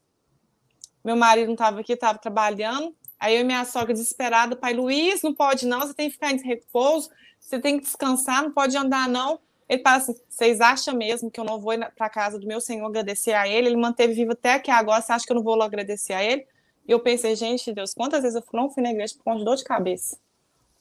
Meu 1.02 1.16
marido 1.16 1.46
não 1.46 1.54
estava 1.54 1.80
aqui, 1.80 1.94
estava 1.94 2.18
trabalhando. 2.18 2.94
Aí 3.18 3.34
eu 3.34 3.40
e 3.40 3.44
minha 3.44 3.64
sogra 3.64 3.92
desesperada, 3.92 4.54
pai 4.54 4.74
Luiz, 4.74 5.22
não 5.22 5.34
pode 5.34 5.66
não, 5.66 5.80
você 5.80 5.94
tem 5.94 6.08
que 6.08 6.14
ficar 6.14 6.32
em 6.32 6.38
repouso 6.38 7.10
você 7.40 7.58
tem 7.58 7.78
que 7.78 7.84
descansar, 7.84 8.42
não 8.42 8.52
pode 8.52 8.76
andar, 8.76 9.08
não. 9.08 9.40
Ele 9.68 9.82
fala 9.82 9.96
assim: 9.96 10.14
vocês 10.28 10.60
acham 10.60 10.94
mesmo 10.94 11.30
que 11.30 11.40
eu 11.40 11.44
não 11.44 11.58
vou 11.58 11.72
para 11.96 12.06
a 12.06 12.10
casa 12.10 12.38
do 12.38 12.46
meu 12.46 12.60
Senhor 12.60 12.86
agradecer 12.86 13.32
a 13.32 13.48
Ele? 13.48 13.68
Ele 13.68 13.76
manteve 13.76 14.12
vivo 14.12 14.32
até 14.32 14.54
aqui 14.54 14.70
agora, 14.70 15.00
você 15.00 15.12
acha 15.12 15.24
que 15.24 15.32
eu 15.32 15.36
não 15.36 15.42
vou 15.42 15.60
agradecer 15.62 16.12
a 16.12 16.22
Ele? 16.22 16.46
E 16.86 16.92
eu 16.92 17.00
pensei, 17.00 17.34
gente, 17.34 17.72
Deus, 17.72 17.94
quantas 17.94 18.22
vezes 18.22 18.36
eu 18.36 18.44
não 18.52 18.68
fui 18.68 18.82
na 18.82 18.90
igreja 18.90 19.14
por 19.16 19.24
conta 19.24 19.38
de 19.38 19.44
dor 19.44 19.56
de 19.56 19.64
cabeça? 19.64 20.18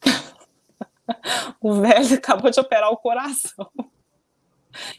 o 1.62 1.74
velho 1.74 2.16
acabou 2.16 2.49
de 2.51 2.60
operar 2.60 2.91
o 2.91 2.97
coração 2.97 3.70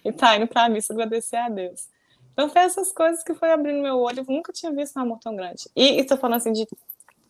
e 0.04 0.12
tá 0.12 0.36
indo 0.36 0.46
para 0.46 0.64
a 0.64 0.68
missa 0.68 0.92
agradecer 0.92 1.36
a 1.36 1.48
Deus. 1.48 1.88
Então, 2.32 2.48
foi 2.48 2.62
essas 2.62 2.92
coisas 2.92 3.22
que 3.22 3.34
foi 3.34 3.52
abrindo 3.52 3.82
meu 3.82 3.98
olho. 3.98 4.20
Eu 4.20 4.24
nunca 4.34 4.52
tinha 4.52 4.72
visto 4.72 4.98
um 4.98 5.02
amor 5.02 5.18
tão 5.18 5.34
grande. 5.36 5.68
E 5.74 6.00
estou 6.00 6.16
falando 6.16 6.38
assim 6.38 6.52
de 6.52 6.66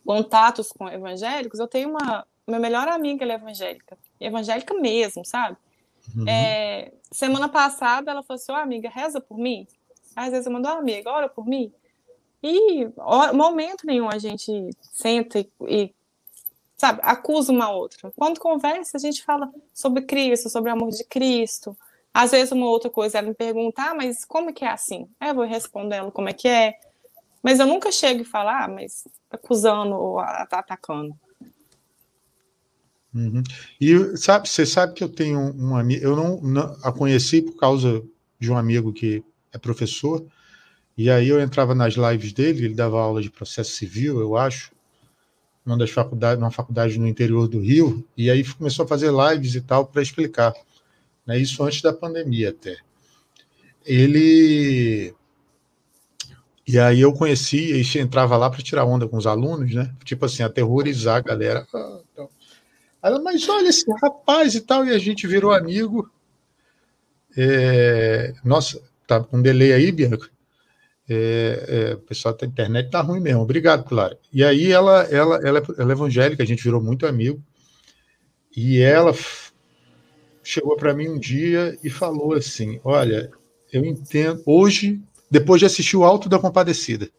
contatos 0.05 0.71
com 0.71 0.87
evangélicos. 0.87 1.59
Eu 1.59 1.67
tenho 1.67 1.89
uma. 1.89 2.25
Minha 2.47 2.59
melhor 2.59 2.87
amiga, 2.87 3.23
ela 3.23 3.33
é 3.33 3.35
evangélica 3.35 3.97
evangélica 4.19 4.73
mesmo, 4.73 5.23
sabe? 5.23 5.57
Uhum. 6.15 6.27
É, 6.27 6.91
semana 7.11 7.47
passada 7.47 8.11
ela 8.11 8.23
falou 8.23 8.35
assim: 8.35 8.51
oh, 8.51 8.55
amiga, 8.55 8.89
reza 8.89 9.19
por 9.19 9.37
mim. 9.37 9.67
Às 10.15 10.31
vezes 10.31 10.45
eu 10.45 10.51
mando, 10.51 10.67
oh, 10.67 10.71
amiga, 10.71 11.09
ora 11.09 11.29
por 11.29 11.45
mim. 11.45 11.71
E 12.43 12.87
momento 13.33 13.85
nenhum 13.85 14.09
a 14.09 14.17
gente 14.17 14.71
senta 14.91 15.39
e, 15.39 15.49
e, 15.67 15.93
sabe, 16.81 16.99
acusa 17.03 17.51
uma 17.51 17.69
outra. 17.69 18.11
Quando 18.15 18.39
conversa, 18.39 18.97
a 18.97 18.99
gente 18.99 19.23
fala 19.23 19.53
sobre 19.71 20.01
Cristo, 20.01 20.49
sobre 20.49 20.71
o 20.71 20.73
amor 20.73 20.89
de 20.89 21.03
Cristo. 21.03 21.77
Às 22.11 22.31
vezes 22.31 22.51
uma 22.51 22.65
outra 22.65 22.89
coisa 22.89 23.19
ela 23.19 23.27
me 23.27 23.35
pergunta, 23.35 23.83
ah, 23.83 23.93
mas 23.93 24.25
como 24.25 24.51
que 24.51 24.65
é 24.65 24.71
assim? 24.71 25.07
Eu 25.21 25.35
vou 25.35 25.45
responder 25.45 25.97
ela 25.97 26.11
como 26.11 26.27
é 26.27 26.33
que 26.33 26.47
é. 26.47 26.73
Mas 27.43 27.59
eu 27.59 27.67
nunca 27.67 27.91
chego 27.91 28.21
e 28.21 28.25
falo, 28.25 28.49
ah, 28.49 28.67
mas 28.67 29.07
acusando 29.29 29.93
ou 29.93 30.17
tá 30.49 30.57
atacando. 30.57 31.15
Uhum. 33.13 33.43
E 33.79 34.17
sabe, 34.17 34.49
você 34.49 34.65
sabe 34.65 34.93
que 34.93 35.03
eu 35.03 35.09
tenho 35.09 35.39
um 35.39 35.75
amigo, 35.75 36.03
eu 36.03 36.15
não, 36.15 36.41
não, 36.41 36.77
a 36.81 36.91
conheci 36.91 37.43
por 37.43 37.57
causa 37.57 38.03
de 38.39 38.51
um 38.51 38.57
amigo 38.57 38.91
que 38.91 39.23
é 39.53 39.59
professor, 39.59 40.25
e 40.97 41.11
aí 41.11 41.27
eu 41.27 41.39
entrava 41.39 41.75
nas 41.75 41.93
lives 41.93 42.33
dele, 42.33 42.65
ele 42.65 42.73
dava 42.73 42.99
aula 42.99 43.21
de 43.21 43.29
processo 43.29 43.71
civil, 43.71 44.19
eu 44.19 44.35
acho, 44.35 44.71
numa 45.65 45.77
das 45.77 45.91
faculdades, 45.91 46.39
numa 46.39 46.51
faculdade 46.51 46.99
no 46.99 47.07
interior 47.07 47.47
do 47.47 47.59
Rio, 47.59 48.05
e 48.17 48.29
aí 48.29 48.43
começou 48.43 48.85
a 48.85 48.87
fazer 48.87 49.11
lives 49.11 49.55
e 49.55 49.61
tal 49.61 49.85
para 49.85 50.01
explicar. 50.01 50.53
Né, 51.25 51.37
isso 51.37 51.63
antes 51.63 51.81
da 51.81 51.93
pandemia 51.93 52.49
até. 52.49 52.77
Ele. 53.85 55.13
E 56.67 56.79
aí 56.79 57.01
eu 57.01 57.13
conhecia 57.13 57.77
e 57.77 57.99
entrava 57.99 58.37
lá 58.37 58.49
para 58.49 58.61
tirar 58.61 58.85
onda 58.85 59.07
com 59.07 59.17
os 59.17 59.27
alunos, 59.27 59.73
né? 59.73 59.93
Tipo 60.03 60.25
assim, 60.25 60.43
aterrorizar 60.43 61.17
a 61.17 61.21
galera. 61.21 61.67
Ah, 61.73 61.99
então. 62.11 62.29
Ela, 63.03 63.19
mas 63.19 63.47
olha 63.49 63.69
esse 63.69 63.85
rapaz 64.01 64.55
e 64.55 64.61
tal, 64.61 64.85
e 64.85 64.91
a 64.91 64.99
gente 64.99 65.27
virou 65.27 65.51
amigo. 65.51 66.09
É... 67.35 68.33
Nossa, 68.43 68.81
tá 69.07 69.19
com 69.19 69.37
um 69.37 69.41
delay 69.41 69.73
aí, 69.73 69.91
Bianca? 69.91 70.29
É, 71.13 71.65
é, 71.67 71.93
o 71.95 71.97
pessoal 71.97 72.33
da 72.37 72.47
internet 72.47 72.89
tá 72.89 73.01
ruim 73.01 73.19
mesmo. 73.19 73.41
Obrigado, 73.41 73.83
Clara. 73.83 74.17
E 74.31 74.45
aí 74.45 74.71
ela, 74.71 75.03
ela, 75.11 75.45
ela, 75.45 75.59
é, 75.59 75.81
ela 75.81 75.91
é 75.91 75.93
evangélica, 75.93 76.41
a 76.41 76.45
gente 76.45 76.63
virou 76.63 76.81
muito 76.81 77.05
amigo. 77.05 77.43
E 78.55 78.79
ela 78.79 79.13
chegou 80.41 80.77
para 80.77 80.93
mim 80.93 81.09
um 81.09 81.19
dia 81.19 81.77
e 81.83 81.89
falou 81.89 82.31
assim: 82.31 82.79
Olha, 82.81 83.29
eu 83.73 83.83
entendo. 83.83 84.41
Hoje, 84.45 85.01
depois 85.29 85.59
de 85.59 85.65
assistir 85.65 85.97
o 85.97 86.05
Alto 86.05 86.29
da 86.29 86.39
Compadecida, 86.39 87.09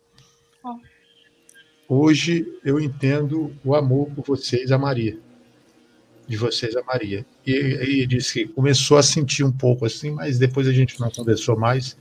hoje 1.86 2.46
eu 2.64 2.80
entendo 2.80 3.54
o 3.62 3.74
amor 3.74 4.08
por 4.12 4.24
vocês 4.24 4.72
a 4.72 4.78
Maria. 4.78 5.18
De 6.26 6.38
vocês 6.38 6.74
a 6.76 6.82
Maria. 6.82 7.26
E, 7.46 7.52
e 7.52 8.06
disse 8.06 8.32
que 8.32 8.54
começou 8.54 8.96
a 8.96 9.02
sentir 9.02 9.44
um 9.44 9.52
pouco 9.52 9.84
assim, 9.84 10.12
mas 10.12 10.38
depois 10.38 10.66
a 10.66 10.72
gente 10.72 10.98
não 10.98 11.10
conversou 11.10 11.58
mais 11.58 11.94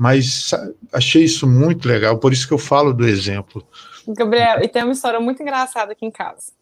mas 0.00 0.50
achei 0.94 1.24
isso 1.24 1.46
muito 1.46 1.86
legal, 1.86 2.16
por 2.16 2.32
isso 2.32 2.48
que 2.48 2.54
eu 2.54 2.58
falo 2.58 2.94
do 2.94 3.06
exemplo. 3.06 3.62
Gabriel, 4.08 4.64
e 4.64 4.66
tem 4.66 4.82
uma 4.82 4.94
história 4.94 5.20
muito 5.20 5.42
engraçada 5.42 5.92
aqui 5.92 6.06
em 6.06 6.10
casa. 6.10 6.54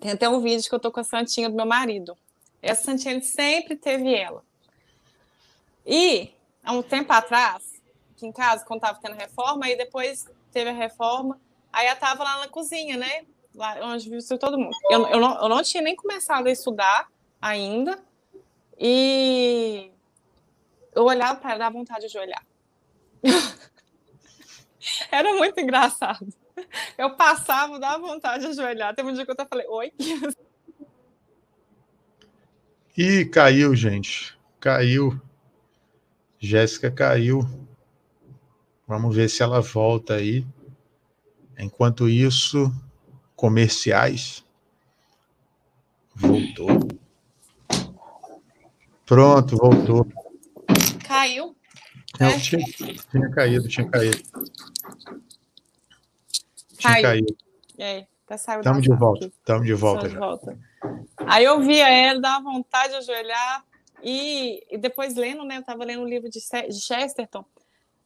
Tem 0.00 0.12
até 0.12 0.26
um 0.30 0.40
vídeo 0.40 0.66
que 0.66 0.74
eu 0.74 0.80
tô 0.80 0.90
com 0.90 0.98
a 0.98 1.04
Santinha 1.04 1.50
do 1.50 1.54
meu 1.54 1.66
marido. 1.66 2.16
Essa 2.62 2.84
Santinha 2.84 3.12
ele 3.12 3.22
sempre 3.22 3.76
teve 3.76 4.14
ela. 4.14 4.42
E 5.86 6.30
há 6.64 6.72
um 6.72 6.80
tempo 6.80 7.12
atrás, 7.12 7.82
aqui 8.16 8.26
em 8.26 8.32
casa, 8.32 8.64
quando 8.64 8.80
tava 8.80 8.98
tendo 8.98 9.14
reforma, 9.14 9.66
aí 9.66 9.76
depois 9.76 10.24
teve 10.50 10.70
a 10.70 10.72
reforma, 10.72 11.38
aí 11.70 11.86
ela 11.86 11.96
tava 11.96 12.24
lá 12.24 12.38
na 12.38 12.48
cozinha, 12.48 12.96
né? 12.96 13.26
Lá 13.54 13.76
onde 13.82 14.08
viu 14.08 14.20
todo 14.38 14.56
mundo. 14.56 14.74
Eu, 14.90 15.06
eu, 15.08 15.20
não, 15.20 15.42
eu 15.42 15.48
não 15.50 15.62
tinha 15.62 15.82
nem 15.82 15.94
começado 15.94 16.46
a 16.46 16.50
estudar 16.50 17.08
ainda. 17.42 17.98
E 18.78 19.90
eu 20.98 21.04
olhava 21.04 21.38
para 21.38 21.50
ela, 21.50 21.58
dava 21.60 21.78
vontade 21.78 22.08
de 22.08 22.18
olhar. 22.18 22.44
Era 25.12 25.32
muito 25.34 25.60
engraçado. 25.60 26.26
Eu 26.96 27.14
passava, 27.14 27.78
dava 27.78 28.04
vontade 28.04 28.52
de 28.52 28.60
olhar. 28.60 28.92
Teve 28.94 29.08
um 29.08 29.14
dia 29.14 29.24
que 29.24 29.30
eu 29.30 29.34
até 29.34 29.46
falei, 29.46 29.66
oi. 29.68 29.92
E 32.96 33.24
caiu, 33.26 33.76
gente. 33.76 34.36
Caiu. 34.58 35.20
Jéssica 36.40 36.90
caiu. 36.90 37.48
Vamos 38.84 39.14
ver 39.14 39.28
se 39.28 39.40
ela 39.40 39.60
volta 39.60 40.14
aí. 40.14 40.44
Enquanto 41.56 42.08
isso, 42.08 42.72
comerciais. 43.36 44.44
Voltou. 46.12 46.88
Pronto, 49.06 49.56
voltou. 49.56 50.17
Caiu? 51.18 51.56
Não, 52.20 52.28
é. 52.28 52.38
tinha, 52.38 52.64
tinha 53.10 53.30
caído, 53.30 53.68
tinha 53.68 53.90
caído. 53.90 54.18
Tinha 56.78 56.92
Caiu. 56.92 57.02
caído. 57.02 57.36
E 57.76 57.82
aí? 57.82 58.06
Tá 58.24 58.34
Estamos 58.36 58.82
de 58.82 58.94
volta, 58.94 59.26
estamos 59.26 59.66
de 59.66 59.74
volta 59.74 60.08
já. 60.08 60.18
Volta. 60.18 60.58
Aí 61.16 61.44
eu 61.44 61.60
via 61.60 61.88
ela, 61.88 62.20
dava 62.20 62.44
vontade 62.44 62.90
de 62.90 62.96
ajoelhar, 62.96 63.64
e, 64.02 64.62
e 64.70 64.78
depois 64.78 65.16
lendo, 65.16 65.44
né? 65.44 65.56
Eu 65.56 65.60
estava 65.60 65.84
lendo 65.84 66.02
um 66.02 66.08
livro 66.08 66.28
de, 66.28 66.38
de 66.38 66.80
Chesterton, 66.80 67.44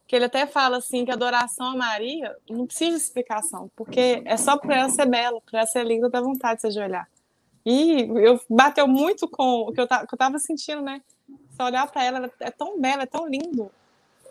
que 0.07 0.15
ele 0.15 0.25
até 0.25 0.47
fala 0.47 0.77
assim 0.77 1.05
que 1.05 1.11
a 1.11 1.13
adoração 1.13 1.67
a 1.67 1.75
Maria 1.75 2.35
não 2.49 2.65
precisa 2.65 2.97
de 2.97 3.03
explicação, 3.03 3.69
porque 3.75 4.23
é 4.25 4.37
só 4.37 4.57
para 4.57 4.77
ela 4.77 4.89
ser 4.89 5.05
bela, 5.05 5.39
para 5.41 5.59
ela 5.59 5.67
ser 5.67 5.85
linda, 5.85 6.09
dá 6.09 6.21
vontade 6.21 6.55
de 6.55 6.61
se 6.61 6.67
ajoelhar. 6.67 7.07
E 7.65 8.01
eu 8.01 8.39
bateu 8.49 8.87
muito 8.87 9.27
com 9.27 9.67
o 9.67 9.71
que 9.71 9.81
eu, 9.81 9.87
que 9.87 10.13
eu 10.13 10.17
tava 10.17 10.39
sentindo, 10.39 10.81
né? 10.81 11.01
Só 11.55 11.65
olhar 11.65 11.89
para 11.91 12.03
ela, 12.03 12.31
é 12.39 12.51
tão 12.51 12.79
bela, 12.79 13.03
é 13.03 13.05
tão 13.05 13.27
lindo, 13.27 13.71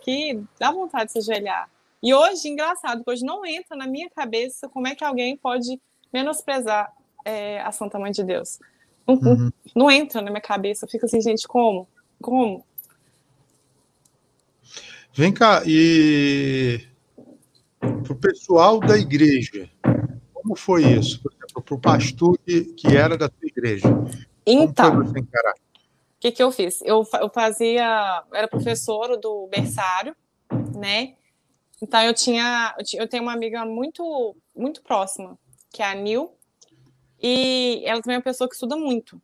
que 0.01 0.41
dá 0.59 0.71
vontade 0.71 1.07
de 1.07 1.13
se 1.13 1.19
ajoelhar. 1.19 1.69
E 2.03 2.13
hoje, 2.13 2.49
engraçado, 2.49 3.03
hoje 3.07 3.25
não 3.25 3.47
entra 3.47 3.77
na 3.77 3.87
minha 3.87 4.11
cabeça 4.11 4.69
como 4.69 4.89
é 4.89 4.95
que 4.95 5.05
alguém 5.05 5.37
pode 5.37 5.81
menosprezar 6.13 6.93
é, 7.25 7.61
a 7.61 7.71
Santa 7.71 7.99
Mãe 7.99 8.11
de 8.11 8.25
Deus. 8.25 8.59
Não, 9.07 9.15
uhum. 9.15 9.51
não, 9.75 9.91
entra 9.91 10.21
na 10.21 10.31
minha 10.31 10.41
cabeça. 10.41 10.87
Fica 10.87 11.07
assim, 11.07 11.21
gente, 11.21 11.47
como? 11.47 11.89
Como? 12.21 12.65
Vem 15.15 15.33
cá, 15.33 15.63
e 15.67 16.81
para 17.79 18.13
o 18.13 18.17
pessoal 18.17 18.81
da 18.81 18.97
igreja, 18.97 19.69
como 20.33 20.57
foi 20.57 20.85
isso? 20.85 21.21
Por 21.23 21.33
exemplo, 21.33 21.63
para 21.63 21.75
o 21.75 21.79
pastor 21.79 22.39
que, 22.39 22.65
que 22.75 22.97
era 22.97 23.17
da 23.17 23.29
sua 23.29 23.47
igreja. 23.47 23.89
Então, 24.47 25.03
que, 26.23 26.31
que 26.31 26.43
eu 26.43 26.53
fiz? 26.53 26.81
Eu, 26.83 27.05
eu 27.21 27.29
fazia, 27.29 28.23
eu 28.31 28.37
era 28.37 28.47
professora 28.47 29.17
do 29.17 29.49
berçário, 29.49 30.15
né? 30.73 31.17
Então 31.83 32.01
eu 32.01 32.15
tinha, 32.15 32.77
eu 32.95 33.09
tenho 33.09 33.25
uma 33.25 33.33
amiga 33.33 33.65
muito, 33.65 34.37
muito 34.55 34.83
próxima, 34.83 35.37
que 35.73 35.83
é 35.83 35.87
a 35.87 35.95
Nil, 35.97 36.33
e 37.21 37.83
ela 37.85 38.01
também 38.01 38.15
é 38.15 38.19
uma 38.19 38.23
pessoa 38.23 38.49
que 38.49 38.55
estuda 38.55 38.77
muito. 38.77 39.17
O 39.17 39.21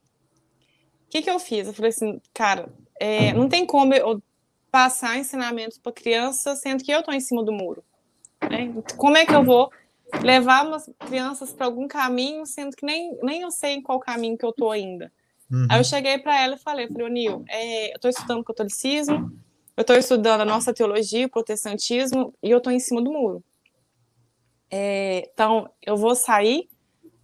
que, 1.09 1.23
que 1.23 1.31
eu 1.31 1.39
fiz? 1.39 1.69
Eu 1.69 1.73
falei 1.73 1.91
assim, 1.91 2.21
cara, 2.35 2.69
é, 2.99 3.33
não 3.33 3.49
tem 3.49 3.65
como 3.65 3.95
eu 3.95 4.21
passar 4.69 5.17
ensinamentos 5.17 5.79
para 5.79 5.93
criança 5.93 6.57
sendo 6.57 6.83
que 6.83 6.91
eu 6.91 6.99
estou 6.99 7.15
em 7.15 7.21
cima 7.21 7.45
do 7.45 7.53
muro. 7.53 7.85
Né? 8.43 8.75
Como 8.97 9.17
é 9.17 9.25
que 9.25 9.35
eu 9.35 9.45
vou 9.45 9.71
levar 10.21 10.67
umas 10.67 10.91
crianças 11.07 11.53
para 11.53 11.67
algum 11.67 11.87
caminho, 11.87 12.45
sendo 12.45 12.75
que 12.75 12.85
nem, 12.85 13.17
nem 13.23 13.43
eu 13.43 13.53
sei 13.53 13.75
em 13.75 13.83
qual 13.83 14.01
caminho 14.01 14.37
que 14.37 14.45
eu 14.45 14.51
estou 14.51 14.73
ainda? 14.73 15.13
Uhum. 15.51 15.67
Aí 15.71 15.81
eu 15.81 15.85
cheguei 15.85 16.19
para 16.19 16.41
ela 16.41 16.55
e 16.55 16.59
falei, 16.59 16.89
falei, 16.89 17.09
Nil, 17.09 17.45
é, 17.49 17.91
eu 17.91 17.97
estou 17.97 18.11
estudando 18.11 18.45
catolicismo, 18.45 19.33
eu 19.77 19.83
estou 19.83 19.97
estudando 19.97 20.43
a 20.43 20.45
nossa 20.45 20.75
teologia, 20.75 21.27
o 21.27 21.31
protestantismo, 21.31 22.35
e 22.43 22.51
eu 22.51 22.59
estou 22.59 22.73
em 22.73 22.81
cima 22.81 23.01
do 23.01 23.13
muro. 23.13 23.43
É, 24.71 25.31
então, 25.33 25.71
eu 25.81 25.97
vou 25.97 26.15
sair 26.15 26.69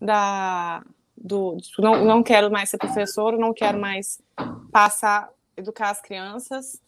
da. 0.01 0.85
Do, 1.17 1.57
não, 1.79 2.05
não 2.05 2.23
quero 2.23 2.51
mais 2.51 2.69
ser 2.69 2.77
professor, 2.77 3.39
não 3.39 3.55
quero 3.55 3.79
mais 3.81 4.21
passar, 4.71 5.31
educar 5.57 5.91
as 5.91 6.01
crianças. 6.01 6.81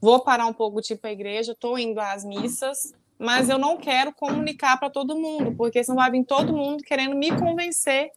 Vou 0.00 0.20
parar 0.20 0.46
um 0.46 0.52
pouco 0.52 0.80
de 0.80 0.92
ir 0.92 0.96
para 0.96 1.10
a 1.10 1.12
igreja, 1.12 1.52
estou 1.52 1.78
indo 1.78 2.00
às 2.00 2.24
missas, 2.24 2.92
mas 3.18 3.48
eu 3.48 3.58
não 3.58 3.76
quero 3.76 4.12
comunicar 4.12 4.78
para 4.78 4.90
todo 4.90 5.16
mundo, 5.16 5.54
porque 5.56 5.82
senão 5.82 5.96
vai 5.96 6.10
vir 6.10 6.24
todo 6.24 6.52
mundo 6.52 6.82
querendo 6.82 7.16
me 7.16 7.36
convencer 7.36 8.10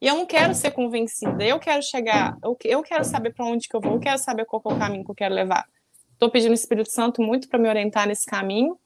e 0.00 0.06
eu 0.06 0.14
não 0.14 0.26
quero 0.26 0.54
ser 0.54 0.70
convencida. 0.72 1.44
Eu 1.44 1.58
quero 1.58 1.82
chegar, 1.82 2.36
eu, 2.42 2.56
eu 2.64 2.82
quero 2.82 3.04
saber 3.04 3.32
para 3.32 3.46
onde 3.46 3.68
que 3.68 3.76
eu 3.76 3.80
vou, 3.80 3.94
eu 3.94 4.00
quero 4.00 4.18
saber 4.18 4.44
qual 4.44 4.62
é 4.66 4.72
o 4.72 4.78
caminho 4.78 5.04
que 5.04 5.10
eu 5.10 5.14
quero 5.14 5.34
levar. 5.34 5.66
Estou 6.12 6.30
pedindo 6.30 6.50
o 6.52 6.54
Espírito 6.54 6.90
Santo 6.90 7.22
muito 7.22 7.48
para 7.48 7.58
me 7.58 7.68
orientar 7.68 8.06
nesse 8.06 8.26
caminho. 8.26 8.78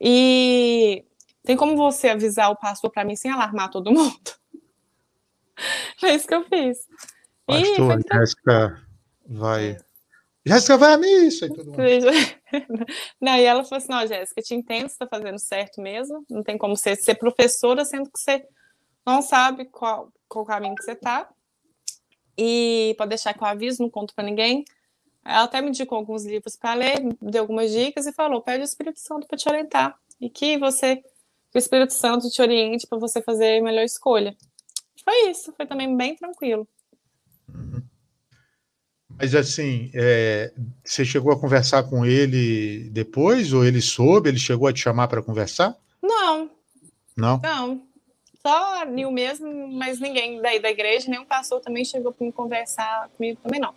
E 0.00 1.04
tem 1.42 1.56
como 1.56 1.76
você 1.76 2.08
avisar 2.08 2.50
o 2.50 2.56
pastor 2.56 2.90
para 2.90 3.04
mim 3.04 3.16
sem 3.16 3.30
alarmar 3.30 3.70
todo 3.70 3.92
mundo? 3.92 4.14
É 6.02 6.12
isso 6.12 6.26
que 6.26 6.34
eu 6.34 6.44
fiz. 6.44 6.78
Pastor, 7.46 8.00
e 8.00 8.02
Jéssica 8.12 8.82
vai. 9.24 9.76
Jéssica 10.44 10.76
vai 10.76 10.94
a 10.94 10.98
missa 10.98 11.46
e 11.46 11.48
tudo 11.48 11.72
mais. 11.72 12.04
Não, 13.20 13.36
e 13.36 13.44
ela 13.44 13.62
falou 13.62 13.78
assim: 13.78 13.88
não, 13.88 14.04
Jéssica, 14.04 14.42
te 14.42 14.52
entendo, 14.52 14.88
você 14.88 14.94
está 14.94 15.06
fazendo 15.06 15.38
certo 15.38 15.80
mesmo. 15.80 16.24
Não 16.28 16.42
tem 16.42 16.58
como 16.58 16.76
você 16.76 16.96
ser 16.96 17.14
professora, 17.14 17.84
sendo 17.84 18.10
que 18.10 18.18
você 18.18 18.44
não 19.06 19.22
sabe 19.22 19.66
qual, 19.66 20.12
qual 20.28 20.44
caminho 20.44 20.74
que 20.74 20.82
você 20.82 20.92
está. 20.92 21.28
E 22.36 22.94
pode 22.98 23.10
deixar 23.10 23.34
que 23.34 23.42
eu 23.42 23.46
aviso, 23.46 23.82
não 23.82 23.90
conto 23.90 24.14
para 24.14 24.24
ninguém. 24.24 24.64
Ela 25.24 25.44
até 25.44 25.60
me 25.62 25.68
indicou 25.68 25.96
alguns 25.96 26.24
livros 26.24 26.56
para 26.56 26.74
ler, 26.74 27.00
me 27.02 27.16
deu 27.30 27.42
algumas 27.42 27.70
dicas 27.70 28.06
e 28.06 28.12
falou: 28.12 28.42
pede 28.42 28.62
o 28.62 28.64
Espírito 28.64 29.00
Santo 29.00 29.26
para 29.26 29.38
te 29.38 29.48
orientar. 29.48 29.98
E 30.20 30.28
que 30.28 30.58
você, 30.58 30.96
que 30.96 31.56
o 31.56 31.58
Espírito 31.58 31.92
Santo 31.92 32.28
te 32.30 32.42
oriente 32.42 32.86
para 32.86 32.98
você 32.98 33.22
fazer 33.22 33.60
a 33.60 33.62
melhor 33.62 33.84
escolha. 33.84 34.36
Foi 35.04 35.30
isso, 35.30 35.52
foi 35.56 35.66
também 35.66 35.96
bem 35.96 36.16
tranquilo. 36.16 36.66
Uhum. 37.48 37.82
Mas 39.16 39.34
assim, 39.34 39.90
é, 39.94 40.52
você 40.84 41.04
chegou 41.04 41.32
a 41.32 41.38
conversar 41.38 41.84
com 41.84 42.04
ele 42.04 42.90
depois, 42.90 43.52
ou 43.52 43.64
ele 43.64 43.80
soube? 43.80 44.28
Ele 44.28 44.38
chegou 44.38 44.66
a 44.66 44.72
te 44.72 44.80
chamar 44.80 45.08
para 45.08 45.22
conversar? 45.22 45.76
Não. 46.02 46.50
Não? 47.16 47.40
Não. 47.40 47.86
Só 48.46 48.82
a 48.82 48.84
Nil 48.84 49.10
mesmo, 49.10 49.68
mas 49.68 49.98
ninguém 50.00 50.40
daí 50.42 50.60
da 50.60 50.70
igreja, 50.70 51.10
o 51.20 51.26
pastor 51.26 51.60
também 51.60 51.84
chegou 51.84 52.12
para 52.12 52.26
me 52.26 52.32
conversar 52.32 53.08
comigo 53.16 53.40
também, 53.42 53.60
não. 53.60 53.74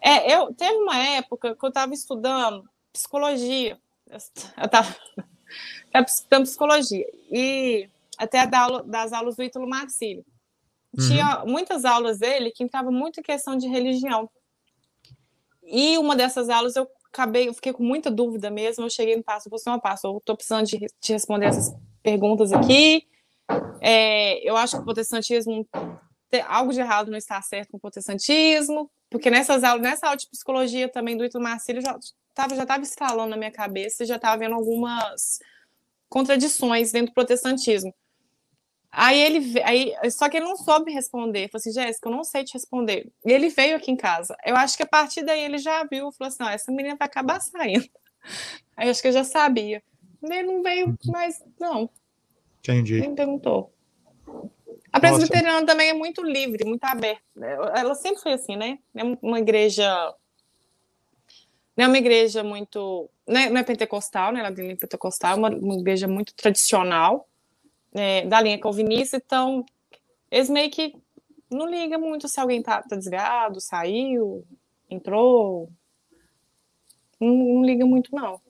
É, 0.00 0.34
eu 0.34 0.54
teve 0.54 0.76
uma 0.76 0.96
época 0.96 1.56
que 1.56 1.64
eu 1.64 1.68
estava 1.68 1.92
estudando 1.92 2.68
psicologia. 2.92 3.78
Eu 4.08 4.16
estava 4.64 4.96
estudando 6.06 6.44
psicologia. 6.44 7.06
E 7.30 7.88
até 8.16 8.46
das 8.46 9.12
aulas 9.12 9.36
do 9.36 9.42
Ítalo 9.42 9.68
Marcílio. 9.68 10.24
Tinha 11.06 11.40
uhum. 11.40 11.50
muitas 11.50 11.84
aulas 11.84 12.18
dele 12.18 12.50
que 12.50 12.64
entrava 12.64 12.90
muito 12.90 13.20
em 13.20 13.22
questão 13.22 13.56
de 13.56 13.68
religião. 13.68 14.28
E 15.64 15.96
uma 15.98 16.16
dessas 16.16 16.48
aulas 16.48 16.74
eu 16.74 16.88
acabei, 17.12 17.48
eu 17.48 17.54
fiquei 17.54 17.72
com 17.72 17.82
muita 17.82 18.10
dúvida 18.10 18.50
mesmo. 18.50 18.84
Eu 18.84 18.90
cheguei 18.90 19.16
no 19.16 19.22
passo, 19.22 19.48
eu 19.48 19.58
falei 19.58 19.78
assim, 19.94 20.08
eu 20.08 20.18
estou 20.18 20.36
precisando 20.36 20.66
de, 20.66 20.78
de, 20.78 21.12
responder 21.12 21.46
essas 21.46 21.74
perguntas 22.02 22.52
aqui. 22.52 23.06
É, 23.80 24.48
eu 24.48 24.56
acho 24.56 24.76
que 24.76 24.82
o 24.82 24.84
protestantismo 24.84 25.66
tem 26.30 26.42
algo 26.42 26.72
de 26.72 26.80
errado 26.80 27.10
não 27.10 27.18
está 27.18 27.40
certo 27.42 27.72
com 27.72 27.76
o 27.76 27.80
protestantismo, 27.80 28.90
porque 29.10 29.30
nessas 29.30 29.64
aulas, 29.64 29.82
nessa 29.82 30.06
aula 30.06 30.16
de 30.16 30.28
psicologia 30.28 30.88
também 30.88 31.16
do 31.16 31.24
Ítalo 31.24 31.42
Marcílio 31.42 31.82
já 31.82 31.98
estava 32.28 32.54
já 32.54 32.62
estava 32.62 32.82
instalando 32.82 33.30
na 33.30 33.36
minha 33.36 33.50
cabeça, 33.50 34.06
já 34.06 34.16
estava 34.16 34.38
vendo 34.38 34.54
algumas 34.54 35.40
contradições 36.08 36.92
dentro 36.92 37.12
do 37.12 37.14
protestantismo. 37.14 37.92
Aí 38.92 39.20
ele 39.20 39.60
aí, 39.62 39.94
só 40.10 40.28
que 40.28 40.36
ele 40.36 40.46
não 40.46 40.56
soube 40.56 40.92
responder. 40.92 41.48
Falei 41.48 41.60
assim, 41.60 41.72
Jéssica, 41.72 42.08
eu 42.08 42.12
não 42.12 42.24
sei 42.24 42.42
te 42.42 42.54
responder. 42.54 43.12
E 43.24 43.32
ele 43.32 43.48
veio 43.48 43.76
aqui 43.76 43.90
em 43.90 43.96
casa. 43.96 44.36
Eu 44.44 44.56
acho 44.56 44.76
que 44.76 44.82
a 44.82 44.86
partir 44.86 45.22
daí 45.22 45.40
ele 45.40 45.58
já 45.58 45.84
viu, 45.84 46.10
falou 46.12 46.28
assim: 46.28 46.42
essa 46.52 46.72
menina 46.72 46.96
vai 46.96 47.06
acabar 47.06 47.40
saindo. 47.40 47.88
Aí 48.76 48.90
acho 48.90 49.00
que 49.00 49.08
eu 49.08 49.12
já 49.12 49.24
sabia. 49.24 49.82
Ele 50.22 50.42
não 50.42 50.62
veio 50.62 50.96
mais, 51.06 51.42
não. 51.58 51.88
Entendi. 52.60 53.00
Nem 53.00 53.14
perguntou. 53.14 53.72
A 54.92 54.98
presbiteriana 54.98 55.64
também 55.64 55.90
é 55.90 55.94
muito 55.94 56.22
livre, 56.22 56.64
muito 56.64 56.84
aberta. 56.84 57.22
Ela 57.74 57.94
sempre 57.94 58.20
foi 58.20 58.32
assim, 58.32 58.56
né? 58.56 58.78
É 58.94 59.02
uma 59.22 59.38
igreja. 59.38 59.86
Não 61.76 61.84
é 61.84 61.88
uma 61.88 61.98
igreja 61.98 62.42
muito. 62.42 63.08
Não 63.26 63.40
é, 63.40 63.50
não 63.50 63.60
é 63.60 63.62
pentecostal, 63.62 64.32
né? 64.32 64.40
Ela 64.40 64.48
é 64.48 64.76
pentecostal, 64.76 65.32
é 65.32 65.34
uma, 65.36 65.48
uma 65.48 65.74
igreja 65.74 66.08
muito 66.08 66.34
tradicional 66.34 67.28
é, 67.94 68.26
da 68.26 68.40
linha 68.40 68.58
calvinista, 68.58 69.16
então 69.16 69.64
eles 70.30 70.48
meio 70.48 70.70
que 70.70 70.94
não 71.50 71.68
ligam 71.68 72.00
muito 72.00 72.28
se 72.28 72.38
alguém 72.38 72.62
tá, 72.62 72.82
tá 72.82 72.96
desviado, 72.96 73.60
saiu, 73.60 74.44
entrou. 74.88 75.70
Não, 77.20 77.34
não 77.34 77.64
liga 77.64 77.84
muito, 77.84 78.14
não. 78.14 78.40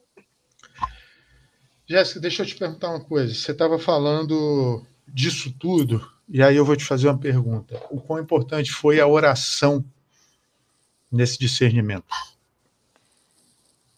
Jéssica, 1.90 2.20
deixa 2.20 2.44
eu 2.44 2.46
te 2.46 2.54
perguntar 2.54 2.90
uma 2.90 3.00
coisa. 3.00 3.34
Você 3.34 3.50
estava 3.50 3.76
falando 3.76 4.86
disso 5.08 5.52
tudo, 5.58 6.08
e 6.28 6.40
aí 6.40 6.54
eu 6.54 6.64
vou 6.64 6.76
te 6.76 6.84
fazer 6.84 7.08
uma 7.08 7.18
pergunta. 7.18 7.84
O 7.90 8.00
quão 8.00 8.20
importante 8.20 8.70
foi 8.70 9.00
a 9.00 9.08
oração 9.08 9.84
nesse 11.10 11.36
discernimento? 11.36 12.06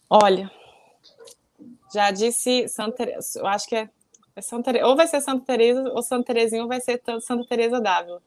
Olha, 0.09 0.51
já 1.93 2.11
disse 2.11 2.67
Santa 2.67 2.97
Teresa, 2.97 3.39
eu 3.39 3.47
acho 3.47 3.69
que 3.69 3.77
é 3.77 3.91
é 4.35 4.41
Santa, 4.41 4.73
ou 4.87 4.97
vai 4.97 5.07
ser 5.07 5.21
Santa 5.21 5.45
Teresa, 5.45 5.83
ou 5.93 6.03
Santa 6.03 6.33
Terezinha, 6.33 6.63
ou 6.63 6.69
vai 6.69 6.81
ser 6.81 7.03
Santa 7.21 7.47
Teresa 7.47 7.79
d'Ávila. 7.79 8.23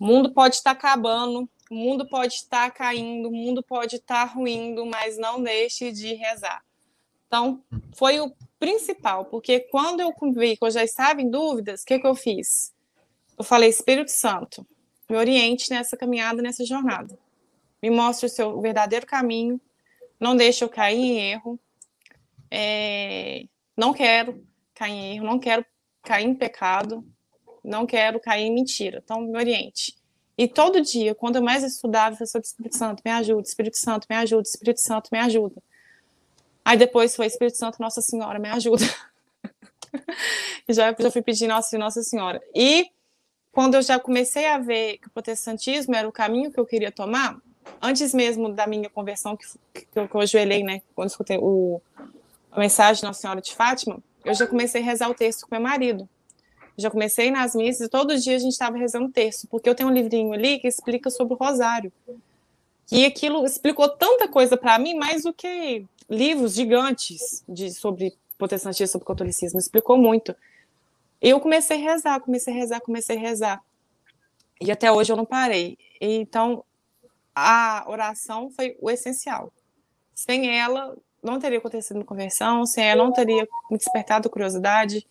O 0.00 0.06
mundo 0.06 0.32
pode 0.32 0.54
estar 0.54 0.70
acabando, 0.70 1.46
o 1.70 1.74
mundo 1.74 2.08
pode 2.08 2.32
estar 2.32 2.70
caindo, 2.70 3.28
o 3.28 3.32
mundo 3.32 3.62
pode 3.62 3.96
estar 3.96 4.24
ruindo, 4.24 4.86
mas 4.86 5.18
não 5.18 5.42
deixe 5.42 5.92
de 5.92 6.14
rezar. 6.14 6.65
Então, 7.26 7.62
foi 7.94 8.20
o 8.20 8.32
principal, 8.58 9.24
porque 9.26 9.60
quando 9.60 10.00
eu 10.00 10.12
vi 10.32 10.56
que 10.56 10.64
eu 10.64 10.70
já 10.70 10.84
estava 10.84 11.20
em 11.20 11.28
dúvidas, 11.28 11.82
o 11.82 11.84
que, 11.84 11.98
que 11.98 12.06
eu 12.06 12.14
fiz? 12.14 12.72
Eu 13.36 13.44
falei, 13.44 13.68
Espírito 13.68 14.10
Santo, 14.10 14.66
me 15.08 15.16
oriente 15.16 15.70
nessa 15.70 15.96
caminhada, 15.96 16.40
nessa 16.40 16.64
jornada. 16.64 17.18
Me 17.82 17.90
mostre 17.90 18.26
o 18.26 18.30
seu 18.30 18.60
verdadeiro 18.60 19.06
caminho, 19.06 19.60
não 20.18 20.34
deixe 20.36 20.64
eu 20.64 20.68
cair 20.68 20.98
em 20.98 21.18
erro. 21.18 21.60
É, 22.50 23.44
não 23.76 23.92
quero 23.92 24.42
cair 24.74 24.92
em 24.92 25.16
erro, 25.16 25.26
não 25.26 25.38
quero 25.38 25.64
cair 26.02 26.26
em 26.26 26.34
pecado, 26.34 27.04
não 27.62 27.84
quero 27.84 28.18
cair 28.18 28.44
em 28.44 28.54
mentira. 28.54 29.02
Então, 29.04 29.20
me 29.20 29.36
oriente. 29.36 29.96
E 30.38 30.46
todo 30.46 30.80
dia, 30.80 31.14
quando 31.14 31.36
eu 31.36 31.42
mais 31.42 31.62
estudava, 31.62 32.16
eu 32.20 32.26
falei, 32.26 32.42
Espírito 32.44 32.76
Santo, 32.76 33.02
me 33.04 33.10
ajuda, 33.10 33.42
Espírito 33.42 33.78
Santo, 33.78 34.06
me 34.08 34.16
ajuda, 34.16 34.42
Espírito 34.42 34.80
Santo, 34.80 35.08
me 35.10 35.18
ajuda. 35.18 35.62
Aí 36.66 36.76
depois 36.76 37.14
foi 37.14 37.26
Espírito 37.26 37.56
Santo, 37.56 37.80
Nossa 37.80 38.02
Senhora, 38.02 38.40
me 38.40 38.48
ajuda. 38.48 38.84
já, 40.68 40.92
já 40.98 41.10
fui 41.12 41.22
pedir 41.22 41.46
Nossa, 41.46 41.78
Nossa 41.78 42.02
Senhora. 42.02 42.42
E 42.52 42.90
quando 43.52 43.76
eu 43.76 43.82
já 43.82 44.00
comecei 44.00 44.48
a 44.48 44.58
ver 44.58 44.98
que 44.98 45.06
o 45.06 45.10
protestantismo 45.12 45.94
era 45.94 46.08
o 46.08 46.10
caminho 46.10 46.50
que 46.50 46.58
eu 46.58 46.66
queria 46.66 46.90
tomar, 46.90 47.40
antes 47.80 48.12
mesmo 48.12 48.52
da 48.52 48.66
minha 48.66 48.90
conversão, 48.90 49.36
que, 49.36 49.46
que, 49.72 49.86
eu, 49.96 50.08
que 50.08 50.14
eu 50.16 50.20
ajoelhei, 50.20 50.64
né, 50.64 50.82
quando 50.92 51.08
escutei 51.08 51.38
o, 51.40 51.80
a 52.50 52.58
mensagem 52.58 53.04
Nossa 53.04 53.20
Senhora 53.20 53.40
de 53.40 53.54
Fátima, 53.54 54.00
eu 54.24 54.34
já 54.34 54.44
comecei 54.44 54.82
a 54.82 54.84
rezar 54.84 55.08
o 55.08 55.14
texto 55.14 55.46
com 55.46 55.54
meu 55.54 55.62
marido. 55.62 56.08
Já 56.76 56.90
comecei 56.90 57.30
nas 57.30 57.54
missas 57.54 57.86
e 57.86 57.88
todo 57.88 58.18
dia 58.18 58.34
a 58.34 58.40
gente 58.40 58.50
estava 58.50 58.76
rezando 58.76 59.06
o 59.06 59.12
texto, 59.12 59.46
porque 59.46 59.68
eu 59.68 59.74
tenho 59.76 59.88
um 59.88 59.92
livrinho 59.92 60.32
ali 60.32 60.58
que 60.58 60.66
explica 60.66 61.10
sobre 61.10 61.34
o 61.34 61.36
rosário. 61.36 61.92
E 62.90 63.04
aquilo 63.04 63.44
explicou 63.44 63.88
tanta 63.88 64.28
coisa 64.28 64.56
para 64.56 64.78
mim, 64.78 64.94
mais 64.94 65.24
do 65.24 65.32
que 65.32 65.84
livros 66.08 66.54
gigantes 66.54 67.42
de, 67.48 67.72
sobre 67.72 68.16
protestantismo, 68.38 68.92
sobre 68.92 69.06
catolicismo. 69.06 69.58
Explicou 69.58 69.98
muito. 69.98 70.34
Eu 71.20 71.40
comecei 71.40 71.76
a 71.78 71.92
rezar, 71.92 72.20
comecei 72.20 72.52
a 72.52 72.56
rezar, 72.56 72.80
comecei 72.80 73.16
a 73.16 73.20
rezar. 73.20 73.64
E 74.60 74.70
até 74.70 74.90
hoje 74.90 75.12
eu 75.12 75.16
não 75.16 75.24
parei. 75.24 75.76
Então, 76.00 76.64
a 77.34 77.84
oração 77.88 78.50
foi 78.50 78.76
o 78.80 78.90
essencial. 78.90 79.52
Sem 80.14 80.58
ela, 80.58 80.96
não 81.22 81.38
teria 81.38 81.58
acontecido 81.58 81.96
uma 81.96 82.04
conversão, 82.04 82.64
sem 82.64 82.84
ela 82.84 83.04
não 83.04 83.12
teria 83.12 83.46
me 83.70 83.76
despertado 83.76 84.30
curiosidade, 84.30 85.06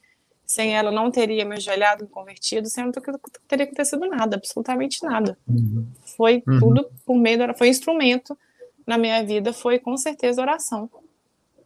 sem 0.46 0.76
ela 0.76 0.92
não 0.92 1.10
teria 1.10 1.46
me 1.46 1.56
ajoelhado, 1.56 2.04
me 2.04 2.10
convertido, 2.10 2.68
sem 2.68 2.84
ela 2.84 2.92
não 2.92 3.20
teria 3.48 3.66
acontecido 3.66 4.06
nada, 4.08 4.36
absolutamente 4.36 5.04
nada. 5.04 5.38
Uhum. 5.48 5.88
Foi 6.16 6.44
uhum. 6.48 6.60
tudo 6.60 6.90
por 7.06 7.18
meio 7.18 7.38
da 7.38 7.54
foi 7.54 7.70
instrumento 7.70 8.38
na 8.86 8.98
minha 8.98 9.24
vida, 9.26 9.52
foi 9.52 9.80
com 9.80 9.96
certeza 9.98 10.42
oração. 10.42 10.90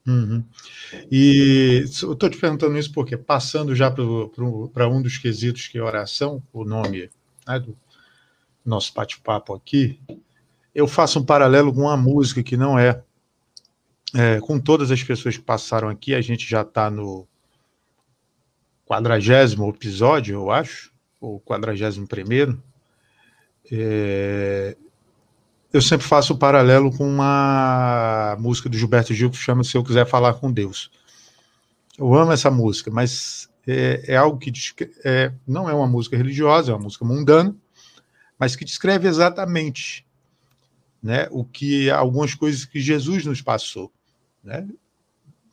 Uhum. 0.07 0.43
E 1.11 1.83
eu 2.01 2.13
estou 2.13 2.29
te 2.29 2.37
perguntando 2.37 2.77
isso 2.77 2.91
porque, 2.91 3.17
passando 3.17 3.75
já 3.75 3.91
para 3.91 4.87
um 4.87 5.01
dos 5.01 5.17
quesitos 5.17 5.67
que 5.67 5.77
é 5.77 5.83
oração, 5.83 6.41
o 6.53 6.63
nome 6.63 7.09
né, 7.47 7.59
do 7.59 7.77
nosso 8.65 8.93
bate-papo 8.93 9.53
aqui, 9.53 9.99
eu 10.73 10.87
faço 10.87 11.19
um 11.19 11.25
paralelo 11.25 11.73
com 11.73 11.81
uma 11.81 11.97
música 11.97 12.41
que 12.41 12.55
não 12.55 12.79
é 12.79 13.03
é, 14.15 14.39
com 14.39 14.59
todas 14.59 14.91
as 14.91 15.03
pessoas 15.03 15.37
que 15.37 15.43
passaram 15.43 15.89
aqui, 15.89 16.15
a 16.15 16.21
gente 16.21 16.49
já 16.49 16.61
está 16.61 16.89
no 16.89 17.27
quadragésimo 18.89 19.69
episódio, 19.69 20.33
eu 20.33 20.49
acho, 20.51 20.91
ou 21.21 21.39
quadragésimo 21.39 22.07
primeiro. 22.07 22.61
É, 23.71 24.75
eu 25.71 25.81
sempre 25.81 26.07
faço 26.07 26.33
o 26.33 26.37
paralelo 26.37 26.91
com 26.97 27.07
uma 27.07 28.35
música 28.39 28.67
do 28.67 28.77
Gilberto 28.77 29.13
Gil 29.13 29.29
que 29.29 29.37
chama 29.37 29.63
Se 29.63 29.77
Eu 29.77 29.83
Quiser 29.83 30.07
Falar 30.07 30.33
com 30.33 30.51
Deus. 30.51 30.89
Eu 31.97 32.15
amo 32.15 32.31
essa 32.31 32.49
música, 32.49 32.89
mas 32.89 33.47
é, 33.67 34.13
é 34.13 34.17
algo 34.17 34.39
que 34.39 34.51
é, 35.05 35.31
não 35.47 35.69
é 35.69 35.73
uma 35.73 35.87
música 35.87 36.17
religiosa, 36.17 36.71
é 36.71 36.75
uma 36.75 36.83
música 36.83 37.05
mundana, 37.05 37.55
mas 38.39 38.55
que 38.55 38.65
descreve 38.65 39.07
exatamente 39.07 40.03
né, 41.03 41.27
o 41.29 41.45
que 41.45 41.91
algumas 41.91 42.33
coisas 42.33 42.65
que 42.65 42.79
Jesus 42.79 43.25
nos 43.25 43.41
passou 43.41 43.91
né? 44.43 44.67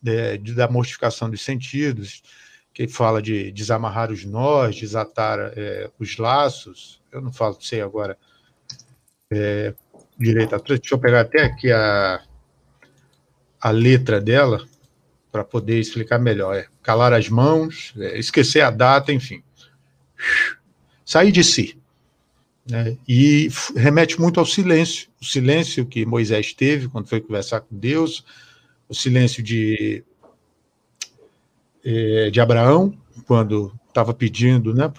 De, 0.00 0.38
de, 0.38 0.54
da 0.54 0.68
mortificação 0.68 1.28
dos 1.28 1.42
sentidos, 1.42 2.22
que 2.76 2.86
fala 2.86 3.22
de 3.22 3.50
desamarrar 3.52 4.12
os 4.12 4.26
nós, 4.26 4.76
desatar 4.76 5.38
é, 5.56 5.90
os 5.98 6.18
laços. 6.18 7.00
Eu 7.10 7.22
não 7.22 7.32
falo, 7.32 7.56
sei 7.58 7.80
agora 7.80 8.18
é, 9.30 9.72
direito 10.18 10.54
atrás. 10.54 10.78
Deixa 10.78 10.94
eu 10.94 10.98
pegar 10.98 11.22
até 11.22 11.44
aqui 11.44 11.72
a, 11.72 12.22
a 13.58 13.70
letra 13.70 14.20
dela 14.20 14.62
para 15.32 15.42
poder 15.42 15.80
explicar 15.80 16.18
melhor. 16.18 16.54
É 16.54 16.66
calar 16.82 17.14
as 17.14 17.30
mãos, 17.30 17.94
é, 17.96 18.18
esquecer 18.18 18.60
a 18.60 18.70
data, 18.70 19.10
enfim. 19.10 19.42
Sair 21.02 21.32
de 21.32 21.42
si. 21.42 21.78
Né? 22.68 22.98
E 23.08 23.48
remete 23.74 24.20
muito 24.20 24.38
ao 24.38 24.44
silêncio, 24.44 25.08
o 25.18 25.24
silêncio 25.24 25.86
que 25.86 26.04
Moisés 26.04 26.52
teve 26.52 26.88
quando 26.88 27.08
foi 27.08 27.22
conversar 27.22 27.62
com 27.62 27.74
Deus, 27.74 28.22
o 28.86 28.94
silêncio 28.94 29.42
de, 29.42 30.04
é, 31.86 32.30
de 32.30 32.40
Abraão, 32.40 32.92
quando 33.26 33.72
estava 33.86 34.12
pedindo 34.12 34.74
né, 34.74 34.92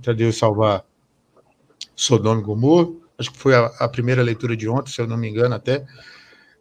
para 0.00 0.12
Deus 0.12 0.38
salvar 0.38 0.84
Sodoma 1.96 2.40
e 2.40 2.44
Gomorra, 2.44 2.92
acho 3.18 3.32
que 3.32 3.38
foi 3.38 3.56
a, 3.56 3.66
a 3.80 3.88
primeira 3.88 4.22
leitura 4.22 4.56
de 4.56 4.68
ontem, 4.68 4.92
se 4.92 5.00
eu 5.00 5.06
não 5.08 5.16
me 5.16 5.28
engano, 5.28 5.56
até. 5.56 5.84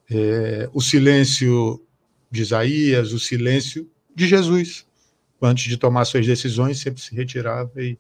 É, 0.10 0.68
o 0.74 0.82
silêncio 0.82 1.80
de 2.32 2.42
Isaías, 2.42 3.14
o 3.14 3.20
silêncio 3.20 3.88
de 4.16 4.28
Jesus. 4.28 4.88
Antes 5.40 5.66
de 5.66 5.78
tomar 5.78 6.06
suas 6.06 6.26
decisões, 6.26 6.80
sempre 6.80 7.00
se 7.00 7.14
retirava 7.14 7.72
e. 7.78 8.00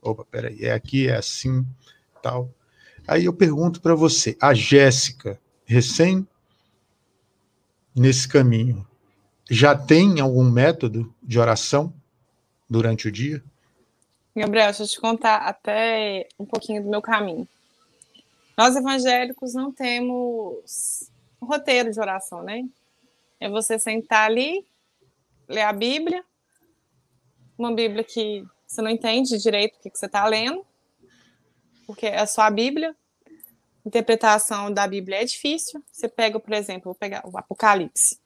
Opa, 0.00 0.24
peraí, 0.24 0.64
é 0.64 0.72
aqui, 0.72 1.06
é 1.06 1.14
assim, 1.14 1.64
tal. 2.20 2.52
Aí 3.06 3.26
eu 3.26 3.32
pergunto 3.32 3.80
para 3.80 3.94
você, 3.94 4.36
a 4.40 4.52
Jéssica, 4.52 5.40
recém 5.64 6.26
nesse 7.94 8.26
caminho, 8.26 8.84
já 9.50 9.76
tem 9.76 10.20
algum 10.20 10.44
método 10.44 11.12
de 11.22 11.38
oração 11.38 11.92
durante 12.68 13.08
o 13.08 13.12
dia? 13.12 13.42
Gabriel, 14.34 14.66
deixa 14.66 14.84
eu 14.84 14.88
te 14.88 15.00
contar 15.00 15.38
até 15.38 16.26
um 16.38 16.46
pouquinho 16.46 16.82
do 16.82 16.88
meu 16.88 17.02
caminho. 17.02 17.46
Nós 18.56 18.76
evangélicos 18.76 19.54
não 19.54 19.70
temos 19.72 21.10
roteiro 21.40 21.90
de 21.90 22.00
oração, 22.00 22.42
né? 22.42 22.64
É 23.38 23.48
você 23.48 23.78
sentar 23.78 24.30
ali, 24.30 24.64
ler 25.48 25.62
a 25.62 25.72
Bíblia, 25.72 26.24
uma 27.58 27.74
Bíblia 27.74 28.04
que 28.04 28.44
você 28.66 28.80
não 28.80 28.90
entende 28.90 29.36
direito 29.38 29.76
o 29.76 29.80
que, 29.80 29.90
você 29.90 30.06
está 30.06 30.24
lendo, 30.26 30.64
porque 31.86 32.06
é 32.06 32.24
só 32.24 32.42
a 32.42 32.50
Bíblia. 32.50 32.96
Interpretação 33.84 34.72
da 34.72 34.86
Bíblia 34.86 35.20
é 35.20 35.24
difícil. 35.24 35.82
Você 35.90 36.08
pega, 36.08 36.38
por 36.38 36.54
exemplo, 36.54 36.84
vou 36.84 36.94
pegar 36.94 37.22
o 37.26 37.36
Apocalipse. 37.36 38.21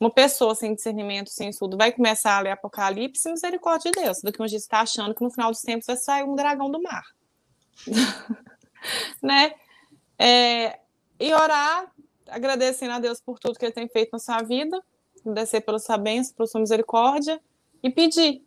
Uma 0.00 0.10
pessoa 0.10 0.54
sem 0.54 0.74
discernimento, 0.74 1.28
sem 1.28 1.48
estudo, 1.48 1.76
vai 1.76 1.90
começar 1.90 2.36
a 2.36 2.40
ler 2.40 2.50
Apocalipse, 2.50 3.28
misericórdia 3.30 3.90
de 3.90 4.00
Deus. 4.00 4.20
Daqui 4.22 4.40
uns 4.40 4.50
dias 4.50 4.62
está 4.62 4.80
achando 4.80 5.14
que 5.14 5.22
no 5.22 5.30
final 5.30 5.50
dos 5.50 5.60
tempos 5.60 5.86
vai 5.86 5.96
sair 5.96 6.24
um 6.24 6.36
dragão 6.36 6.70
do 6.70 6.80
mar. 6.80 7.04
né? 9.22 9.54
É, 10.16 10.78
e 11.18 11.32
orar, 11.34 11.92
agradecendo 12.28 12.92
a 12.92 13.00
Deus 13.00 13.20
por 13.20 13.38
tudo 13.38 13.58
que 13.58 13.64
Ele 13.64 13.72
tem 13.72 13.88
feito 13.88 14.10
na 14.12 14.20
sua 14.20 14.40
vida, 14.42 14.80
agradecer 15.20 15.60
pela 15.62 15.80
sua 15.80 15.98
bênção, 15.98 16.34
pela 16.36 16.46
sua 16.46 16.60
misericórdia, 16.60 17.40
e 17.82 17.90
pedir. 17.90 18.42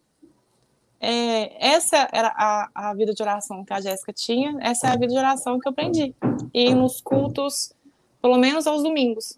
É, 1.00 1.74
essa 1.74 2.08
era 2.12 2.32
a, 2.36 2.70
a 2.76 2.94
vida 2.94 3.14
de 3.14 3.22
oração 3.24 3.66
que 3.66 3.74
a 3.74 3.82
Jéssica 3.82 4.14
tinha, 4.14 4.56
essa 4.62 4.88
é 4.88 4.92
a 4.92 4.96
vida 4.96 5.08
de 5.08 5.18
oração 5.18 5.60
que 5.60 5.68
eu 5.68 5.72
aprendi. 5.72 6.16
E 6.54 6.74
nos 6.74 7.02
cultos, 7.02 7.74
pelo 8.22 8.38
menos 8.38 8.68
aos 8.68 8.84
domingos. 8.84 9.38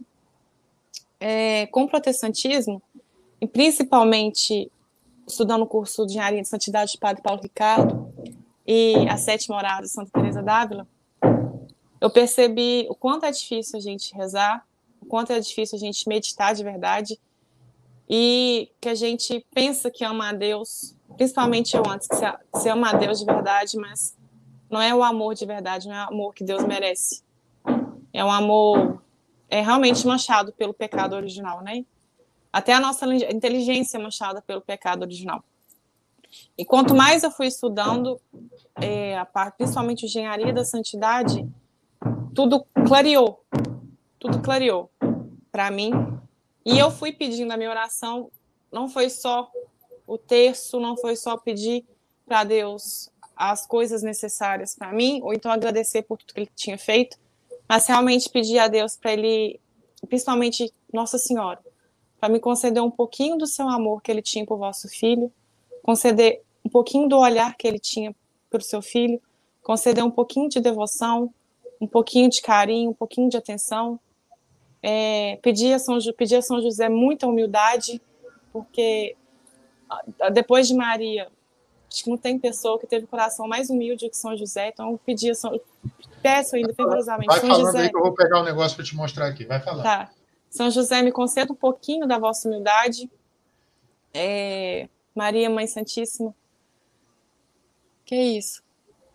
É, 1.25 1.67
com 1.67 1.83
o 1.83 1.87
protestantismo, 1.87 2.81
e 3.39 3.47
principalmente 3.47 4.69
estudando 5.25 5.61
o 5.61 5.65
curso 5.65 6.05
de 6.05 6.11
Engenharia 6.11 6.41
de 6.41 6.47
Santidade 6.49 6.91
de 6.91 6.97
Padre 6.97 7.21
Paulo 7.21 7.41
Ricardo 7.41 8.13
e 8.67 9.07
a 9.07 9.15
Sétima 9.15 9.55
Morada 9.55 9.83
de 9.83 9.89
Santa 9.89 10.11
Teresa 10.11 10.43
d'Ávila, 10.43 10.85
eu 12.01 12.09
percebi 12.09 12.85
o 12.89 12.95
quanto 12.95 13.25
é 13.25 13.31
difícil 13.31 13.79
a 13.79 13.81
gente 13.81 14.13
rezar, 14.13 14.67
o 15.01 15.05
quanto 15.05 15.31
é 15.31 15.39
difícil 15.39 15.77
a 15.77 15.79
gente 15.79 16.05
meditar 16.09 16.53
de 16.53 16.61
verdade, 16.61 17.17
e 18.09 18.69
que 18.81 18.89
a 18.89 18.95
gente 18.95 19.45
pensa 19.55 19.89
que 19.89 20.03
ama 20.03 20.27
a 20.27 20.33
Deus, 20.33 20.93
principalmente 21.15 21.73
eu 21.77 21.83
antes, 21.87 22.05
que 22.05 22.17
você 22.51 22.67
ama 22.67 22.89
a 22.89 22.97
Deus 22.97 23.19
de 23.19 23.25
verdade, 23.25 23.77
mas 23.77 24.13
não 24.69 24.81
é 24.81 24.93
o 24.93 25.01
amor 25.01 25.35
de 25.35 25.45
verdade, 25.45 25.87
não 25.87 25.95
é 25.95 26.03
o 26.03 26.09
amor 26.09 26.33
que 26.33 26.43
Deus 26.43 26.65
merece. 26.65 27.23
É 28.11 28.25
um 28.25 28.31
amor 28.31 29.01
é 29.53 29.61
realmente 29.61 30.07
manchado 30.07 30.51
pelo 30.51 30.73
pecado 30.73 31.15
original, 31.15 31.61
né? 31.61 31.85
Até 32.51 32.73
a 32.73 32.79
nossa 32.79 33.05
inteligência 33.05 33.99
é 33.99 34.01
manchada 34.01 34.41
pelo 34.41 34.61
pecado 34.61 35.03
original. 35.03 35.43
E 36.57 36.65
quanto 36.65 36.95
mais 36.95 37.21
eu 37.21 37.29
fui 37.29 37.45
estudando, 37.45 38.19
é, 38.81 39.15
a 39.15 39.25
parte, 39.25 39.57
principalmente 39.57 40.07
engenharia 40.07 40.51
da 40.51 40.65
santidade, 40.65 41.47
tudo 42.33 42.65
clareou, 42.87 43.45
tudo 44.17 44.41
clareou 44.41 44.89
para 45.51 45.69
mim 45.69 45.91
e 46.65 46.79
eu 46.79 46.89
fui 46.89 47.11
pedindo 47.11 47.51
a 47.51 47.57
minha 47.57 47.69
oração, 47.69 48.31
não 48.71 48.89
foi 48.89 49.07
só 49.07 49.51
o 50.07 50.17
terço, 50.17 50.79
não 50.79 50.97
foi 50.97 51.15
só 51.15 51.37
pedir 51.37 51.85
para 52.25 52.43
Deus 52.43 53.07
as 53.35 53.67
coisas 53.67 54.01
necessárias 54.01 54.73
para 54.75 54.91
mim, 54.91 55.19
ou 55.21 55.31
então 55.31 55.51
agradecer 55.51 56.01
por 56.01 56.17
tudo 56.17 56.33
que 56.33 56.39
ele 56.39 56.49
tinha 56.55 56.77
feito, 56.77 57.19
mas 57.67 57.87
realmente 57.87 58.29
pedir 58.29 58.59
a 58.59 58.67
Deus 58.67 58.95
para 58.95 59.13
ele, 59.13 59.59
principalmente 60.07 60.71
Nossa 60.91 61.17
Senhora, 61.17 61.59
para 62.19 62.29
me 62.29 62.39
conceder 62.39 62.81
um 62.81 62.91
pouquinho 62.91 63.37
do 63.37 63.47
seu 63.47 63.67
amor 63.67 64.01
que 64.01 64.11
ele 64.11 64.21
tinha 64.21 64.45
por 64.45 64.57
vosso 64.57 64.87
filho, 64.87 65.31
conceder 65.81 66.41
um 66.63 66.69
pouquinho 66.69 67.09
do 67.09 67.17
olhar 67.17 67.55
que 67.55 67.67
ele 67.67 67.79
tinha 67.79 68.15
para 68.49 68.59
o 68.59 68.63
seu 68.63 68.81
filho, 68.81 69.21
conceder 69.61 70.03
um 70.03 70.11
pouquinho 70.11 70.47
de 70.47 70.59
devoção, 70.59 71.33
um 71.81 71.87
pouquinho 71.87 72.29
de 72.29 72.41
carinho, 72.41 72.91
um 72.91 72.93
pouquinho 72.93 73.29
de 73.29 73.37
atenção, 73.37 73.99
é, 74.81 75.37
pedir, 75.41 75.73
a 75.73 75.79
São, 75.79 75.97
pedir 76.17 76.35
a 76.35 76.41
São 76.41 76.61
José 76.61 76.89
muita 76.89 77.27
humildade, 77.27 78.01
porque 78.51 79.15
depois 80.33 80.67
de 80.67 80.75
Maria, 80.75 81.29
acho 81.93 82.03
que 82.03 82.09
não 82.09 82.17
tem 82.17 82.39
pessoa 82.39 82.79
que 82.79 82.87
teve 82.87 83.05
o 83.05 83.07
coração 83.07 83.47
mais 83.47 83.69
humilde 83.69 84.09
que 84.09 84.17
São 84.17 84.35
José, 84.35 84.69
então 84.69 84.91
eu 84.91 84.97
pedi 84.97 85.29
a 85.29 85.35
São, 85.35 85.59
peço 86.23 86.55
ainda 86.55 86.73
fervorosamente. 86.73 87.27
Vai 87.27 87.39
São 87.39 87.49
falando 87.49 87.65
José, 87.67 87.81
aí 87.83 87.89
que 87.89 87.95
eu 87.95 88.01
vou 88.01 88.13
pegar 88.13 88.41
um 88.41 88.43
negócio 88.43 88.75
para 88.75 88.83
te 88.83 88.95
mostrar 88.95 89.27
aqui, 89.27 89.45
vai 89.45 89.61
falar. 89.61 89.83
Tá. 89.83 90.11
São 90.49 90.71
José, 90.71 91.03
me 91.03 91.11
conceda 91.11 91.53
um 91.53 91.55
pouquinho 91.55 92.07
da 92.07 92.17
vossa 92.17 92.47
humildade. 92.47 93.09
É, 94.11 94.89
Maria, 95.13 95.49
Mãe 95.49 95.67
Santíssima. 95.67 96.33
Que 98.05 98.15
é 98.15 98.23
isso? 98.23 98.63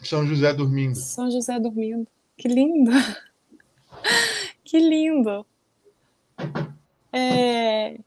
São 0.01 0.25
José 0.25 0.53
dormindo. 0.55 0.95
São 0.95 1.31
José 1.31 1.59
dormindo. 1.59 2.07
Que 2.37 2.47
lindo! 2.47 2.93
que 4.63 4.79
lindo! 4.79 5.45
É, 7.13 7.99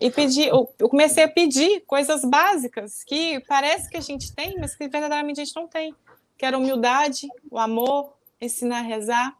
e 0.00 0.10
pedi, 0.10 0.46
eu 0.46 0.66
comecei 0.88 1.24
a 1.24 1.28
pedir 1.28 1.82
coisas 1.82 2.24
básicas 2.24 3.04
que 3.04 3.38
parece 3.40 3.90
que 3.90 3.98
a 3.98 4.00
gente 4.00 4.34
tem, 4.34 4.56
mas 4.58 4.74
que 4.74 4.88
verdadeiramente 4.88 5.40
a 5.40 5.44
gente 5.44 5.54
não 5.54 5.68
tem. 5.68 5.94
Que 6.38 6.46
era 6.46 6.56
humildade, 6.56 7.28
o 7.50 7.58
amor, 7.58 8.14
ensinar 8.40 8.78
a 8.78 8.82
rezar. 8.82 9.36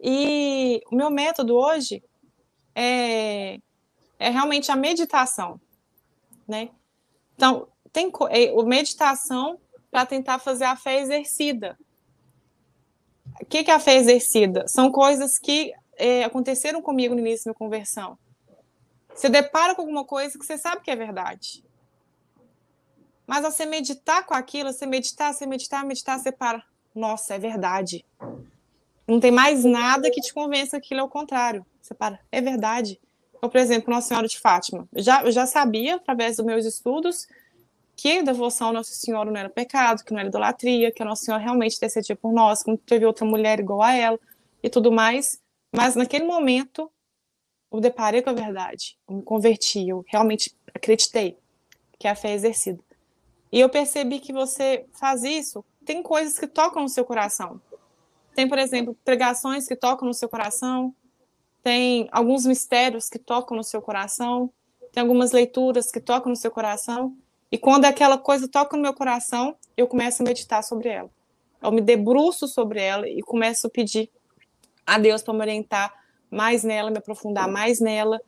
E 0.00 0.80
o 0.88 0.94
meu 0.94 1.10
método 1.10 1.56
hoje 1.56 2.00
é, 2.76 3.58
é 4.20 4.30
realmente 4.30 4.70
a 4.70 4.76
meditação, 4.76 5.60
né? 6.46 6.70
Então, 7.34 7.66
tem 7.92 8.10
é, 8.30 8.62
meditação 8.62 9.58
para 9.90 10.06
tentar 10.06 10.38
fazer 10.38 10.64
a 10.64 10.76
fé 10.76 11.00
exercida. 11.00 11.76
O 13.40 13.46
que, 13.46 13.64
que 13.64 13.70
é 13.70 13.74
a 13.74 13.80
fé 13.80 13.96
exercida? 13.96 14.68
São 14.68 14.92
coisas 14.92 15.38
que 15.38 15.72
é, 15.96 16.22
aconteceram 16.22 16.80
comigo 16.80 17.14
no 17.14 17.20
início 17.20 17.46
da 17.46 17.50
minha 17.50 17.58
conversão. 17.58 18.16
Você 19.14 19.28
depara 19.28 19.74
com 19.74 19.82
alguma 19.82 20.04
coisa 20.04 20.38
que 20.38 20.44
você 20.44 20.56
sabe 20.56 20.82
que 20.82 20.90
é 20.90 20.96
verdade. 20.96 21.64
Mas 23.26 23.44
ao 23.44 23.50
você 23.50 23.64
meditar 23.64 24.26
com 24.26 24.34
aquilo, 24.34 24.72
você 24.72 24.86
meditar, 24.86 25.32
você 25.32 25.46
meditar, 25.46 25.84
meditar, 25.84 26.18
você 26.18 26.32
para. 26.32 26.62
Nossa, 26.94 27.34
é 27.34 27.38
verdade. 27.38 28.04
Não 29.06 29.20
tem 29.20 29.30
mais 29.30 29.64
nada 29.64 30.10
que 30.10 30.20
te 30.20 30.32
convença 30.32 30.78
que 30.78 30.86
aquilo 30.86 31.00
é 31.00 31.02
o 31.02 31.08
contrário. 31.08 31.64
Você 31.80 31.94
para, 31.94 32.20
é 32.30 32.40
verdade. 32.40 33.00
Então, 33.36 33.50
por 33.50 33.58
exemplo, 33.58 33.92
Nossa 33.92 34.08
Senhora 34.08 34.28
de 34.28 34.38
Fátima. 34.38 34.88
Eu 34.92 35.02
já, 35.02 35.22
eu 35.24 35.32
já 35.32 35.46
sabia, 35.46 35.96
através 35.96 36.36
dos 36.36 36.46
meus 36.46 36.64
estudos, 36.64 37.26
que 37.96 38.18
a 38.18 38.22
devoção 38.22 38.68
a 38.68 38.72
Nossa 38.72 38.92
Senhora 38.92 39.30
não 39.30 39.40
era 39.40 39.48
pecado, 39.50 40.04
que 40.04 40.12
não 40.12 40.20
era 40.20 40.28
idolatria, 40.28 40.92
que 40.92 41.02
a 41.02 41.06
Nossa 41.06 41.24
Senhora 41.24 41.42
realmente 41.42 41.80
decidia 41.80 42.14
por 42.14 42.32
nós, 42.32 42.62
que 42.62 42.70
não 42.70 42.76
teve 42.76 43.06
outra 43.06 43.24
mulher 43.24 43.60
igual 43.60 43.82
a 43.82 43.94
ela 43.94 44.20
e 44.62 44.68
tudo 44.68 44.92
mais. 44.92 45.40
Mas 45.74 45.96
naquele 45.96 46.24
momento, 46.24 46.91
eu 47.72 47.80
deparei 47.80 48.20
com 48.20 48.30
a 48.30 48.34
verdade, 48.34 48.98
eu 49.08 49.16
me 49.16 49.22
converti, 49.22 49.88
eu 49.88 50.04
realmente 50.06 50.54
acreditei 50.74 51.38
que 51.98 52.06
a 52.06 52.14
fé 52.14 52.30
é 52.30 52.34
exercida. 52.34 52.80
E 53.50 53.60
eu 53.60 53.68
percebi 53.68 54.20
que 54.20 54.32
você 54.32 54.86
faz 54.92 55.22
isso, 55.22 55.64
tem 55.84 56.02
coisas 56.02 56.38
que 56.38 56.46
tocam 56.46 56.82
no 56.82 56.88
seu 56.88 57.04
coração. 57.04 57.60
Tem, 58.34 58.48
por 58.48 58.58
exemplo, 58.58 58.96
pregações 59.04 59.66
que 59.66 59.76
tocam 59.76 60.08
no 60.08 60.14
seu 60.14 60.28
coração, 60.28 60.94
tem 61.62 62.08
alguns 62.12 62.44
mistérios 62.44 63.08
que 63.08 63.18
tocam 63.18 63.56
no 63.56 63.64
seu 63.64 63.80
coração, 63.80 64.50
tem 64.90 65.02
algumas 65.02 65.32
leituras 65.32 65.90
que 65.90 66.00
tocam 66.00 66.30
no 66.30 66.36
seu 66.36 66.50
coração, 66.50 67.16
e 67.50 67.58
quando 67.58 67.84
aquela 67.84 68.16
coisa 68.16 68.48
toca 68.48 68.76
no 68.76 68.82
meu 68.82 68.94
coração, 68.94 69.56
eu 69.76 69.86
começo 69.86 70.22
a 70.22 70.26
meditar 70.26 70.62
sobre 70.64 70.88
ela. 70.88 71.10
Eu 71.62 71.70
me 71.70 71.80
debruço 71.80 72.48
sobre 72.48 72.80
ela 72.80 73.08
e 73.08 73.20
começo 73.22 73.66
a 73.66 73.70
pedir 73.70 74.10
a 74.86 74.98
Deus 74.98 75.22
para 75.22 75.34
me 75.34 75.40
orientar 75.40 76.01
mais 76.32 76.64
nela, 76.64 76.90
me 76.90 76.96
aprofundar 76.98 77.46
mais 77.46 77.78
nela. 77.78 78.20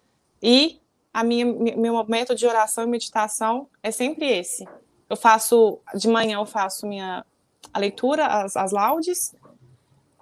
E 0.42 0.78
a 1.12 1.24
minha 1.24 1.46
meu 1.46 2.04
método 2.04 2.38
de 2.38 2.46
oração 2.46 2.84
e 2.84 2.86
meditação 2.86 3.66
é 3.82 3.90
sempre 3.90 4.26
esse. 4.26 4.68
Eu 5.08 5.16
faço 5.16 5.80
de 5.94 6.06
manhã 6.06 6.38
eu 6.38 6.46
faço 6.46 6.86
minha 6.86 7.24
a 7.72 7.78
leitura, 7.78 8.26
as, 8.26 8.56
as 8.56 8.72
laudes, 8.72 9.34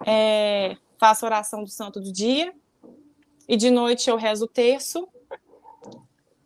é, 0.05 0.77
faço 0.97 1.25
a 1.25 1.27
oração 1.27 1.63
do 1.63 1.69
santo 1.69 1.99
do 1.99 2.11
dia 2.11 2.53
e 3.47 3.57
de 3.57 3.69
noite 3.69 4.09
eu 4.09 4.15
rezo 4.15 4.45
o 4.45 4.47
terço. 4.47 5.07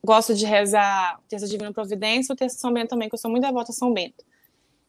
Gosto 0.04 0.34
de 0.34 0.46
rezar 0.46 1.20
o 1.20 1.28
terço 1.28 1.48
Divina 1.48 1.72
Providência, 1.72 2.34
o 2.34 2.36
terço 2.36 2.58
São 2.58 2.74
Bento 2.74 2.90
também, 2.90 3.10
que 3.10 3.16
eu 3.16 3.20
sou 3.20 3.30
muito 3.30 3.44
devota 3.44 3.72
a 3.72 3.76
São 3.76 3.94
Bento. 3.94 4.26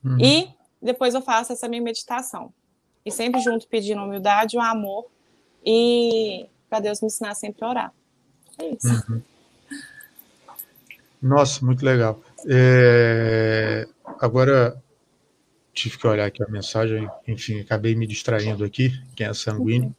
Uhum. 0.04 0.18
E 0.18 0.48
depois 0.80 1.12
eu 1.14 1.20
faço 1.20 1.52
essa 1.52 1.68
minha 1.68 1.82
meditação. 1.82 2.54
e 3.04 3.10
sempre 3.10 3.40
junto 3.40 3.66
pedindo 3.66 4.02
humildade, 4.02 4.56
o 4.56 4.60
amor 4.60 5.10
e 5.64 6.46
para 6.68 6.80
Deus 6.80 7.00
me 7.00 7.06
ensinar 7.06 7.34
sempre 7.34 7.64
a 7.64 7.68
orar. 7.68 7.92
É 8.58 8.68
isso. 8.70 8.88
Uhum. 9.10 9.22
Nossa, 11.20 11.64
muito 11.64 11.84
legal. 11.84 12.20
É... 12.48 13.86
Agora, 14.20 14.80
tive 15.72 15.98
que 15.98 16.06
olhar 16.06 16.26
aqui 16.26 16.42
a 16.42 16.48
mensagem, 16.48 17.08
enfim, 17.26 17.60
acabei 17.60 17.94
me 17.94 18.06
distraindo 18.06 18.64
aqui. 18.64 18.92
Quem 19.14 19.26
é 19.26 19.34
sanguíneo? 19.34 19.94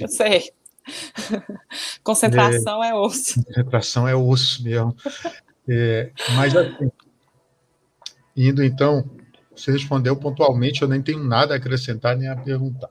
Eu 0.00 0.08
sei. 0.08 0.52
Concentração 2.02 2.82
é, 2.82 2.90
é, 2.90 2.94
osso. 2.94 3.42
Concentração 3.44 4.08
é 4.08 4.14
osso 4.14 4.62
mesmo. 4.64 4.96
É, 5.68 6.10
mas, 6.34 6.56
assim, 6.56 6.90
indo 8.36 8.64
então, 8.64 9.08
você 9.54 9.70
respondeu 9.70 10.16
pontualmente, 10.16 10.82
eu 10.82 10.88
nem 10.88 11.00
tenho 11.00 11.22
nada 11.22 11.54
a 11.54 11.56
acrescentar 11.56 12.16
nem 12.16 12.28
a 12.28 12.36
perguntar. 12.36 12.90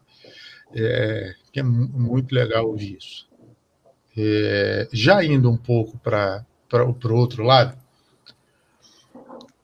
É, 0.74 1.36
que 1.52 1.60
é 1.60 1.64
muito 1.64 2.34
legal 2.34 2.68
ouvir 2.68 2.98
isso. 2.98 3.30
É, 4.18 4.88
já 4.92 5.24
indo 5.24 5.50
um 5.50 5.58
pouco 5.58 5.98
para 5.98 6.46
o 6.74 7.14
outro 7.14 7.44
lado, 7.44 7.78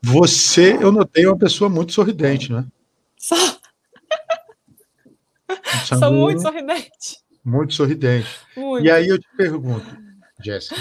você, 0.02 0.76
eu 0.76 0.92
notei 0.92 1.26
uma 1.26 1.38
pessoa 1.38 1.70
muito 1.70 1.94
sorridente, 1.94 2.52
né? 2.52 2.66
Sou. 3.18 3.38
Sou 5.98 6.12
muito 6.12 6.42
sorridente. 6.42 7.18
Muito 7.44 7.74
sorridente. 7.74 8.30
Muito. 8.56 8.86
E 8.86 8.92
aí 8.92 9.08
eu 9.08 9.18
te 9.18 9.28
pergunto, 9.36 9.86
Jéssica, 10.44 10.76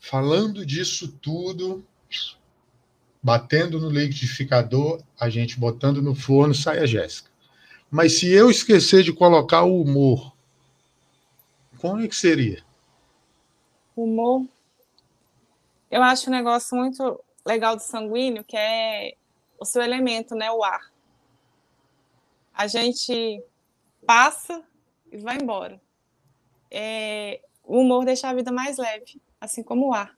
falando 0.00 0.64
disso 0.64 1.12
tudo, 1.20 1.84
batendo 3.22 3.78
no 3.78 3.90
liquidificador, 3.90 5.02
a 5.18 5.28
gente 5.28 5.58
botando 5.58 6.00
no 6.00 6.14
forno, 6.14 6.54
sai 6.54 6.78
a 6.78 6.86
Jéssica. 6.86 7.30
Mas 7.90 8.18
se 8.18 8.32
eu 8.32 8.50
esquecer 8.50 9.02
de 9.02 9.12
colocar 9.12 9.62
o 9.62 9.80
humor, 9.80 10.36
como 11.78 12.00
é 12.00 12.08
que 12.08 12.16
seria? 12.16 12.64
Humor. 13.94 14.46
Eu 15.90 16.02
acho 16.02 16.28
um 16.28 16.32
negócio 16.32 16.76
muito 16.76 17.20
legal 17.44 17.76
do 17.76 17.82
sanguíneo, 17.82 18.44
que 18.44 18.56
é 18.56 19.14
o 19.58 19.64
seu 19.64 19.82
elemento, 19.82 20.34
né? 20.34 20.50
O 20.50 20.64
ar. 20.64 20.92
A 22.52 22.66
gente 22.66 23.42
passa 24.04 24.62
e 25.12 25.18
vai 25.18 25.36
embora. 25.36 25.80
É, 26.70 27.40
o 27.62 27.80
humor 27.80 28.04
deixa 28.04 28.28
a 28.28 28.34
vida 28.34 28.50
mais 28.50 28.76
leve, 28.78 29.20
assim 29.40 29.62
como 29.62 29.88
o 29.88 29.94
ar. 29.94 30.16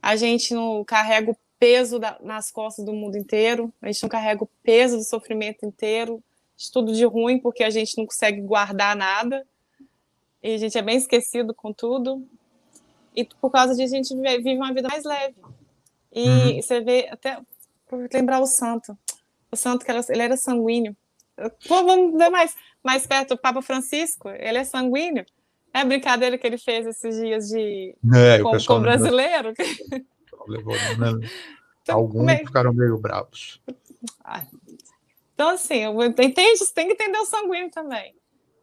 A 0.00 0.16
gente 0.16 0.54
não 0.54 0.84
carrega 0.84 1.30
o 1.30 1.36
peso 1.58 1.98
da, 1.98 2.18
nas 2.20 2.50
costas 2.50 2.84
do 2.84 2.92
mundo 2.92 3.16
inteiro, 3.16 3.72
a 3.82 3.86
gente 3.86 4.02
não 4.02 4.08
carrega 4.08 4.44
o 4.44 4.50
peso 4.62 4.96
do 4.96 5.04
sofrimento 5.04 5.66
inteiro, 5.66 6.22
tudo 6.72 6.92
de 6.92 7.04
ruim, 7.04 7.38
porque 7.38 7.62
a 7.62 7.70
gente 7.70 7.96
não 7.96 8.06
consegue 8.06 8.40
guardar 8.40 8.96
nada, 8.96 9.46
e 10.42 10.54
a 10.54 10.58
gente 10.58 10.76
é 10.76 10.82
bem 10.82 10.96
esquecido 10.96 11.54
com 11.54 11.72
tudo. 11.72 12.26
E 13.14 13.24
por 13.24 13.50
causa 13.50 13.74
disso, 13.74 13.94
a 13.94 13.96
gente 13.96 14.14
vive 14.14 14.56
uma 14.56 14.72
vida 14.72 14.88
mais 14.88 15.04
leve. 15.04 15.36
E 16.12 16.28
uhum. 16.28 16.62
você 16.62 16.80
vê, 16.80 17.08
até 17.10 17.38
por 17.86 18.08
lembrar 18.12 18.40
o 18.40 18.46
santo, 18.46 18.96
o 19.50 19.56
santo 19.56 19.84
que 19.84 19.90
era, 19.90 20.00
ele 20.08 20.22
era 20.22 20.36
sanguíneo. 20.36 20.96
Pô, 21.66 21.84
vamos 21.84 22.18
ver 22.18 22.30
mais, 22.30 22.54
mais 22.82 23.06
perto, 23.06 23.34
o 23.34 23.38
Papa 23.38 23.62
Francisco, 23.62 24.28
ele 24.28 24.58
é 24.58 24.64
sanguíneo. 24.64 25.24
É 25.72 25.80
a 25.80 25.84
brincadeira 25.84 26.36
que 26.36 26.46
ele 26.46 26.58
fez 26.58 26.86
esses 26.86 27.16
dias 27.16 27.48
de 27.48 27.94
é, 28.14 28.38
com, 28.40 28.74
o 28.74 28.80
brasileiro. 28.80 29.52
Levou, 30.48 30.74
né? 30.74 31.28
então, 31.82 31.98
Alguns 31.98 32.28
é... 32.28 32.38
ficaram 32.38 32.72
meio 32.72 32.98
bravos. 32.98 33.60
Então, 35.40 35.48
assim, 35.48 35.84
entende? 36.22 36.58
Você 36.58 36.74
tem 36.74 36.86
que 36.86 36.92
entender 36.92 37.16
o 37.16 37.24
sanguíneo 37.24 37.70
também. 37.70 38.14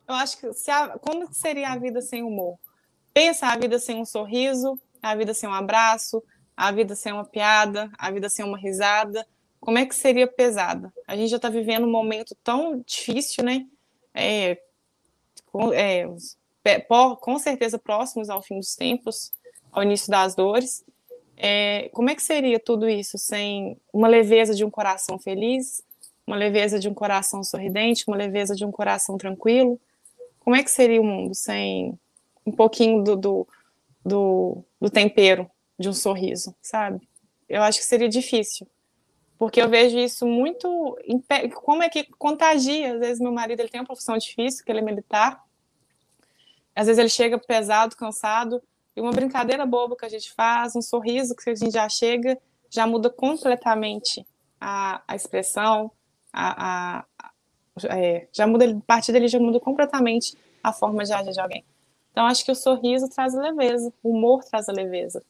Eu 0.08 0.14
acho 0.14 0.38
que 0.38 0.54
se 0.54 0.70
a, 0.70 0.90
como 1.00 1.28
seria 1.34 1.70
a 1.70 1.76
vida 1.76 2.04
sem 2.04 2.22
humor? 2.22 2.60
Pensa 3.12 3.48
a 3.48 3.58
vida 3.58 3.80
sem 3.80 4.00
um 4.00 4.06
sorriso, 4.06 4.80
a 5.02 5.16
vida 5.16 5.34
sem 5.34 5.50
um 5.50 5.54
abraço, 5.56 6.24
a 6.56 6.72
vida 6.72 6.96
sem 6.96 7.12
uma 7.12 7.26
piada, 7.26 7.90
a 7.98 8.12
vida 8.12 8.30
sem 8.30 8.46
uma 8.46 8.60
risada, 8.60 9.26
como 9.60 9.80
é 9.80 9.88
que 9.88 9.96
seria 9.96 10.28
pesada? 10.28 10.94
A 11.08 11.16
gente 11.16 11.32
já 11.32 11.38
está 11.38 11.50
vivendo 11.50 11.88
um 11.88 11.92
momento 11.92 12.38
tão 12.44 12.80
difícil, 12.86 13.44
né? 13.44 13.66
É, 14.14 14.60
com, 15.48 15.74
é, 15.74 16.06
com 17.20 17.40
certeza 17.40 17.80
próximos 17.80 18.30
ao 18.30 18.44
fim 18.44 18.60
dos 18.60 18.76
tempos, 18.76 19.34
ao 19.72 19.82
início 19.82 20.12
das 20.12 20.36
dores. 20.36 20.86
É, 21.36 21.90
como 21.92 22.12
é 22.12 22.14
que 22.14 22.22
seria 22.22 22.60
tudo 22.60 22.88
isso 22.88 23.18
sem 23.18 23.82
uma 23.92 24.08
leveza 24.08 24.54
de 24.54 24.64
um 24.64 24.70
coração 24.70 25.18
feliz, 25.18 25.82
uma 26.28 26.36
leveza 26.36 26.78
de 26.78 26.90
um 26.90 26.94
coração 26.94 27.42
sorridente, 27.42 28.04
uma 28.06 28.18
leveza 28.18 28.54
de 28.54 28.66
um 28.66 28.72
coração 28.72 29.18
tranquilo? 29.18 29.80
Como 30.42 30.56
é 30.56 30.62
que 30.62 30.70
seria 30.70 31.02
o 31.02 31.06
mundo 31.06 31.34
sem 31.34 31.98
um 32.46 32.52
pouquinho 32.52 33.02
do, 33.04 33.16
do, 33.16 33.48
do, 34.06 34.64
do 34.80 34.90
tempero 34.90 35.50
de 35.80 35.88
um 35.88 35.94
sorriso, 35.94 36.54
sabe? 36.62 37.08
Eu 37.48 37.62
acho 37.62 37.80
que 37.80 37.86
seria 37.86 38.10
difícil, 38.10 38.68
porque 39.38 39.62
eu 39.62 39.70
vejo 39.70 39.98
isso 39.98 40.26
muito. 40.26 40.98
Como 41.64 41.84
é 41.84 41.90
que 41.90 42.04
contagia? 42.18 42.94
Às 42.94 43.00
vezes, 43.00 43.20
meu 43.20 43.32
marido 43.32 43.62
ele 43.62 43.70
tem 43.70 43.80
uma 43.80 43.88
profissão 43.88 44.18
difícil, 44.18 44.66
que 44.66 44.72
ele 44.72 44.80
é 44.80 44.84
militar. 44.84 45.42
Às 46.76 46.88
vezes, 46.88 47.00
ele 47.00 47.10
chega 47.10 47.38
pesado, 47.38 47.96
cansado, 47.96 48.62
e 48.96 49.02
uma 49.02 49.12
brincadeira 49.12 49.66
boba 49.66 49.96
que 49.96 50.06
a 50.06 50.10
gente 50.10 50.34
faz, 50.34 50.76
um 50.76 50.82
sorriso 50.82 51.36
que 51.36 51.50
a 51.50 51.56
gente 51.56 51.72
já 51.72 51.88
chega, 51.88 52.38
já 52.70 52.86
muda 52.86 53.10
completamente 53.10 54.26
a, 54.60 55.02
a 55.08 55.16
expressão, 55.16 55.92
a, 56.34 57.00
a, 57.00 57.32
é, 57.90 58.28
já 58.32 58.48
muda, 58.48 58.70
a 58.70 58.82
partir 58.86 59.12
dele 59.12 59.28
já 59.28 59.40
muda 59.40 59.60
completamente 59.60 60.38
a 60.64 60.74
forma 60.74 61.04
de 61.04 61.14
agir 61.14 61.32
de 61.32 61.40
alguém. 61.40 61.64
Então, 62.12 62.26
acho 62.26 62.44
que 62.44 62.52
o 62.52 62.56
sorriso 62.56 63.08
traz 63.10 63.34
leveza, 63.34 63.94
o 64.02 64.10
humor 64.10 64.44
traz 64.44 64.68
a 64.68 64.72
leveza 64.72 65.24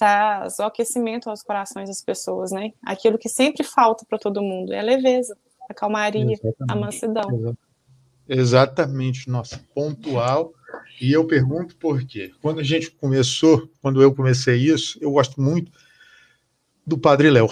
traz 0.00 0.58
o 0.58 0.62
aquecimento 0.62 1.28
aos 1.28 1.42
corações 1.42 1.90
das 1.90 2.02
pessoas, 2.02 2.50
né? 2.50 2.72
Aquilo 2.82 3.18
que 3.18 3.28
sempre 3.28 3.62
falta 3.62 4.02
para 4.08 4.18
todo 4.18 4.40
mundo 4.40 4.72
é 4.72 4.78
a 4.78 4.82
leveza, 4.82 5.36
a 5.68 5.74
calmaria, 5.74 6.22
Exatamente. 6.22 6.56
a 6.66 6.74
mansidão. 6.74 7.56
Exatamente, 8.26 9.28
nossa, 9.28 9.60
pontual. 9.74 10.54
E 10.98 11.12
eu 11.12 11.26
pergunto 11.26 11.76
por 11.76 12.02
quê. 12.02 12.32
Quando 12.40 12.60
a 12.60 12.62
gente 12.62 12.90
começou, 12.92 13.68
quando 13.82 14.00
eu 14.00 14.14
comecei 14.14 14.56
isso, 14.56 14.98
eu 15.02 15.10
gosto 15.12 15.38
muito 15.38 15.70
do 16.86 16.96
Padre 16.96 17.28
Léo. 17.28 17.48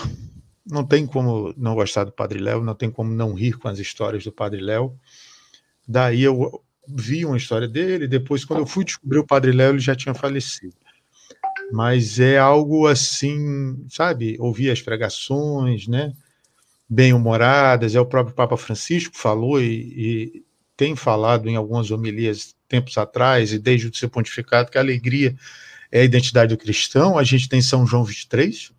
Não 0.71 0.85
tem 0.85 1.07
como 1.07 1.55
não 1.57 1.75
gostar 1.75 2.05
do 2.05 2.13
Padre 2.13 2.39
Léo, 2.39 2.63
não 2.63 2.75
tem 2.75 2.91
como 2.91 3.13
não 3.13 3.33
rir 3.33 3.53
com 3.59 3.69
as 3.69 3.79
histórias 3.79 4.25
do 4.25 4.33
Padre 4.33 4.61
Léo. 4.61 4.99
Daí 5.87 6.23
eu 6.23 6.63
vi 6.87 7.25
uma 7.25 7.37
história 7.37 7.69
dele, 7.69 8.07
depois, 8.07 8.45
quando 8.45 8.61
eu 8.61 8.67
fui 8.67 8.85
descobrir 8.85 9.19
o 9.19 9.27
Padre 9.27 9.53
Léo, 9.53 9.73
ele 9.73 9.79
já 9.79 9.95
tinha 9.95 10.15
falecido 10.15 10.75
mas 11.71 12.19
é 12.19 12.39
algo 12.39 12.87
assim, 12.87 13.85
sabe? 13.89 14.37
Ouvir 14.39 14.71
as 14.71 14.81
pregações, 14.81 15.87
né? 15.87 16.13
Bem-humoradas, 16.89 17.95
é 17.95 18.01
o 18.01 18.07
próprio 18.07 18.35
Papa 18.35 18.57
Francisco 18.57 19.17
falou 19.17 19.61
e, 19.61 19.67
e, 19.67 20.45
tem 20.77 20.97
falado 20.97 21.49
em 21.49 21.57
algumas 21.57 21.91
homilias 21.91 22.55
tempos 22.69 22.97
atrás, 22.97 23.53
e 23.53 23.59
desde 23.59 23.89
o 23.89 23.95
seu 23.95 24.09
pontificado, 24.09 24.71
que 24.71 24.79
a 24.79 24.81
alegria 24.81 25.35
é 25.91 26.01
a 26.01 26.05
identidade 26.05 26.55
do 26.55 26.59
cristão. 26.59 27.19
A 27.19 27.25
gente 27.25 27.49
tem 27.49 27.61
São 27.61 27.87
João 27.87 28.05
23, 28.05 28.73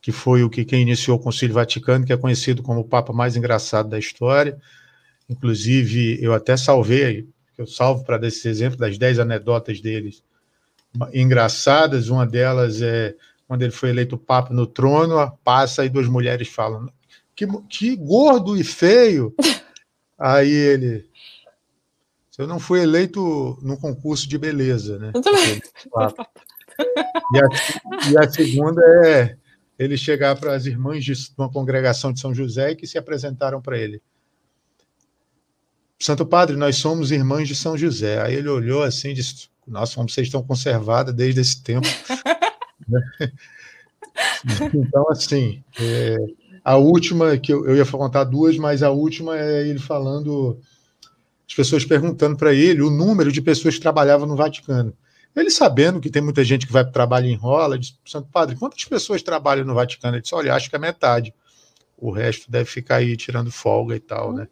que 0.00 0.12
foi 0.12 0.42
o 0.42 0.50
que 0.50 0.64
quem 0.64 0.82
iniciou 0.82 1.16
o 1.18 1.20
Concílio 1.20 1.54
Vaticano, 1.54 2.06
que 2.06 2.12
é 2.12 2.16
conhecido 2.16 2.62
como 2.62 2.80
o 2.80 2.88
Papa 2.88 3.12
mais 3.12 3.36
engraçado 3.36 3.88
da 3.88 3.98
história. 3.98 4.58
Inclusive, 5.28 6.18
eu 6.22 6.32
até 6.32 6.56
salvei, 6.56 7.28
eu 7.56 7.66
salvo 7.66 8.04
para 8.04 8.18
dar 8.18 8.28
esse 8.28 8.48
exemplo 8.48 8.78
das 8.78 8.96
dez 8.96 9.18
anedotas 9.18 9.80
deles 9.80 10.22
engraçadas. 11.12 12.08
Uma 12.08 12.26
delas 12.26 12.80
é 12.82 13.14
quando 13.46 13.62
ele 13.62 13.72
foi 13.72 13.90
eleito 13.90 14.16
Papa 14.16 14.52
no 14.54 14.66
trono, 14.66 15.30
passa 15.44 15.84
e 15.84 15.88
duas 15.88 16.08
mulheres 16.08 16.48
falam: 16.48 16.88
que, 17.34 17.46
que 17.68 17.96
gordo 17.96 18.56
e 18.56 18.64
feio. 18.64 19.34
Aí 20.18 20.50
ele. 20.50 21.08
Eu 22.38 22.46
não 22.46 22.58
fui 22.58 22.80
eleito 22.80 23.58
num 23.60 23.76
concurso 23.76 24.26
de 24.26 24.38
beleza, 24.38 24.98
né? 24.98 25.12
E 27.32 27.38
a, 27.38 28.10
e 28.10 28.18
a 28.18 28.30
segunda 28.30 28.82
é 29.04 29.36
ele 29.80 29.96
chegar 29.96 30.36
para 30.36 30.54
as 30.54 30.66
irmãs 30.66 31.02
de 31.02 31.14
uma 31.38 31.50
congregação 31.50 32.12
de 32.12 32.20
São 32.20 32.34
José 32.34 32.74
que 32.74 32.86
se 32.86 32.98
apresentaram 32.98 33.62
para 33.62 33.78
ele. 33.78 34.02
Santo 35.98 36.26
Padre, 36.26 36.54
nós 36.54 36.76
somos 36.76 37.10
irmãs 37.10 37.48
de 37.48 37.54
São 37.54 37.78
José. 37.78 38.22
Aí 38.22 38.34
ele 38.34 38.48
olhou 38.48 38.82
assim 38.82 39.08
e 39.10 39.14
disse: 39.14 39.48
nossa, 39.66 39.94
como 39.94 40.08
vocês 40.08 40.26
estão 40.26 40.42
conservadas 40.42 41.14
desde 41.14 41.40
esse 41.40 41.62
tempo. 41.62 41.88
Então, 44.74 45.08
assim, 45.10 45.62
é, 45.80 46.16
a 46.64 46.76
última, 46.76 47.36
que 47.38 47.52
eu, 47.52 47.66
eu, 47.66 47.76
ia 47.76 47.86
contar 47.86 48.24
duas, 48.24 48.56
mas 48.58 48.82
a 48.82 48.90
última 48.90 49.38
é 49.38 49.66
ele 49.66 49.78
falando, 49.78 50.58
as 51.48 51.54
pessoas 51.54 51.84
perguntando 51.84 52.36
para 52.36 52.52
ele 52.52 52.82
o 52.82 52.90
número 52.90 53.30
de 53.32 53.40
pessoas 53.40 53.74
que 53.76 53.80
trabalhavam 53.80 54.26
no 54.26 54.36
Vaticano. 54.36 54.92
Ele 55.34 55.50
sabendo 55.50 56.00
que 56.00 56.10
tem 56.10 56.20
muita 56.20 56.42
gente 56.42 56.66
que 56.66 56.72
vai 56.72 56.82
para 56.82 56.90
o 56.90 56.92
trabalho 56.92 57.26
em 57.26 57.36
rola, 57.36 57.78
disse, 57.78 57.96
Santo 58.04 58.28
Padre, 58.30 58.56
quantas 58.56 58.84
pessoas 58.84 59.22
trabalham 59.22 59.64
no 59.64 59.74
Vaticano? 59.74 60.16
Ele 60.16 60.22
disse, 60.22 60.34
olha, 60.34 60.54
acho 60.54 60.68
que 60.68 60.76
é 60.76 60.78
metade. 60.78 61.32
O 61.96 62.10
resto 62.10 62.50
deve 62.50 62.64
ficar 62.64 62.96
aí 62.96 63.16
tirando 63.16 63.52
folga 63.52 63.94
e 63.94 64.00
tal, 64.00 64.32
né? 64.32 64.48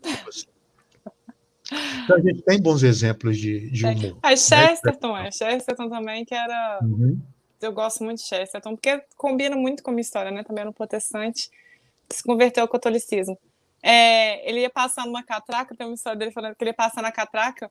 Então, 2.03 2.17
a 2.17 2.21
gente 2.21 2.43
tem 2.43 2.61
bons 2.61 2.83
exemplos 2.83 3.37
de, 3.37 3.71
de 3.71 3.85
humor. 3.85 4.19
A 4.23 4.35
Chesterton, 4.35 5.15
né? 5.15 5.29
é. 5.29 5.31
Chesterton 5.31 5.89
também, 5.89 6.25
que 6.25 6.35
era. 6.35 6.79
Uhum. 6.83 7.21
Eu 7.61 7.73
gosto 7.73 8.05
muito 8.05 8.19
de 8.19 8.27
Chesterton, 8.27 8.75
porque 8.75 9.03
combina 9.17 9.57
muito 9.57 9.83
com 9.83 9.91
a 9.91 9.93
minha 9.93 10.03
história, 10.03 10.31
né? 10.31 10.43
Também 10.45 10.63
era 10.63 10.71
um 10.71 10.73
protestante 10.73 11.51
que 12.09 12.17
se 12.17 12.23
converteu 12.23 12.63
ao 12.63 12.69
catolicismo. 12.69 13.39
É, 13.83 14.49
ele 14.49 14.61
ia 14.61 14.71
passar 14.71 15.05
numa 15.07 15.23
catraca, 15.23 15.75
tem 15.75 15.87
uma 15.87 15.95
história 15.95 16.19
dele 16.19 16.31
falando 16.31 16.55
que 16.55 16.63
ele 16.63 16.71
ia 16.71 16.75
passar 16.75 17.03
na 17.03 17.13
catraca, 17.13 17.71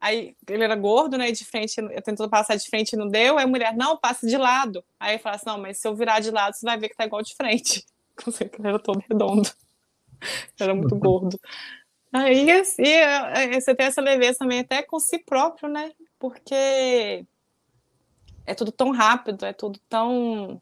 aí 0.00 0.34
ele 0.48 0.64
era 0.64 0.74
gordo, 0.74 1.18
né? 1.18 1.30
De 1.30 1.44
frente, 1.44 1.76
tentou 2.04 2.28
passar 2.28 2.56
de 2.56 2.68
frente 2.68 2.92
e 2.92 2.96
não 2.96 3.08
deu, 3.08 3.38
aí 3.38 3.44
a 3.44 3.48
mulher, 3.48 3.76
não, 3.76 3.96
passe 3.96 4.26
de 4.26 4.36
lado. 4.36 4.82
Aí 4.98 5.14
ele 5.14 5.22
fala 5.22 5.36
assim: 5.36 5.46
não, 5.46 5.58
mas 5.58 5.78
se 5.78 5.86
eu 5.86 5.94
virar 5.94 6.20
de 6.20 6.30
lado, 6.30 6.54
você 6.54 6.64
vai 6.64 6.78
ver 6.78 6.88
que 6.88 6.96
tá 6.96 7.04
igual 7.04 7.22
de 7.22 7.34
frente. 7.34 7.84
Não 8.26 8.32
sei 8.32 8.48
que 8.48 8.60
ele 8.60 8.68
era 8.68 8.78
todo 8.78 9.02
redondo. 9.08 9.48
Era 10.58 10.74
muito 10.74 10.94
gordo. 10.96 11.40
Aí, 12.12 12.50
assim, 12.50 12.82
é, 12.82 13.54
é, 13.54 13.60
você 13.60 13.74
tem 13.74 13.86
essa 13.86 14.00
leveza 14.00 14.40
também 14.40 14.60
até 14.60 14.82
com 14.82 14.98
si 14.98 15.18
próprio, 15.18 15.68
né? 15.68 15.92
Porque 16.18 17.24
é 18.44 18.54
tudo 18.54 18.72
tão 18.72 18.90
rápido, 18.90 19.46
é 19.46 19.52
tudo 19.52 19.78
tão. 19.88 20.60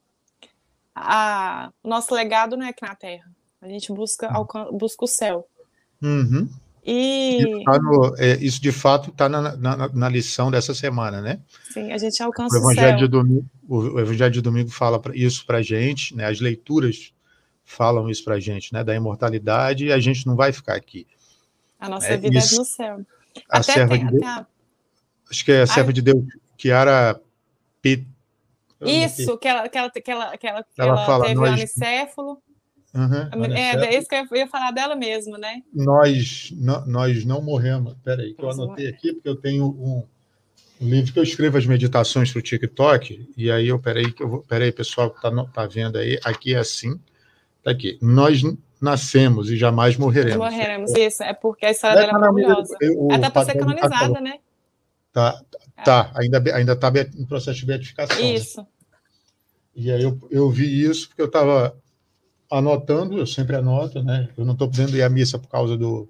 A... 0.95 1.73
O 1.83 1.89
nosso 1.89 2.15
legado 2.15 2.57
não 2.57 2.67
é 2.67 2.69
aqui 2.69 2.83
na 2.83 2.95
Terra. 2.95 3.31
A 3.61 3.69
gente 3.69 3.93
busca, 3.93 4.29
alcan... 4.29 4.71
busca 4.73 5.05
o 5.05 5.09
céu. 5.09 5.49
Uhum. 6.03 6.49
E... 6.91 7.43
Isso, 7.43 7.65
tá 7.65 7.79
no, 7.79 8.15
é, 8.17 8.37
isso, 8.37 8.63
de 8.63 8.73
fato 8.73 9.11
está 9.11 9.29
na, 9.29 9.55
na, 9.59 9.89
na, 9.89 10.09
lição 10.09 10.51
dessa 10.51 10.73
semana, 10.73 11.21
né? 11.21 11.39
Sim, 11.71 11.93
a 11.93 11.99
gente 11.99 12.23
alcança 12.23 12.57
o, 12.57 12.59
Evangelho 12.59 12.87
o 12.87 12.91
céu. 12.91 12.97
De 12.97 13.09
domingo, 13.09 13.47
o 13.69 14.01
Evangelho 14.01 14.33
de 14.33 14.41
Domingo 14.41 14.71
fala 14.71 14.99
isso 15.13 15.45
para 15.45 15.59
a 15.59 15.63
gente, 15.63 16.17
né? 16.17 16.25
as 16.25 16.41
leituras 16.41 17.13
falam 17.63 18.09
isso 18.09 18.25
para 18.25 18.37
a 18.37 18.41
gente, 18.41 18.73
né? 18.73 18.83
da 18.83 18.95
imortalidade, 18.95 19.85
e 19.85 19.93
a 19.93 19.99
gente 20.01 20.27
não 20.27 20.35
vai 20.35 20.51
ficar 20.51 20.77
aqui. 20.77 21.07
A 21.79 21.91
nossa 21.91 22.07
é, 22.07 22.17
vida 22.17 22.39
isso, 22.39 22.55
é 22.55 22.59
no 22.59 22.65
céu. 22.65 23.07
A 23.51 23.59
até 23.59 23.75
serva 23.75 23.95
tem, 23.95 24.07
de 24.07 24.13
Deus, 24.13 24.25
a... 24.25 24.47
acho 25.31 25.45
que 25.45 25.53
é 25.53 25.61
a 25.61 25.67
serva 25.67 25.91
Ai. 25.91 25.93
de 25.93 26.01
Deus, 26.01 26.25
Kiara 26.57 27.21
P. 27.83 28.07
Isso, 28.81 29.37
que 29.37 29.47
ela, 29.47 29.69
que 29.69 29.77
ela, 29.77 29.91
que 29.91 30.11
ela, 30.11 30.39
que 30.39 30.47
ela, 30.47 30.67
ela, 30.79 30.89
ela 30.89 31.05
fala, 31.05 31.25
teve 31.27 31.35
nós... 31.35 31.51
anicéfalo. 31.51 32.43
Uhum, 32.95 33.45
é, 33.55 33.77
é 33.87 33.99
isso 33.99 34.09
que 34.09 34.15
eu 34.15 34.37
ia 34.37 34.47
falar 34.47 34.71
dela 34.71 34.97
mesmo, 34.97 35.37
né? 35.37 35.63
Nós, 35.73 36.51
no, 36.57 36.87
nós 36.87 37.25
não 37.25 37.43
morremos. 37.43 37.95
Peraí, 38.03 38.35
que 38.35 38.43
eu 38.43 38.51
anotei 38.51 38.89
aqui, 38.89 39.13
porque 39.13 39.29
eu 39.29 39.37
tenho 39.37 39.67
um, 39.67 40.07
um 40.81 40.89
livro 40.89 41.13
que 41.13 41.19
eu 41.19 41.23
escrevo 41.23 41.59
as 41.59 41.67
meditações 41.67 42.33
para 42.33 42.39
o 42.39 42.43
TikTok, 42.43 43.29
e 43.37 43.51
aí 43.51 43.69
eu, 43.69 43.79
peraí, 43.79 44.11
que 44.11 44.23
eu 44.23 44.29
vou, 44.29 44.43
peraí, 44.43 44.73
pessoal 44.73 45.11
que 45.11 45.17
está 45.17 45.31
tá 45.47 45.67
vendo 45.67 45.99
aí, 45.99 46.19
aqui 46.25 46.55
é 46.55 46.59
assim, 46.59 46.99
tá 47.63 47.71
aqui. 47.71 47.99
Nós 48.01 48.43
nascemos 48.81 49.51
e 49.51 49.57
jamais 49.57 49.97
morreremos. 49.97 50.39
Morreremos, 50.39 50.93
isso, 50.97 51.23
é 51.23 51.35
porque 51.35 51.67
a 51.67 51.71
história 51.71 51.97
dela 51.97 52.11
é 52.11 52.13
maravilhosa. 52.13 52.75
Até 53.13 53.31
para 53.31 53.45
ser 53.45 53.59
canonizada, 53.59 54.21
né? 54.21 54.39
Tá, 55.13 55.41
tá, 55.85 56.13
ainda 56.15 56.39
ainda 56.55 56.73
está 56.73 56.93
em 57.19 57.27
processo 57.27 57.59
de 57.59 57.67
beatificação. 57.67 58.19
Isso. 58.25 58.67
E 59.75 59.91
aí 59.91 60.03
eu, 60.03 60.19
eu 60.31 60.51
vi 60.51 60.85
isso 60.85 61.09
porque 61.09 61.23
eu 61.23 61.27
estava 61.27 61.77
anotando, 62.51 63.19
eu 63.19 63.27
sempre 63.27 63.57
anoto, 63.57 64.03
né? 64.03 64.29
Eu 64.37 64.45
não 64.45 64.53
estou 64.53 64.69
podendo 64.69 64.97
ir 64.97 65.03
à 65.03 65.09
missa 65.09 65.39
por 65.39 65.49
causa 65.49 65.77
do, 65.77 66.09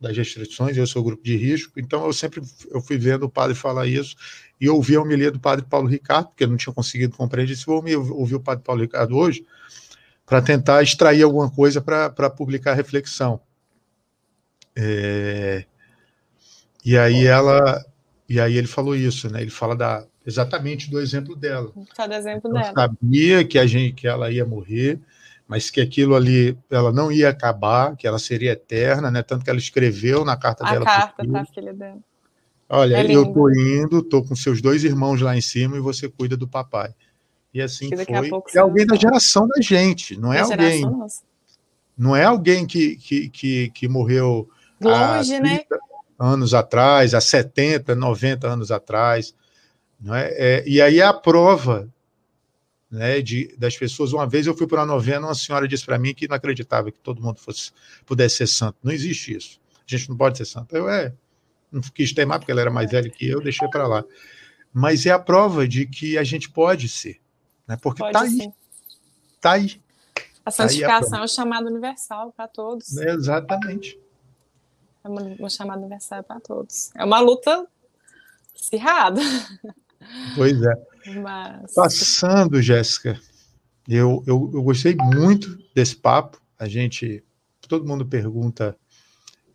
das 0.00 0.16
restrições, 0.16 0.76
eu 0.76 0.86
sou 0.86 1.02
grupo 1.02 1.22
de 1.22 1.36
risco, 1.36 1.78
então 1.78 2.04
eu 2.04 2.12
sempre 2.12 2.42
eu 2.70 2.80
fui 2.80 2.98
vendo 2.98 3.24
o 3.24 3.30
padre 3.30 3.54
falar 3.54 3.86
isso 3.86 4.14
e 4.60 4.68
ouvi 4.68 4.96
a 4.96 5.00
homilia 5.00 5.30
do 5.30 5.40
padre 5.40 5.64
Paulo 5.64 5.88
Ricardo, 5.88 6.28
porque 6.28 6.44
eu 6.44 6.48
não 6.48 6.56
tinha 6.56 6.72
conseguido 6.72 7.16
compreender, 7.16 7.52
disse, 7.52 7.66
vou 7.66 7.82
ouvir 8.12 8.34
o 8.34 8.40
padre 8.40 8.64
Paulo 8.64 8.82
Ricardo 8.82 9.16
hoje 9.16 9.44
para 10.24 10.42
tentar 10.42 10.82
extrair 10.82 11.22
alguma 11.22 11.50
coisa 11.50 11.80
para 11.80 12.30
publicar 12.30 12.72
a 12.72 12.74
reflexão. 12.74 13.40
É, 14.74 15.64
e 16.84 16.98
aí 16.98 17.26
ela 17.26 17.84
e 18.28 18.40
aí 18.40 18.56
ele 18.56 18.66
falou 18.66 18.94
isso, 18.94 19.30
né? 19.30 19.40
Ele 19.40 19.50
fala 19.50 19.74
da 19.76 20.04
exatamente 20.26 20.90
do 20.90 21.00
exemplo 21.00 21.36
dela. 21.36 21.72
Só 21.94 22.06
do 22.06 22.14
exemplo 22.14 22.52
dela. 22.52 22.72
Sabia 22.74 23.44
que 23.44 23.58
a 23.58 23.66
gente 23.66 23.94
que 23.94 24.08
ela 24.08 24.30
ia 24.30 24.44
morrer, 24.44 25.00
mas 25.48 25.70
que 25.70 25.80
aquilo 25.80 26.14
ali 26.14 26.58
ela 26.70 26.92
não 26.92 27.10
ia 27.10 27.28
acabar, 27.28 27.96
que 27.96 28.06
ela 28.06 28.18
seria 28.18 28.52
eterna, 28.52 29.10
né? 29.10 29.22
Tanto 29.22 29.44
que 29.44 29.50
ela 29.50 29.58
escreveu 29.58 30.24
na 30.24 30.36
carta 30.36 30.66
a 30.66 30.72
dela. 30.72 30.84
A 30.84 31.00
carta 31.00 31.24
para 31.24 31.40
a 31.40 31.46
filha 31.46 31.72
dela. 31.72 31.98
Olha, 32.68 32.96
é 32.96 33.14
eu 33.14 33.32
tô 33.32 33.48
indo, 33.48 34.02
tô 34.02 34.24
com 34.24 34.34
seus 34.34 34.60
dois 34.60 34.82
irmãos 34.82 35.20
lá 35.20 35.36
em 35.36 35.40
cima 35.40 35.76
e 35.76 35.80
você 35.80 36.08
cuida 36.08 36.36
do 36.36 36.48
papai. 36.48 36.92
E 37.54 37.62
assim 37.62 37.88
foi. 37.88 38.34
É 38.54 38.58
alguém 38.58 38.84
da 38.84 38.96
geração 38.96 39.46
da 39.46 39.62
gente, 39.62 40.18
não 40.18 40.32
é, 40.32 40.40
alguém. 40.40 40.84
Não 41.96 42.16
é 42.16 42.24
alguém 42.24 42.66
que, 42.66 42.96
que, 42.96 43.28
que, 43.28 43.70
que 43.70 43.88
morreu 43.88 44.50
longe, 44.80 45.38
né? 45.38 45.60
Anos 46.18 46.54
atrás, 46.54 47.14
há 47.14 47.20
70, 47.20 47.94
90 47.94 48.48
anos 48.48 48.72
atrás. 48.72 49.34
Não 50.00 50.14
é? 50.14 50.28
é 50.32 50.64
e 50.66 50.82
aí 50.82 50.98
é 50.98 51.04
a 51.04 51.14
prova 51.14 51.88
né, 52.96 53.20
de, 53.20 53.54
das 53.58 53.76
pessoas. 53.76 54.12
Uma 54.12 54.26
vez 54.26 54.46
eu 54.46 54.56
fui 54.56 54.66
para 54.66 54.80
uma 54.80 54.86
novena, 54.86 55.26
uma 55.26 55.34
senhora 55.34 55.68
disse 55.68 55.84
para 55.84 55.98
mim 55.98 56.14
que 56.14 56.26
não 56.26 56.34
acreditava 56.34 56.90
que 56.90 56.98
todo 56.98 57.22
mundo 57.22 57.38
fosse, 57.38 57.70
pudesse 58.06 58.38
ser 58.38 58.46
santo. 58.46 58.78
Não 58.82 58.90
existe 58.90 59.36
isso. 59.36 59.60
A 59.80 59.96
gente 59.96 60.08
não 60.08 60.16
pode 60.16 60.38
ser 60.38 60.46
santo. 60.46 60.74
Eu, 60.74 60.88
é, 60.88 61.12
não 61.70 61.82
quis 61.82 62.12
teimar, 62.12 62.38
porque 62.38 62.50
ela 62.50 62.62
era 62.62 62.70
mais 62.70 62.90
velha 62.90 63.10
que 63.10 63.28
eu, 63.28 63.40
deixei 63.40 63.68
para 63.68 63.86
lá. 63.86 64.04
Mas 64.72 65.04
é 65.04 65.10
a 65.10 65.18
prova 65.18 65.68
de 65.68 65.86
que 65.86 66.16
a 66.16 66.24
gente 66.24 66.50
pode 66.50 66.88
ser. 66.88 67.20
Né, 67.68 67.76
porque 67.80 68.02
está 68.02 68.22
aí. 68.22 68.52
Está 69.36 69.52
aí. 69.52 69.80
A 70.40 70.44
tá 70.44 70.50
santificação 70.50 71.18
é 71.18 71.24
o 71.24 71.28
chamado 71.28 71.66
universal 71.66 72.32
para 72.32 72.48
todos. 72.48 72.96
É, 72.96 73.10
exatamente. 73.10 73.98
É 75.04 75.08
um 75.08 75.50
chamado 75.50 75.80
universal 75.80 76.22
para 76.22 76.40
todos. 76.40 76.90
É 76.94 77.04
uma 77.04 77.20
luta 77.20 77.66
acirrada. 78.58 79.20
Pois 80.34 80.62
é. 80.62 80.95
Mas... 81.14 81.74
Passando, 81.74 82.60
Jéssica, 82.60 83.20
eu, 83.88 84.22
eu, 84.26 84.50
eu, 84.52 84.62
gostei 84.62 84.96
muito 84.96 85.58
desse 85.74 85.96
papo. 85.96 86.40
A 86.58 86.68
gente, 86.68 87.22
todo 87.68 87.86
mundo 87.86 88.04
pergunta, 88.04 88.76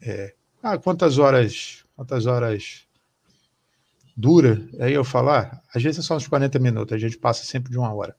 é, 0.01 0.33
ah, 0.61 0.77
quantas 0.77 1.17
horas, 1.17 1.83
quantas 1.95 2.25
horas 2.25 2.85
dura? 4.15 4.63
Aí 4.79 4.93
eu 4.93 5.03
falar, 5.03 5.51
ah, 5.53 5.61
às 5.75 5.83
vezes 5.83 6.05
são 6.05 6.17
uns 6.17 6.27
40 6.27 6.59
minutos, 6.59 6.93
a 6.93 6.97
gente 6.97 7.17
passa 7.17 7.43
sempre 7.43 7.71
de 7.71 7.77
uma 7.77 7.93
hora. 7.93 8.15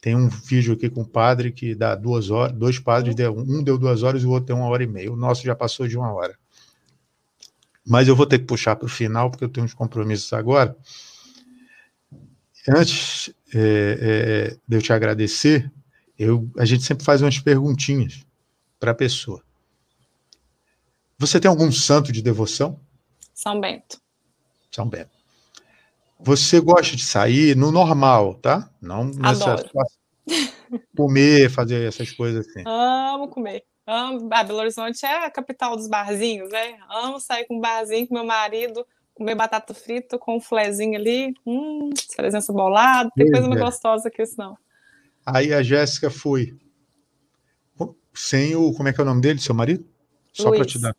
Tem 0.00 0.14
um 0.14 0.28
vídeo 0.28 0.74
aqui 0.74 0.88
com 0.88 1.02
o 1.02 1.08
padre 1.08 1.50
que 1.50 1.74
dá 1.74 1.94
duas 1.94 2.30
horas, 2.30 2.56
dois 2.56 2.78
padres, 2.78 3.14
um 3.36 3.62
deu 3.62 3.76
duas 3.78 4.02
horas 4.02 4.22
e 4.22 4.26
o 4.26 4.30
outro 4.30 4.46
deu 4.46 4.56
uma 4.56 4.68
hora 4.68 4.82
e 4.82 4.86
meia. 4.86 5.12
O 5.12 5.16
nosso 5.16 5.42
já 5.42 5.54
passou 5.54 5.88
de 5.88 5.96
uma 5.96 6.12
hora. 6.12 6.38
Mas 7.84 8.08
eu 8.08 8.16
vou 8.16 8.26
ter 8.26 8.38
que 8.38 8.44
puxar 8.44 8.76
para 8.76 8.86
o 8.86 8.88
final, 8.88 9.30
porque 9.30 9.44
eu 9.44 9.48
tenho 9.48 9.64
uns 9.64 9.74
compromissos 9.74 10.32
agora. 10.32 10.76
Antes 12.68 13.30
é, 13.54 13.58
é, 14.54 14.56
de 14.66 14.76
eu 14.76 14.82
te 14.82 14.92
agradecer, 14.92 15.70
eu, 16.18 16.48
a 16.58 16.64
gente 16.64 16.82
sempre 16.82 17.04
faz 17.04 17.22
umas 17.22 17.38
perguntinhas 17.38 18.24
para 18.78 18.90
a 18.90 18.94
pessoa. 18.94 19.42
Você 21.18 21.40
tem 21.40 21.48
algum 21.48 21.70
santo 21.72 22.12
de 22.12 22.20
devoção? 22.20 22.78
São 23.32 23.60
Bento. 23.60 24.00
São 24.70 24.88
Bento. 24.88 25.10
Você 26.18 26.60
gosta 26.60 26.96
de 26.96 27.04
sair 27.04 27.56
no 27.56 27.70
normal, 27.70 28.34
tá? 28.34 28.70
Não 28.80 29.04
nessa 29.04 29.56
comer, 30.96 31.50
fazer 31.50 31.86
essas 31.86 32.10
coisas 32.10 32.46
assim. 32.46 32.64
Amo 32.66 33.28
comer. 33.28 33.64
Amo. 33.86 34.28
Ah, 34.32 34.42
Belo 34.42 34.58
Horizonte 34.58 35.04
é 35.06 35.24
a 35.24 35.30
capital 35.30 35.76
dos 35.76 35.86
barzinhos, 35.86 36.50
né? 36.50 36.78
Amo 36.88 37.20
sair 37.20 37.44
com 37.46 37.56
um 37.56 37.60
barzinho 37.60 38.08
com 38.08 38.14
meu 38.14 38.24
marido, 38.24 38.84
comer 39.16 39.34
batata 39.34 39.72
frita 39.72 40.18
com 40.18 40.36
um 40.36 40.40
flezinho 40.40 40.96
ali, 40.96 41.34
hum, 41.44 41.90
presença 42.14 42.52
bolado, 42.52 43.10
tem 43.16 43.30
coisa 43.30 43.48
mais 43.48 43.60
gostosa 43.60 44.10
que 44.10 44.22
isso 44.22 44.34
não. 44.36 44.56
Aí 45.24 45.52
a 45.52 45.62
Jéssica 45.62 46.10
foi 46.10 46.54
sem 48.14 48.54
o, 48.54 48.72
como 48.72 48.88
é 48.88 48.92
que 48.92 49.00
é 49.00 49.02
o 49.02 49.06
nome 49.06 49.20
dele, 49.20 49.40
seu 49.40 49.54
marido? 49.54 49.84
Só 50.32 50.50
para 50.50 50.64
te 50.64 50.78
dar. 50.78 50.94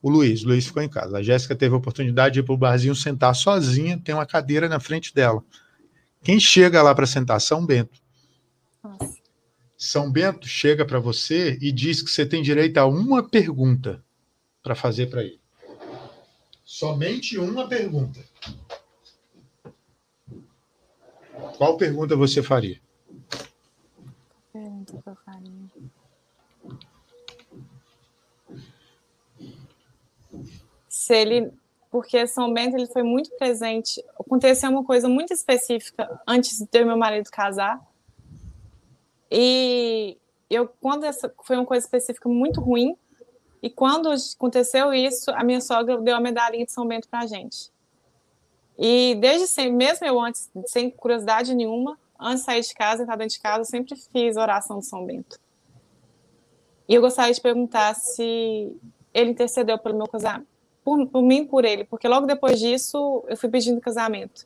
O 0.00 0.10
Luiz, 0.10 0.42
o 0.42 0.48
Luiz 0.48 0.66
ficou 0.66 0.82
em 0.82 0.88
casa. 0.88 1.18
A 1.18 1.22
Jéssica 1.22 1.54
teve 1.54 1.74
a 1.74 1.78
oportunidade 1.78 2.34
de 2.34 2.40
ir 2.40 2.42
para 2.42 2.54
o 2.54 2.58
barzinho 2.58 2.94
sentar 2.94 3.34
sozinha, 3.34 4.00
tem 4.02 4.14
uma 4.14 4.26
cadeira 4.26 4.68
na 4.68 4.80
frente 4.80 5.14
dela. 5.14 5.44
Quem 6.22 6.40
chega 6.40 6.82
lá 6.82 6.94
para 6.94 7.06
sentar? 7.06 7.40
São 7.40 7.64
Bento. 7.64 8.00
Nossa. 8.82 9.16
São 9.76 10.10
Bento 10.10 10.48
chega 10.48 10.84
para 10.84 10.98
você 10.98 11.58
e 11.60 11.70
diz 11.72 12.02
que 12.02 12.10
você 12.10 12.26
tem 12.26 12.42
direito 12.42 12.78
a 12.78 12.86
uma 12.86 13.28
pergunta 13.28 14.02
para 14.62 14.74
fazer 14.74 15.06
para 15.06 15.22
ele. 15.22 15.41
Somente 16.72 17.36
uma 17.36 17.68
pergunta. 17.68 18.18
Qual 21.58 21.76
pergunta 21.76 22.16
você 22.16 22.42
faria? 22.42 22.80
Pergunta 24.50 25.02
que 25.02 25.06
eu 25.06 25.16
faria. 25.16 25.70
Se 30.88 31.14
ele, 31.14 31.52
porque 31.90 32.26
São 32.26 32.50
Bento 32.54 32.74
ele 32.74 32.86
foi 32.86 33.02
muito 33.02 33.30
presente. 33.36 34.02
Aconteceu 34.18 34.70
uma 34.70 34.82
coisa 34.82 35.10
muito 35.10 35.34
específica 35.34 36.22
antes 36.26 36.58
de 36.58 36.78
eu 36.80 36.86
meu 36.86 36.96
marido 36.96 37.28
casar. 37.30 37.86
E, 39.30 40.16
eu 40.48 40.66
quando 40.80 41.04
essa 41.04 41.30
foi 41.44 41.56
uma 41.56 41.66
coisa 41.66 41.84
específica 41.84 42.30
muito 42.30 42.62
ruim, 42.62 42.96
e 43.62 43.70
quando 43.70 44.10
aconteceu 44.10 44.92
isso, 44.92 45.30
a 45.30 45.44
minha 45.44 45.60
sogra 45.60 45.96
deu 45.98 46.16
a 46.16 46.20
medalhinha 46.20 46.66
de 46.66 46.72
São 46.72 46.86
Bento 46.86 47.08
para 47.08 47.20
a 47.20 47.26
gente. 47.26 47.70
E 48.76 49.16
desde 49.20 49.46
sempre, 49.46 49.72
mesmo 49.72 50.04
eu 50.04 50.20
antes, 50.20 50.50
sem 50.66 50.90
curiosidade 50.90 51.54
nenhuma, 51.54 51.96
antes 52.18 52.40
de 52.40 52.46
sair 52.46 52.60
de 52.62 52.74
casa, 52.74 53.02
entrar 53.04 53.16
dentro 53.16 53.34
de 53.34 53.40
casa, 53.40 53.60
eu 53.60 53.64
sempre 53.64 53.94
fiz 53.96 54.36
oração 54.36 54.80
de 54.80 54.86
São 54.86 55.06
Bento. 55.06 55.38
E 56.88 56.94
eu 56.94 57.00
gostaria 57.00 57.32
de 57.32 57.40
perguntar 57.40 57.94
se 57.94 58.76
ele 59.14 59.30
intercedeu 59.30 59.78
pelo 59.78 59.96
meu 59.96 60.08
casamento, 60.08 60.48
por, 60.82 61.06
por 61.06 61.22
mim 61.22 61.46
por 61.46 61.64
ele, 61.64 61.84
porque 61.84 62.08
logo 62.08 62.26
depois 62.26 62.58
disso 62.58 63.24
eu 63.28 63.36
fui 63.36 63.48
pedindo 63.48 63.80
casamento. 63.80 64.44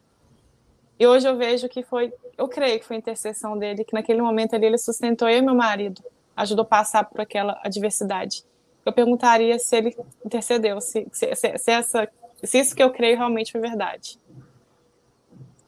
E 0.99 1.07
hoje 1.07 1.27
eu 1.27 1.37
vejo 1.37 1.69
que 1.71 1.83
foi, 1.83 2.13
eu 2.37 2.49
creio 2.49 2.79
que 2.79 2.85
foi 2.85 2.97
a 2.97 2.99
intercessão 2.99 3.59
dele, 3.59 3.85
que 3.85 3.95
naquele 3.95 4.21
momento 4.21 4.55
ali 4.55 4.67
ele 4.67 4.79
sustentou 4.79 5.27
eu 5.29 5.39
e 5.39 5.43
meu 5.43 5.55
marido, 5.55 6.03
ajudou 6.37 6.65
a 6.65 6.67
passar 6.67 7.05
por 7.05 7.21
aquela 7.23 7.59
adversidade. 7.65 8.45
Eu 8.87 8.93
perguntaria 8.93 9.59
se 9.59 9.77
ele 9.77 9.97
intercedeu, 10.25 10.81
se, 10.81 11.09
se, 11.11 11.35
se, 11.35 11.71
essa, 11.73 12.09
se 12.45 12.59
isso 12.61 12.75
que 12.75 12.81
eu 12.81 12.93
creio 12.93 13.17
realmente 13.17 13.51
foi 13.51 13.61
verdade. 13.61 14.17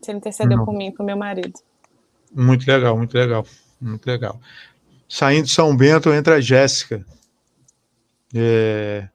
Se 0.01 0.13
ele 0.13 0.19
intercedeu 0.19 0.59
Não. 0.59 0.65
por 0.65 0.73
mim, 0.73 0.93
por 0.93 1.05
meu 1.05 1.17
marido. 1.17 1.59
Muito 2.33 2.65
legal, 2.65 2.97
muito 2.97 3.15
legal, 3.15 3.45
muito 3.81 4.07
legal. 4.07 4.41
Saindo 5.09 5.47
de 5.47 5.51
São 5.51 5.77
Bento 5.77 6.13
entra 6.13 6.37
a 6.37 6.41
Jéssica, 6.41 7.05
é, 8.33 9.09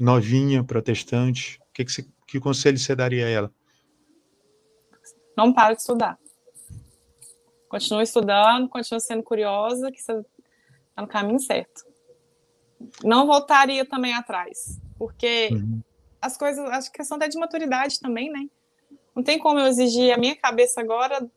novinha, 0.00 0.64
protestante. 0.64 1.60
Que, 1.74 1.84
que, 1.84 1.92
você, 1.92 2.06
que 2.26 2.40
conselho 2.40 2.78
você 2.78 2.96
daria 2.96 3.26
a 3.26 3.28
ela? 3.28 3.52
Não 5.36 5.52
para 5.52 5.74
de 5.74 5.80
estudar. 5.80 6.18
Continue 7.68 8.04
estudando, 8.04 8.66
continue 8.66 9.00
sendo 9.00 9.22
curiosa, 9.22 9.92
que 9.92 10.00
você 10.00 10.12
está 10.12 11.02
no 11.02 11.06
caminho 11.06 11.38
certo. 11.38 11.87
Não 13.02 13.26
voltaria 13.26 13.84
também 13.84 14.14
atrás, 14.14 14.80
porque 14.98 15.48
uhum. 15.52 15.80
as 16.20 16.36
coisas, 16.36 16.64
acho 16.70 16.90
que 16.90 16.98
questão 16.98 17.16
até 17.16 17.28
de 17.28 17.38
maturidade 17.38 17.98
também, 18.00 18.30
né? 18.30 18.46
Não 19.14 19.22
tem 19.22 19.38
como 19.38 19.58
eu 19.58 19.66
exigir 19.66 20.12
a 20.12 20.18
minha 20.18 20.36
cabeça 20.36 20.80
agora 20.80 21.28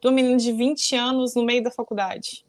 do 0.00 0.12
menino 0.12 0.36
de 0.36 0.52
20 0.52 0.96
anos 0.96 1.34
no 1.34 1.44
meio 1.44 1.62
da 1.62 1.70
faculdade. 1.70 2.44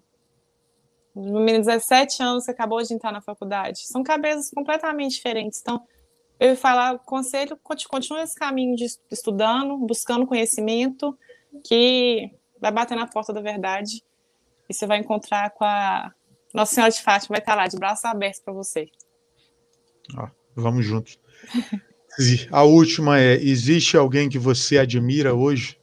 Do 1.16 1.40
menino 1.40 1.60
de 1.60 1.66
17 1.68 2.24
anos 2.24 2.46
que 2.46 2.52
acabou 2.52 2.82
de 2.82 2.94
entrar 2.94 3.12
na 3.12 3.22
faculdade. 3.22 3.86
São 3.88 4.04
cabeças 4.04 4.50
completamente 4.50 5.16
diferentes. 5.16 5.60
Então, 5.62 5.84
eu 6.40 6.50
ia 6.50 6.56
falar, 6.56 6.98
conselho, 7.00 7.60
continue 7.88 8.22
esse 8.22 8.36
caminho 8.36 8.76
de 8.76 8.86
estudando, 9.12 9.78
buscando 9.78 10.26
conhecimento, 10.26 11.18
que 11.64 12.32
vai 12.60 12.72
bater 12.72 12.96
na 12.96 13.08
porta 13.08 13.34
da 13.34 13.42
verdade 13.42 14.04
e 14.70 14.74
você 14.74 14.86
vai 14.86 15.00
encontrar 15.00 15.50
com 15.52 15.66
a 15.66 16.14
Nossa 16.54 16.74
Senhora 16.74 16.92
de 16.92 17.02
Fátima, 17.02 17.36
vai 17.36 17.40
estar 17.40 17.56
lá 17.56 17.68
de 17.68 17.78
braços 17.78 18.06
abertos 18.06 18.42
para 18.42 18.54
você. 18.54 18.90
Ah, 20.18 20.32
vamos 20.56 20.86
juntos. 20.86 21.20
a 22.52 22.64
última 22.64 23.20
é: 23.20 23.34
existe 23.36 23.96
alguém 23.96 24.30
que 24.30 24.40
você 24.40 24.78
admira 24.78 25.34
hoje? 25.34 25.80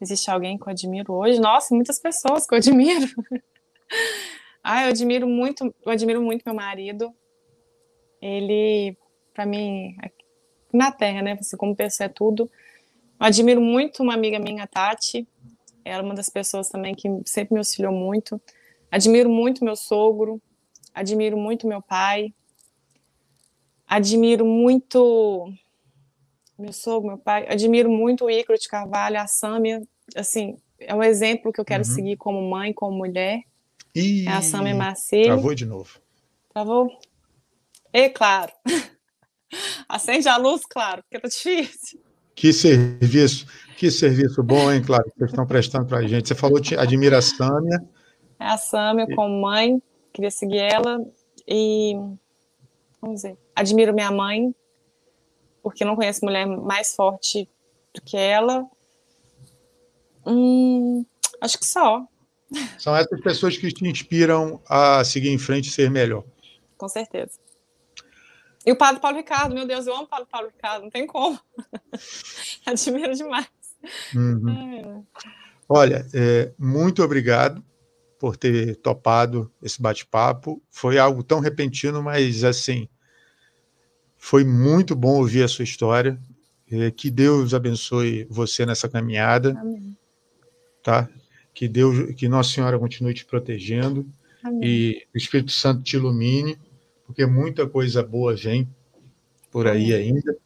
Existe 0.00 0.30
alguém 0.30 0.58
que 0.58 0.64
eu 0.64 0.70
admiro 0.70 1.12
hoje? 1.14 1.40
Nossa, 1.40 1.74
muitas 1.74 1.98
pessoas 1.98 2.46
que 2.46 2.54
eu 2.54 2.58
admiro. 2.58 3.06
ah, 4.62 4.84
eu 4.84 4.88
admiro 4.90 5.26
muito, 5.26 5.74
eu 5.84 5.92
admiro 5.92 6.22
muito 6.22 6.42
meu 6.44 6.54
marido. 6.54 7.12
Ele 8.20 8.96
para 9.36 9.44
mim, 9.44 9.94
na 10.72 10.90
Terra, 10.90 11.20
né? 11.20 11.36
Você 11.36 11.58
como 11.58 11.76
pessoa 11.76 12.06
é 12.06 12.08
tudo. 12.08 12.50
Eu 13.20 13.26
admiro 13.26 13.60
muito 13.60 14.02
uma 14.02 14.14
amiga 14.14 14.38
minha, 14.38 14.66
Tati. 14.66 15.28
Ela 15.84 16.02
é 16.02 16.02
uma 16.02 16.14
das 16.14 16.30
pessoas 16.30 16.70
também 16.70 16.94
que 16.94 17.08
sempre 17.26 17.52
me 17.52 17.60
auxiliou 17.60 17.92
muito. 17.92 18.40
Admiro 18.90 19.28
muito 19.28 19.64
meu 19.64 19.76
sogro. 19.76 20.40
Admiro 20.94 21.36
muito 21.36 21.66
meu 21.66 21.82
pai. 21.82 22.32
Admiro 23.86 24.44
muito 24.44 25.52
meu 26.58 26.72
sogro, 26.72 27.08
meu 27.08 27.18
pai. 27.18 27.46
Admiro 27.48 27.90
muito 27.90 28.24
o 28.24 28.30
Ícaro 28.30 28.58
de 28.58 28.68
Carvalho, 28.68 29.20
a 29.20 29.26
Sâmia. 29.26 29.82
Assim, 30.14 30.56
é 30.78 30.94
um 30.94 31.02
exemplo 31.02 31.52
que 31.52 31.60
eu 31.60 31.64
quero 31.64 31.86
uhum. 31.86 31.94
seguir 31.94 32.16
como 32.16 32.40
mãe, 32.50 32.72
como 32.72 32.96
mulher. 32.96 33.40
Ih, 33.94 34.26
é 34.26 34.32
a 34.32 34.42
Sâmia 34.42 34.74
Marcelo. 34.74 35.24
Travou 35.24 35.54
de 35.54 35.64
novo. 35.64 36.00
Travou? 36.52 36.88
E 37.92 38.08
claro. 38.10 38.52
Acende 39.88 40.28
a 40.28 40.36
luz, 40.36 40.62
claro, 40.68 41.02
porque 41.02 41.20
tá 41.20 41.28
difícil. 41.28 42.00
Que 42.34 42.52
serviço, 42.52 43.46
que 43.78 43.90
serviço 43.90 44.42
bom, 44.42 44.70
hein, 44.70 44.82
Claro, 44.82 45.04
que 45.04 45.18
vocês 45.18 45.30
estão 45.30 45.46
prestando 45.46 45.86
para 45.86 45.98
a 45.98 46.06
gente. 46.06 46.28
Você 46.28 46.34
falou 46.34 46.60
que 46.60 46.74
admira 46.74 47.18
a 47.18 47.22
Sâmia. 47.22 47.82
É 48.38 48.46
a 48.46 48.58
Sâmia 48.58 49.06
como 49.14 49.40
mãe, 49.40 49.82
queria 50.12 50.30
seguir 50.30 50.58
ela. 50.58 51.04
E, 51.46 51.94
vamos 53.00 53.22
dizer, 53.22 53.36
admiro 53.54 53.94
minha 53.94 54.10
mãe, 54.10 54.54
porque 55.62 55.84
não 55.84 55.96
conheço 55.96 56.24
mulher 56.24 56.46
mais 56.46 56.94
forte 56.94 57.48
do 57.94 58.02
que 58.02 58.16
ela. 58.16 58.66
Hum, 60.26 61.04
acho 61.40 61.58
que 61.58 61.66
só. 61.66 62.06
São 62.78 62.96
essas 62.96 63.20
pessoas 63.20 63.56
que 63.56 63.68
te 63.72 63.88
inspiram 63.88 64.60
a 64.68 65.02
seguir 65.04 65.30
em 65.30 65.38
frente 65.38 65.68
e 65.68 65.72
ser 65.72 65.90
melhor. 65.90 66.24
Com 66.76 66.88
certeza. 66.88 67.38
E 68.64 68.72
o 68.72 68.76
padre 68.76 69.00
Paulo 69.00 69.16
Ricardo, 69.16 69.54
meu 69.54 69.66
Deus, 69.66 69.86
eu 69.86 69.94
amo 69.94 70.04
o 70.04 70.08
padre 70.08 70.26
Paulo 70.30 70.48
Ricardo, 70.48 70.82
não 70.82 70.90
tem 70.90 71.06
como. 71.06 71.38
Admiro 72.66 73.14
demais. 73.14 73.48
Uhum. 74.14 74.48
É. 74.48 75.22
Olha, 75.68 76.06
é, 76.12 76.52
muito 76.58 77.02
obrigado 77.02 77.64
por 78.18 78.36
ter 78.36 78.76
topado 78.76 79.50
esse 79.62 79.80
bate-papo. 79.80 80.62
Foi 80.70 80.98
algo 80.98 81.22
tão 81.22 81.40
repentino, 81.40 82.02
mas 82.02 82.44
assim, 82.44 82.88
foi 84.16 84.44
muito 84.44 84.94
bom 84.96 85.18
ouvir 85.18 85.42
a 85.42 85.48
sua 85.48 85.64
história. 85.64 86.18
Que 86.96 87.10
Deus 87.10 87.54
abençoe 87.54 88.26
você 88.28 88.66
nessa 88.66 88.88
caminhada. 88.88 89.50
Amém. 89.58 89.96
Tá? 90.82 91.08
Que 91.54 91.68
Deus, 91.68 92.14
que 92.14 92.28
Nossa 92.28 92.50
Senhora 92.50 92.78
continue 92.78 93.14
te 93.14 93.24
protegendo 93.24 94.06
Amém. 94.42 94.60
e 94.62 95.06
o 95.14 95.16
Espírito 95.16 95.52
Santo 95.52 95.82
te 95.82 95.96
ilumine 95.96 96.58
porque 97.06 97.24
muita 97.24 97.66
coisa 97.68 98.02
boa 98.02 98.34
vem 98.34 98.68
por 99.50 99.66
aí 99.68 99.94
ainda. 99.94 100.36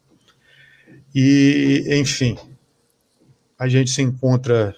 E, 1.13 1.85
enfim, 1.89 2.37
a 3.57 3.67
gente 3.67 3.89
se 3.89 4.01
encontra 4.01 4.75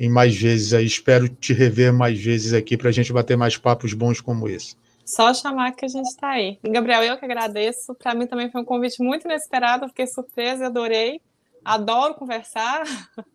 em 0.00 0.08
mais 0.08 0.34
vezes 0.34 0.72
aí. 0.72 0.86
Espero 0.86 1.28
te 1.28 1.52
rever 1.52 1.92
mais 1.92 2.18
vezes 2.18 2.54
aqui 2.54 2.74
para 2.74 2.88
a 2.88 2.92
gente 2.92 3.12
bater 3.12 3.36
mais 3.36 3.58
papos 3.58 3.92
bons 3.92 4.18
como 4.18 4.48
esse. 4.48 4.74
Só 5.04 5.34
chamar 5.34 5.72
que 5.72 5.84
a 5.84 5.88
gente 5.88 6.06
está 6.06 6.30
aí. 6.30 6.58
Gabriel, 6.64 7.02
eu 7.02 7.18
que 7.18 7.24
agradeço. 7.24 7.94
Para 7.94 8.14
mim 8.14 8.26
também 8.26 8.50
foi 8.50 8.62
um 8.62 8.64
convite 8.64 9.02
muito 9.02 9.26
inesperado. 9.26 9.88
Fiquei 9.88 10.06
surpresa 10.06 10.66
adorei. 10.66 11.20
Adoro 11.62 12.14
conversar, 12.14 12.84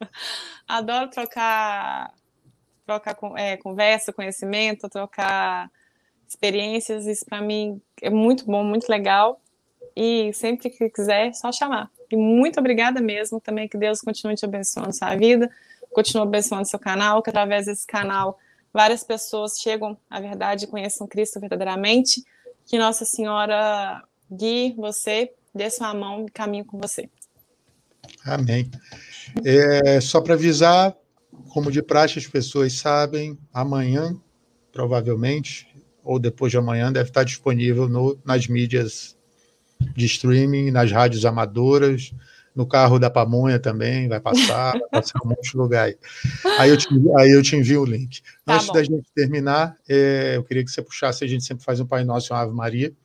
adoro 0.67 1.11
trocar, 1.11 2.11
trocar 2.83 3.15
é, 3.35 3.55
conversa, 3.55 4.11
conhecimento, 4.11 4.89
trocar 4.89 5.69
experiências. 6.27 7.05
Isso 7.05 7.23
para 7.23 7.39
mim 7.39 7.79
é 8.01 8.09
muito 8.09 8.43
bom, 8.45 8.63
muito 8.63 8.89
legal. 8.89 9.39
E 9.95 10.33
sempre 10.33 10.71
que 10.71 10.89
quiser, 10.89 11.33
só 11.35 11.51
chamar. 11.51 11.91
E 12.09 12.17
muito 12.17 12.59
obrigada 12.59 12.99
mesmo 12.99 13.39
também. 13.39 13.67
Que 13.67 13.77
Deus 13.77 14.01
continue 14.01 14.35
te 14.35 14.45
abençoando 14.45 14.91
sua 14.91 15.15
vida, 15.15 15.51
continue 15.95 16.23
abençoando 16.23 16.67
seu 16.67 16.77
canal, 16.77 17.23
que 17.23 17.29
através 17.29 17.67
desse 17.67 17.87
canal 17.87 18.37
várias 18.73 19.01
pessoas 19.01 19.57
chegam 19.57 19.97
à 20.09 20.19
verdade 20.19 20.65
e 20.65 20.67
conheçam 20.67 21.07
Cristo 21.07 21.39
verdadeiramente. 21.39 22.21
Que 22.65 22.77
Nossa 22.77 23.05
Senhora 23.05 24.03
guie 24.29 24.73
você, 24.75 25.31
dê 25.53 25.69
sua 25.69 25.93
mão 25.93 26.25
e 26.25 26.31
caminhe 26.31 26.65
com 26.65 26.77
você. 26.77 27.09
Amém. 28.25 28.69
É, 29.45 30.01
só 30.01 30.19
para 30.19 30.33
avisar, 30.33 30.93
como 31.49 31.71
de 31.71 31.81
praxe 31.81 32.19
as 32.19 32.27
pessoas 32.27 32.73
sabem, 32.73 33.37
amanhã, 33.53 34.13
provavelmente, 34.73 35.73
ou 36.03 36.19
depois 36.19 36.51
de 36.51 36.57
amanhã 36.57 36.91
deve 36.91 37.09
estar 37.09 37.23
disponível 37.23 37.87
no, 37.87 38.19
nas 38.25 38.47
mídias 38.47 39.15
de 39.95 40.05
streaming, 40.05 40.71
nas 40.71 40.91
rádios 40.91 41.23
amadoras, 41.25 42.13
no 42.55 42.65
carro 42.65 42.97
da 42.97 43.09
pamonha 43.09 43.59
também, 43.59 44.07
vai 44.07 44.19
passar, 44.19 44.71
vai 44.79 44.89
passar 44.89 45.19
um 45.23 45.29
monte 45.29 45.51
de 45.51 45.57
lugar 45.57 45.87
aí. 45.87 45.97
Aí 46.57 46.69
eu 46.69 46.77
te, 46.77 46.87
aí 47.17 47.31
eu 47.31 47.43
te 47.43 47.55
envio 47.55 47.81
o 47.81 47.85
link. 47.85 48.21
Tá 48.45 48.55
Antes 48.55 48.67
bom. 48.67 48.73
da 48.73 48.83
gente 48.83 49.11
terminar, 49.13 49.77
é, 49.87 50.37
eu 50.37 50.43
queria 50.43 50.63
que 50.63 50.71
você 50.71 50.81
puxasse, 50.81 51.23
a 51.23 51.27
gente 51.27 51.43
sempre 51.43 51.63
faz 51.63 51.79
um 51.79 51.85
Pai 51.85 52.03
Nosso 52.03 52.31
e 52.31 52.33
uma 52.33 52.41
Ave 52.41 52.53
Maria, 52.53 52.95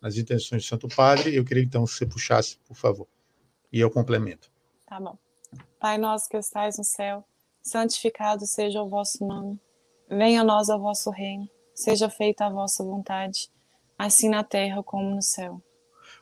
nas 0.00 0.16
intenções 0.16 0.62
do 0.62 0.68
Santo 0.68 0.88
Padre, 0.88 1.34
eu 1.34 1.44
queria 1.44 1.62
então 1.62 1.84
que 1.84 1.90
você 1.90 2.06
puxasse, 2.06 2.58
por 2.66 2.74
favor, 2.74 3.06
e 3.72 3.80
eu 3.80 3.90
complemento. 3.90 4.50
Tá 4.86 5.00
bom. 5.00 5.16
Pai 5.78 5.98
nosso 5.98 6.28
que 6.28 6.36
estais 6.36 6.78
no 6.78 6.84
céu, 6.84 7.24
santificado 7.62 8.46
seja 8.46 8.82
o 8.82 8.88
vosso 8.88 9.26
nome, 9.26 9.60
venha 10.08 10.40
a 10.40 10.44
nós 10.44 10.68
o 10.68 10.78
vosso 10.78 11.10
reino, 11.10 11.48
Seja 11.74 12.08
feita 12.10 12.46
a 12.46 12.50
vossa 12.50 12.84
vontade, 12.84 13.50
assim 13.98 14.28
na 14.28 14.44
terra 14.44 14.82
como 14.82 15.14
no 15.14 15.22
céu. 15.22 15.60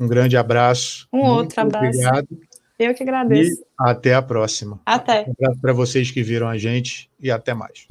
Um 0.00 0.08
grande 0.08 0.36
abraço. 0.36 1.06
Um 1.12 1.20
outro 1.20 1.60
abraço. 1.60 1.86
Obrigado. 1.86 2.28
Eu 2.78 2.94
que 2.94 3.02
agradeço. 3.02 3.60
E 3.60 3.64
até 3.78 4.14
a 4.14 4.22
próxima. 4.22 4.80
Até. 4.86 5.26
Um 5.28 5.32
abraço 5.32 5.60
para 5.60 5.72
vocês 5.74 6.10
que 6.10 6.22
viram 6.22 6.48
a 6.48 6.56
gente 6.56 7.10
e 7.20 7.30
até 7.30 7.52
mais. 7.52 7.86